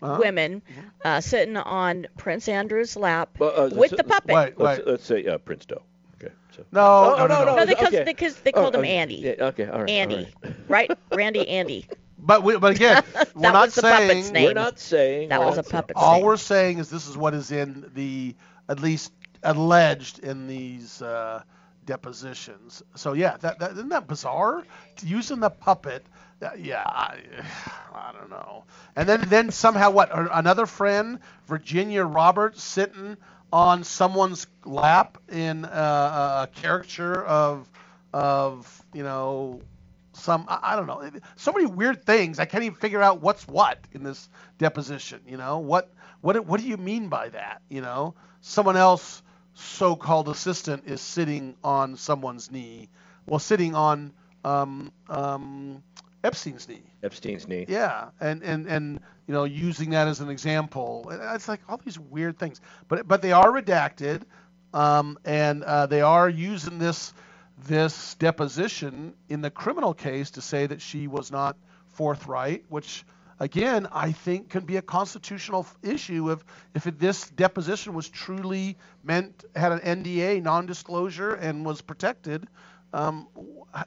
Uh-huh. 0.00 0.16
women 0.18 0.62
uh, 1.04 1.20
sitting 1.20 1.56
on 1.56 2.06
Prince 2.16 2.48
Andrew's 2.48 2.96
lap 2.96 3.36
Well, 3.38 3.52
uh, 3.54 3.68
with 3.72 3.90
the 3.92 4.02
puppet. 4.04 4.34
Wait, 4.34 4.58
Let's, 4.58 4.82
let's 4.86 5.04
say 5.06 5.24
uh, 5.26 5.38
Prince 5.38 5.66
Doe. 5.66 5.82
Okay. 6.20 6.32
So. 6.56 6.64
No, 6.72 6.80
Oh, 6.80 7.14
no, 7.18 7.26
no, 7.28 7.44
no. 7.44 7.56
No, 7.56 7.66
because 7.66 7.88
okay. 7.88 8.04
because 8.04 8.34
they 8.40 8.50
Oh, 8.52 8.62
called 8.62 8.74
him. 8.76 8.84
Andy. 8.84 9.16
Yeah, 9.16 9.34
okay, 9.40 9.66
all 9.66 9.80
right. 9.80 9.90
all 9.90 9.90
Andy, 9.90 10.28
right. 10.42 10.54
right? 10.68 10.90
Randy 11.12 11.48
Andy. 11.48 11.86
But 12.18 12.42
we, 12.42 12.56
but 12.58 12.74
again, 12.76 13.02
we're 13.34 13.42
That 13.42 13.52
not 13.52 13.66
was 13.66 13.74
the 13.74 13.82
puppet's 13.82 14.08
saying 14.26 14.32
name. 14.32 14.44
We're 14.46 14.54
not 14.54 14.78
saying 14.80 15.28
That 15.28 15.40
was 15.40 15.58
a 15.58 15.62
that- 15.62 15.70
puppet's 15.70 16.00
all 16.00 16.16
name. 16.16 16.24
we're 16.24 16.36
saying 16.36 16.78
is 16.78 16.88
this 16.90 17.06
is 17.06 17.16
what 17.16 17.34
is 17.34 17.50
in 17.52 17.90
the 17.94 18.34
at 18.68 18.80
least 18.80 19.12
alleged 19.42 20.20
in 20.20 20.46
these 20.48 21.02
uh, 21.02 21.42
depositions. 21.86 22.82
So 22.96 23.14
yeah, 23.14 23.36
that, 23.38 23.60
that 23.60 23.72
isn't 23.72 23.90
that 23.90 24.08
bizarre? 24.08 24.64
Using 25.04 25.40
the 25.40 25.50
puppet. 25.50 26.06
that- 26.40 26.60
yeah, 26.60 26.84
I, 26.86 27.18
I 27.94 28.12
don't 28.18 28.30
know. 28.30 28.64
And 28.96 29.08
then 29.08 29.22
then 29.28 29.50
somehow 29.52 29.90
what? 29.90 30.10
Another 30.14 30.66
friend, 30.66 31.20
Virginia 31.48 32.04
Roberts, 32.04 32.62
sitting 32.62 33.16
on 33.52 33.84
someone's 33.84 34.46
lap 34.64 35.18
in 35.30 35.64
uh, 35.66 36.48
a 36.48 36.60
caricature 36.60 37.24
of 37.24 37.68
of 38.12 38.82
you 38.94 39.04
know 39.04 39.60
some 40.14 40.46
I, 40.48 40.60
I 40.74 40.76
don't 40.76 40.86
know 40.88 41.10
so 41.36 41.52
many 41.52 41.66
weird 41.66 42.04
things 42.06 42.38
i 42.40 42.46
can't 42.46 42.64
even 42.64 42.78
figure 42.78 43.02
out 43.02 43.22
what's 43.22 43.48
what 43.48 43.78
in 43.92 44.04
this 44.04 44.28
deposition 44.58 45.20
you 45.28 45.38
know 45.38 45.60
what 45.60 45.92
what 46.22 46.44
what 46.46 46.60
do 46.60 46.68
you 46.68 46.78
mean 46.78 47.08
by 47.08 47.30
that 47.30 47.62
you 47.70 47.80
know 47.82 48.14
someone 48.42 48.76
else 48.78 49.22
so-called 49.54 50.28
assistant 50.28 50.84
is 50.86 51.00
sitting 51.00 51.54
on 51.62 51.96
someone's 51.96 52.50
knee 52.50 52.88
well 53.26 53.38
sitting 53.38 53.74
on 53.74 54.12
um, 54.44 54.90
um, 55.08 55.82
epstein's 56.24 56.68
knee 56.68 56.82
Epstein's 57.02 57.48
knee. 57.48 57.64
yeah, 57.68 58.10
and 58.20 58.42
and 58.42 58.66
and 58.66 59.00
you 59.26 59.34
know 59.34 59.44
using 59.44 59.90
that 59.90 60.06
as 60.06 60.20
an 60.20 60.30
example, 60.30 61.08
it's 61.10 61.48
like 61.48 61.60
all 61.68 61.80
these 61.84 61.98
weird 61.98 62.38
things. 62.38 62.60
But 62.88 63.08
but 63.08 63.22
they 63.22 63.32
are 63.32 63.50
redacted, 63.50 64.22
um, 64.72 65.18
and 65.24 65.64
uh, 65.64 65.86
they 65.86 66.00
are 66.00 66.28
using 66.28 66.78
this 66.78 67.12
this 67.66 68.14
deposition 68.14 69.14
in 69.28 69.40
the 69.40 69.50
criminal 69.50 69.94
case 69.94 70.30
to 70.32 70.40
say 70.40 70.66
that 70.66 70.80
she 70.80 71.08
was 71.08 71.32
not 71.32 71.56
forthright, 71.88 72.64
which 72.68 73.04
again 73.42 73.88
I 73.90 74.12
think 74.12 74.50
can 74.50 74.64
be 74.64 74.76
a 74.76 74.82
constitutional 74.82 75.66
issue 75.82 76.30
if 76.30 76.44
if 76.74 76.86
it, 76.86 76.98
this 76.98 77.28
deposition 77.30 77.92
was 77.92 78.08
truly 78.08 78.78
meant 79.02 79.44
had 79.56 79.72
an 79.72 79.80
NDA 79.80 80.42
non-disclosure 80.42 81.34
and 81.34 81.66
was 81.66 81.82
protected. 81.82 82.46
Um, 82.94 83.26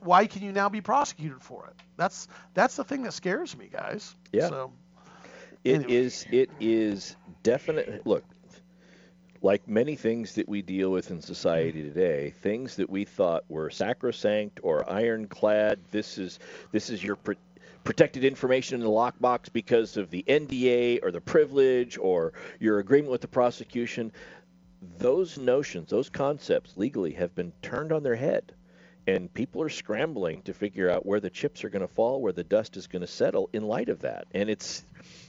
why 0.01 0.25
can 0.27 0.41
you 0.43 0.51
now 0.51 0.67
be 0.67 0.81
prosecuted 0.81 1.41
for 1.41 1.67
it? 1.67 1.75
That's 1.95 2.27
that's 2.53 2.75
the 2.75 2.83
thing 2.83 3.03
that 3.03 3.13
scares 3.13 3.55
me, 3.57 3.69
guys. 3.71 4.13
Yeah. 4.31 4.49
So 4.49 4.73
It 5.63 5.89
is. 5.89 6.25
It 6.31 6.49
is 6.59 7.15
definite. 7.43 8.05
Look, 8.05 8.25
like 9.41 9.67
many 9.67 9.95
things 9.95 10.35
that 10.35 10.49
we 10.49 10.63
deal 10.63 10.89
with 10.91 11.11
in 11.11 11.21
society 11.21 11.83
today, 11.83 12.33
things 12.41 12.75
that 12.77 12.89
we 12.89 13.05
thought 13.05 13.45
were 13.47 13.69
sacrosanct 13.69 14.59
or 14.63 14.89
ironclad. 14.89 15.79
This 15.91 16.17
is 16.17 16.39
this 16.71 16.89
is 16.89 17.01
your 17.01 17.15
protected 17.85 18.25
information 18.25 18.75
in 18.75 18.81
the 18.81 18.91
lockbox 18.91 19.53
because 19.53 19.95
of 19.95 20.09
the 20.09 20.25
NDA 20.27 20.99
or 21.03 21.11
the 21.11 21.21
privilege 21.21 21.97
or 21.97 22.33
your 22.59 22.79
agreement 22.79 23.11
with 23.11 23.21
the 23.21 23.27
prosecution. 23.29 24.11
Those 24.97 25.37
notions, 25.37 25.91
those 25.91 26.09
concepts, 26.09 26.75
legally 26.75 27.13
have 27.13 27.33
been 27.33 27.53
turned 27.61 27.93
on 27.93 28.03
their 28.03 28.15
head. 28.15 28.51
And 29.07 29.31
people 29.31 29.61
are 29.61 29.69
scrambling 29.69 30.41
to 30.43 30.53
figure 30.53 30.89
out 30.89 31.05
where 31.05 31.19
the 31.19 31.29
chips 31.29 31.63
are 31.63 31.69
going 31.69 31.83
to 31.83 31.87
fall, 31.87 32.21
where 32.21 32.33
the 32.33 32.43
dust 32.43 32.75
is 32.75 32.87
going 32.87 33.01
to 33.01 33.07
settle 33.07 33.51
in 33.53 33.63
light 33.67 33.89
of 33.89 34.01
that. 34.01 34.25
And 34.33 34.49
it's 34.49 34.83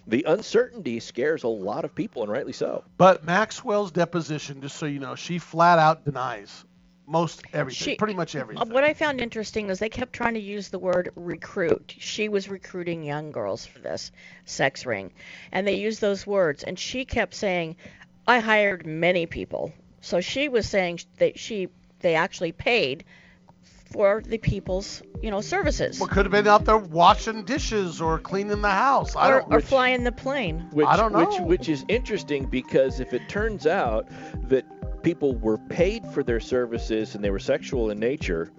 the 0.07 0.25
uncertainty 0.27 0.99
scares 0.99 1.43
a 1.43 1.49
lot 1.49 1.85
of 1.85 1.95
people, 1.95 2.23
and 2.23 2.33
rightly 2.33 2.55
so. 2.55 2.85
But 2.97 3.25
Maxwell's 3.25 3.91
deposition, 3.93 4.63
just 4.63 4.77
so 4.77 4.87
you 4.87 4.99
know, 4.99 5.15
she 5.15 5.39
flat 5.39 5.79
out 5.79 6.07
denies 6.07 6.65
most 7.07 7.43
everything, 7.53 7.93
She- 7.93 7.97
pretty 7.97 8.15
much 8.15 8.35
everything. 8.35 8.69
What 8.71 8.85
I 8.85 8.95
found 8.95 9.21
interesting 9.21 9.71
is 9.71 9.79
they 9.79 9.89
kept 9.89 10.13
trying 10.13 10.35
to 10.35 10.41
use 10.41 10.69
the 10.69 10.79
word 10.79 11.11
recruit. 11.15 11.95
She 11.99 12.29
was 12.29 12.49
recruiting 12.49 13.05
young 13.05 13.31
girls 13.31 13.65
for 13.65 13.79
this 13.79 14.11
sex 14.45 14.85
ring, 14.85 15.13
and 15.53 15.67
they 15.67 15.75
used 15.77 16.01
those 16.01 16.27
words. 16.27 16.65
And 16.65 16.79
she 16.79 17.05
kept 17.05 17.35
saying, 17.35 17.77
"I 18.27 18.41
hired 18.41 18.87
many 18.87 19.27
people." 19.27 19.73
So 20.01 20.21
she 20.21 20.49
was 20.49 20.69
saying 20.69 21.01
that 21.19 21.39
she 21.39 21.69
they 22.01 22.15
actually 22.15 22.53
paid 22.53 23.05
for 23.93 24.21
the 24.27 24.39
people's 24.39 25.03
you 25.23 25.31
know 25.31 25.41
services 25.41 25.99
Well, 26.01 26.09
could 26.09 26.27
have 26.27 26.33
been 26.33 26.49
out 26.49 26.65
there 26.65 26.77
washing 26.77 27.45
dishes 27.45 28.01
or 28.01 28.19
cleaning 28.19 28.61
the 28.63 28.71
house. 28.71 29.15
I 29.15 29.31
or, 29.31 29.41
don't. 29.41 29.53
or 29.55 29.61
flying 29.61 30.05
the 30.05 30.13
plane. 30.13 30.69
Which, 30.73 30.87
I 30.87 30.97
don't 30.97 31.13
know. 31.13 31.21
Which, 31.21 31.39
know. 31.39 31.45
which 31.45 31.69
is 31.69 31.85
interesting 31.89 32.47
because 32.47 33.01
if 33.01 33.13
it 33.15 33.29
turns 33.29 33.67
out 33.67 34.09
that 34.49 34.65
people 35.07 35.37
were 35.37 35.57
paid 35.57 36.05
for 36.09 36.25
their 36.25 36.41
services 36.41 37.15
and 37.15 37.23
they 37.23 37.31
were 37.31 37.39
sexual 37.39 37.91
in 37.91 37.99
nature, 38.01 38.51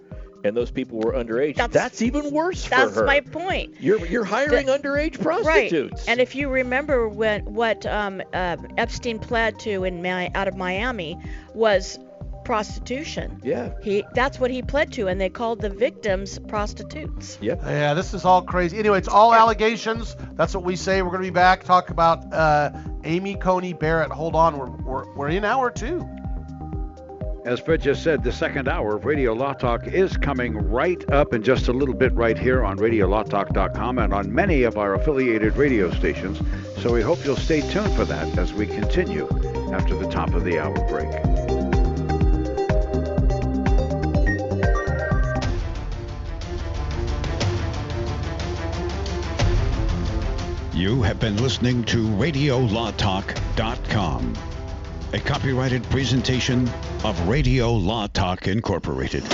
and 0.44 0.56
those 0.56 0.70
people 0.70 0.98
were 0.98 1.12
underage, 1.12 1.56
that's, 1.70 2.00
even 2.00 2.30
worse 2.30 2.66
That's 2.68 2.94
for 2.94 3.00
her. 3.00 3.06
my 3.06 3.20
point. 3.20 3.74
You're 3.80 4.06
you're 4.06 4.24
hiring 4.24 4.66
The- 4.66 4.78
underage 4.78 5.20
prostitutes. 5.20 6.00
Right. 6.02 6.08
And 6.08 6.20
if 6.20 6.34
you 6.34 6.48
remember 6.48 7.06
when 7.08 7.44
what 7.44 7.84
um, 7.84 8.22
uh, 8.32 8.56
Epstein 8.78 9.18
pled 9.18 9.58
to 9.60 9.84
in 9.84 10.00
Mi- 10.00 10.30
out 10.34 10.48
of 10.48 10.56
Miami 10.56 11.18
was 11.54 11.98
prostitution. 12.44 13.38
Yeah. 13.44 13.74
He 13.82 14.04
that's 14.14 14.40
what 14.40 14.50
he 14.50 14.62
pled 14.62 14.90
to, 14.94 15.06
and 15.06 15.20
they 15.20 15.28
called 15.28 15.60
the 15.60 15.68
victims 15.68 16.38
prostitutes. 16.48 17.36
Yep. 17.42 17.60
Yeah, 17.62 17.92
this 17.92 18.14
is 18.14 18.24
all 18.24 18.40
crazy. 18.40 18.78
Anyway, 18.78 18.96
it's 18.96 19.08
all 19.08 19.34
allegations. 19.34 20.16
That's 20.32 20.54
what 20.54 20.64
we 20.64 20.74
say. 20.76 21.02
We're 21.02 21.10
going 21.10 21.22
to 21.24 21.28
be 21.28 21.34
back. 21.34 21.64
Talk 21.64 21.90
about 21.90 22.32
uh, 22.32 22.70
Amy 23.04 23.34
Coney 23.34 23.74
Barrett. 23.74 24.10
Hold 24.10 24.34
on, 24.34 24.56
we're, 24.56 24.70
we're, 24.70 25.14
we're 25.14 25.28
in 25.28 25.44
hour 25.44 25.70
two. 25.70 26.08
As 27.44 27.60
Fred 27.60 27.80
just 27.80 28.02
said, 28.02 28.22
the 28.22 28.32
second 28.32 28.68
hour 28.68 28.96
of 28.96 29.04
Radio 29.04 29.32
Law 29.32 29.54
Talk 29.54 29.86
is 29.86 30.16
coming 30.16 30.56
right 30.56 31.08
up 31.10 31.32
in 31.32 31.42
just 31.42 31.68
a 31.68 31.72
little 31.72 31.94
bit 31.94 32.12
right 32.14 32.38
here 32.38 32.64
on 32.64 32.78
RadioLawTalk.com 32.78 33.98
and 33.98 34.12
on 34.12 34.34
many 34.34 34.64
of 34.64 34.76
our 34.76 34.94
affiliated 34.94 35.56
radio 35.56 35.90
stations. 35.92 36.40
So 36.82 36.92
we 36.92 37.00
hope 37.00 37.24
you'll 37.24 37.36
stay 37.36 37.60
tuned 37.70 37.94
for 37.94 38.04
that 38.04 38.36
as 38.36 38.52
we 38.52 38.66
continue 38.66 39.26
after 39.72 39.96
the 39.96 40.08
top 40.10 40.34
of 40.34 40.44
the 40.44 40.58
hour 40.58 40.74
break. 40.88 41.08
You 50.74 51.02
have 51.02 51.18
been 51.18 51.38
listening 51.38 51.82
to 51.84 52.06
RadioLawTalk.com, 52.08 54.34
a 55.12 55.18
copyrighted 55.18 55.82
presentation 55.84 56.68
of 57.04 57.28
Radio 57.28 57.72
Law 57.72 58.06
Talk 58.08 58.46
Incorporated. 58.46 59.24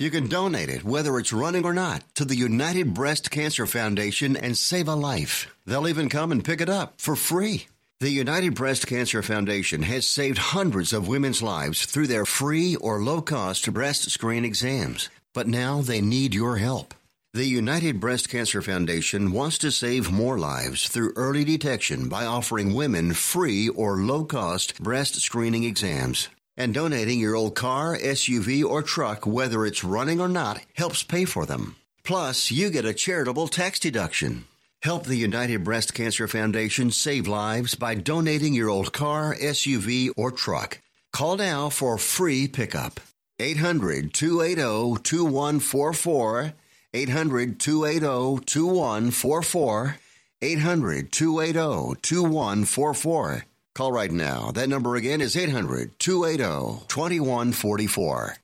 You 0.00 0.10
can 0.10 0.28
donate 0.28 0.70
it, 0.70 0.82
whether 0.82 1.18
it's 1.18 1.30
running 1.30 1.66
or 1.66 1.74
not, 1.74 2.02
to 2.14 2.24
the 2.24 2.34
United 2.34 2.94
Breast 2.94 3.30
Cancer 3.30 3.66
Foundation 3.66 4.34
and 4.34 4.56
save 4.56 4.88
a 4.88 4.94
life. 4.94 5.54
They'll 5.66 5.86
even 5.86 6.08
come 6.08 6.32
and 6.32 6.42
pick 6.42 6.62
it 6.62 6.70
up 6.70 6.94
for 6.96 7.14
free. 7.14 7.66
The 8.00 8.08
United 8.08 8.54
Breast 8.54 8.86
Cancer 8.86 9.22
Foundation 9.22 9.82
has 9.82 10.06
saved 10.06 10.38
hundreds 10.38 10.94
of 10.94 11.06
women's 11.06 11.42
lives 11.42 11.84
through 11.84 12.06
their 12.06 12.24
free 12.24 12.74
or 12.76 13.02
low 13.02 13.20
cost 13.20 13.70
breast 13.74 14.10
screen 14.10 14.42
exams. 14.42 15.10
But 15.34 15.46
now 15.46 15.82
they 15.82 16.00
need 16.00 16.34
your 16.34 16.56
help. 16.56 16.94
The 17.34 17.44
United 17.44 18.00
Breast 18.00 18.30
Cancer 18.30 18.62
Foundation 18.62 19.32
wants 19.32 19.58
to 19.58 19.70
save 19.70 20.10
more 20.10 20.38
lives 20.38 20.88
through 20.88 21.12
early 21.14 21.44
detection 21.44 22.08
by 22.08 22.24
offering 22.24 22.72
women 22.72 23.12
free 23.12 23.68
or 23.68 23.98
low 23.98 24.24
cost 24.24 24.82
breast 24.82 25.16
screening 25.16 25.64
exams. 25.64 26.30
And 26.56 26.72
donating 26.72 27.20
your 27.20 27.36
old 27.36 27.54
car, 27.54 27.98
SUV, 27.98 28.64
or 28.64 28.82
truck, 28.82 29.26
whether 29.26 29.66
it's 29.66 29.84
running 29.84 30.22
or 30.22 30.28
not, 30.28 30.64
helps 30.72 31.02
pay 31.02 31.26
for 31.26 31.44
them. 31.44 31.76
Plus, 32.02 32.50
you 32.50 32.70
get 32.70 32.86
a 32.86 32.94
charitable 32.94 33.48
tax 33.48 33.78
deduction. 33.78 34.46
Help 34.82 35.04
the 35.04 35.16
United 35.16 35.62
Breast 35.62 35.92
Cancer 35.92 36.26
Foundation 36.26 36.90
save 36.90 37.28
lives 37.28 37.74
by 37.74 37.94
donating 37.94 38.54
your 38.54 38.70
old 38.70 38.94
car, 38.94 39.36
SUV, 39.36 40.08
or 40.16 40.30
truck. 40.30 40.80
Call 41.12 41.36
now 41.36 41.68
for 41.68 41.98
free 41.98 42.48
pickup. 42.48 42.98
800 43.38 44.14
280 44.14 45.02
2144. 45.02 46.54
800 46.94 47.60
280 47.60 48.44
2144. 48.46 49.96
800 50.40 51.12
280 51.12 52.00
2144. 52.00 53.44
Call 53.74 53.92
right 53.92 54.10
now. 54.10 54.50
That 54.50 54.70
number 54.70 54.96
again 54.96 55.20
is 55.20 55.36
800 55.36 55.98
280 55.98 56.86
2144. 56.88 58.36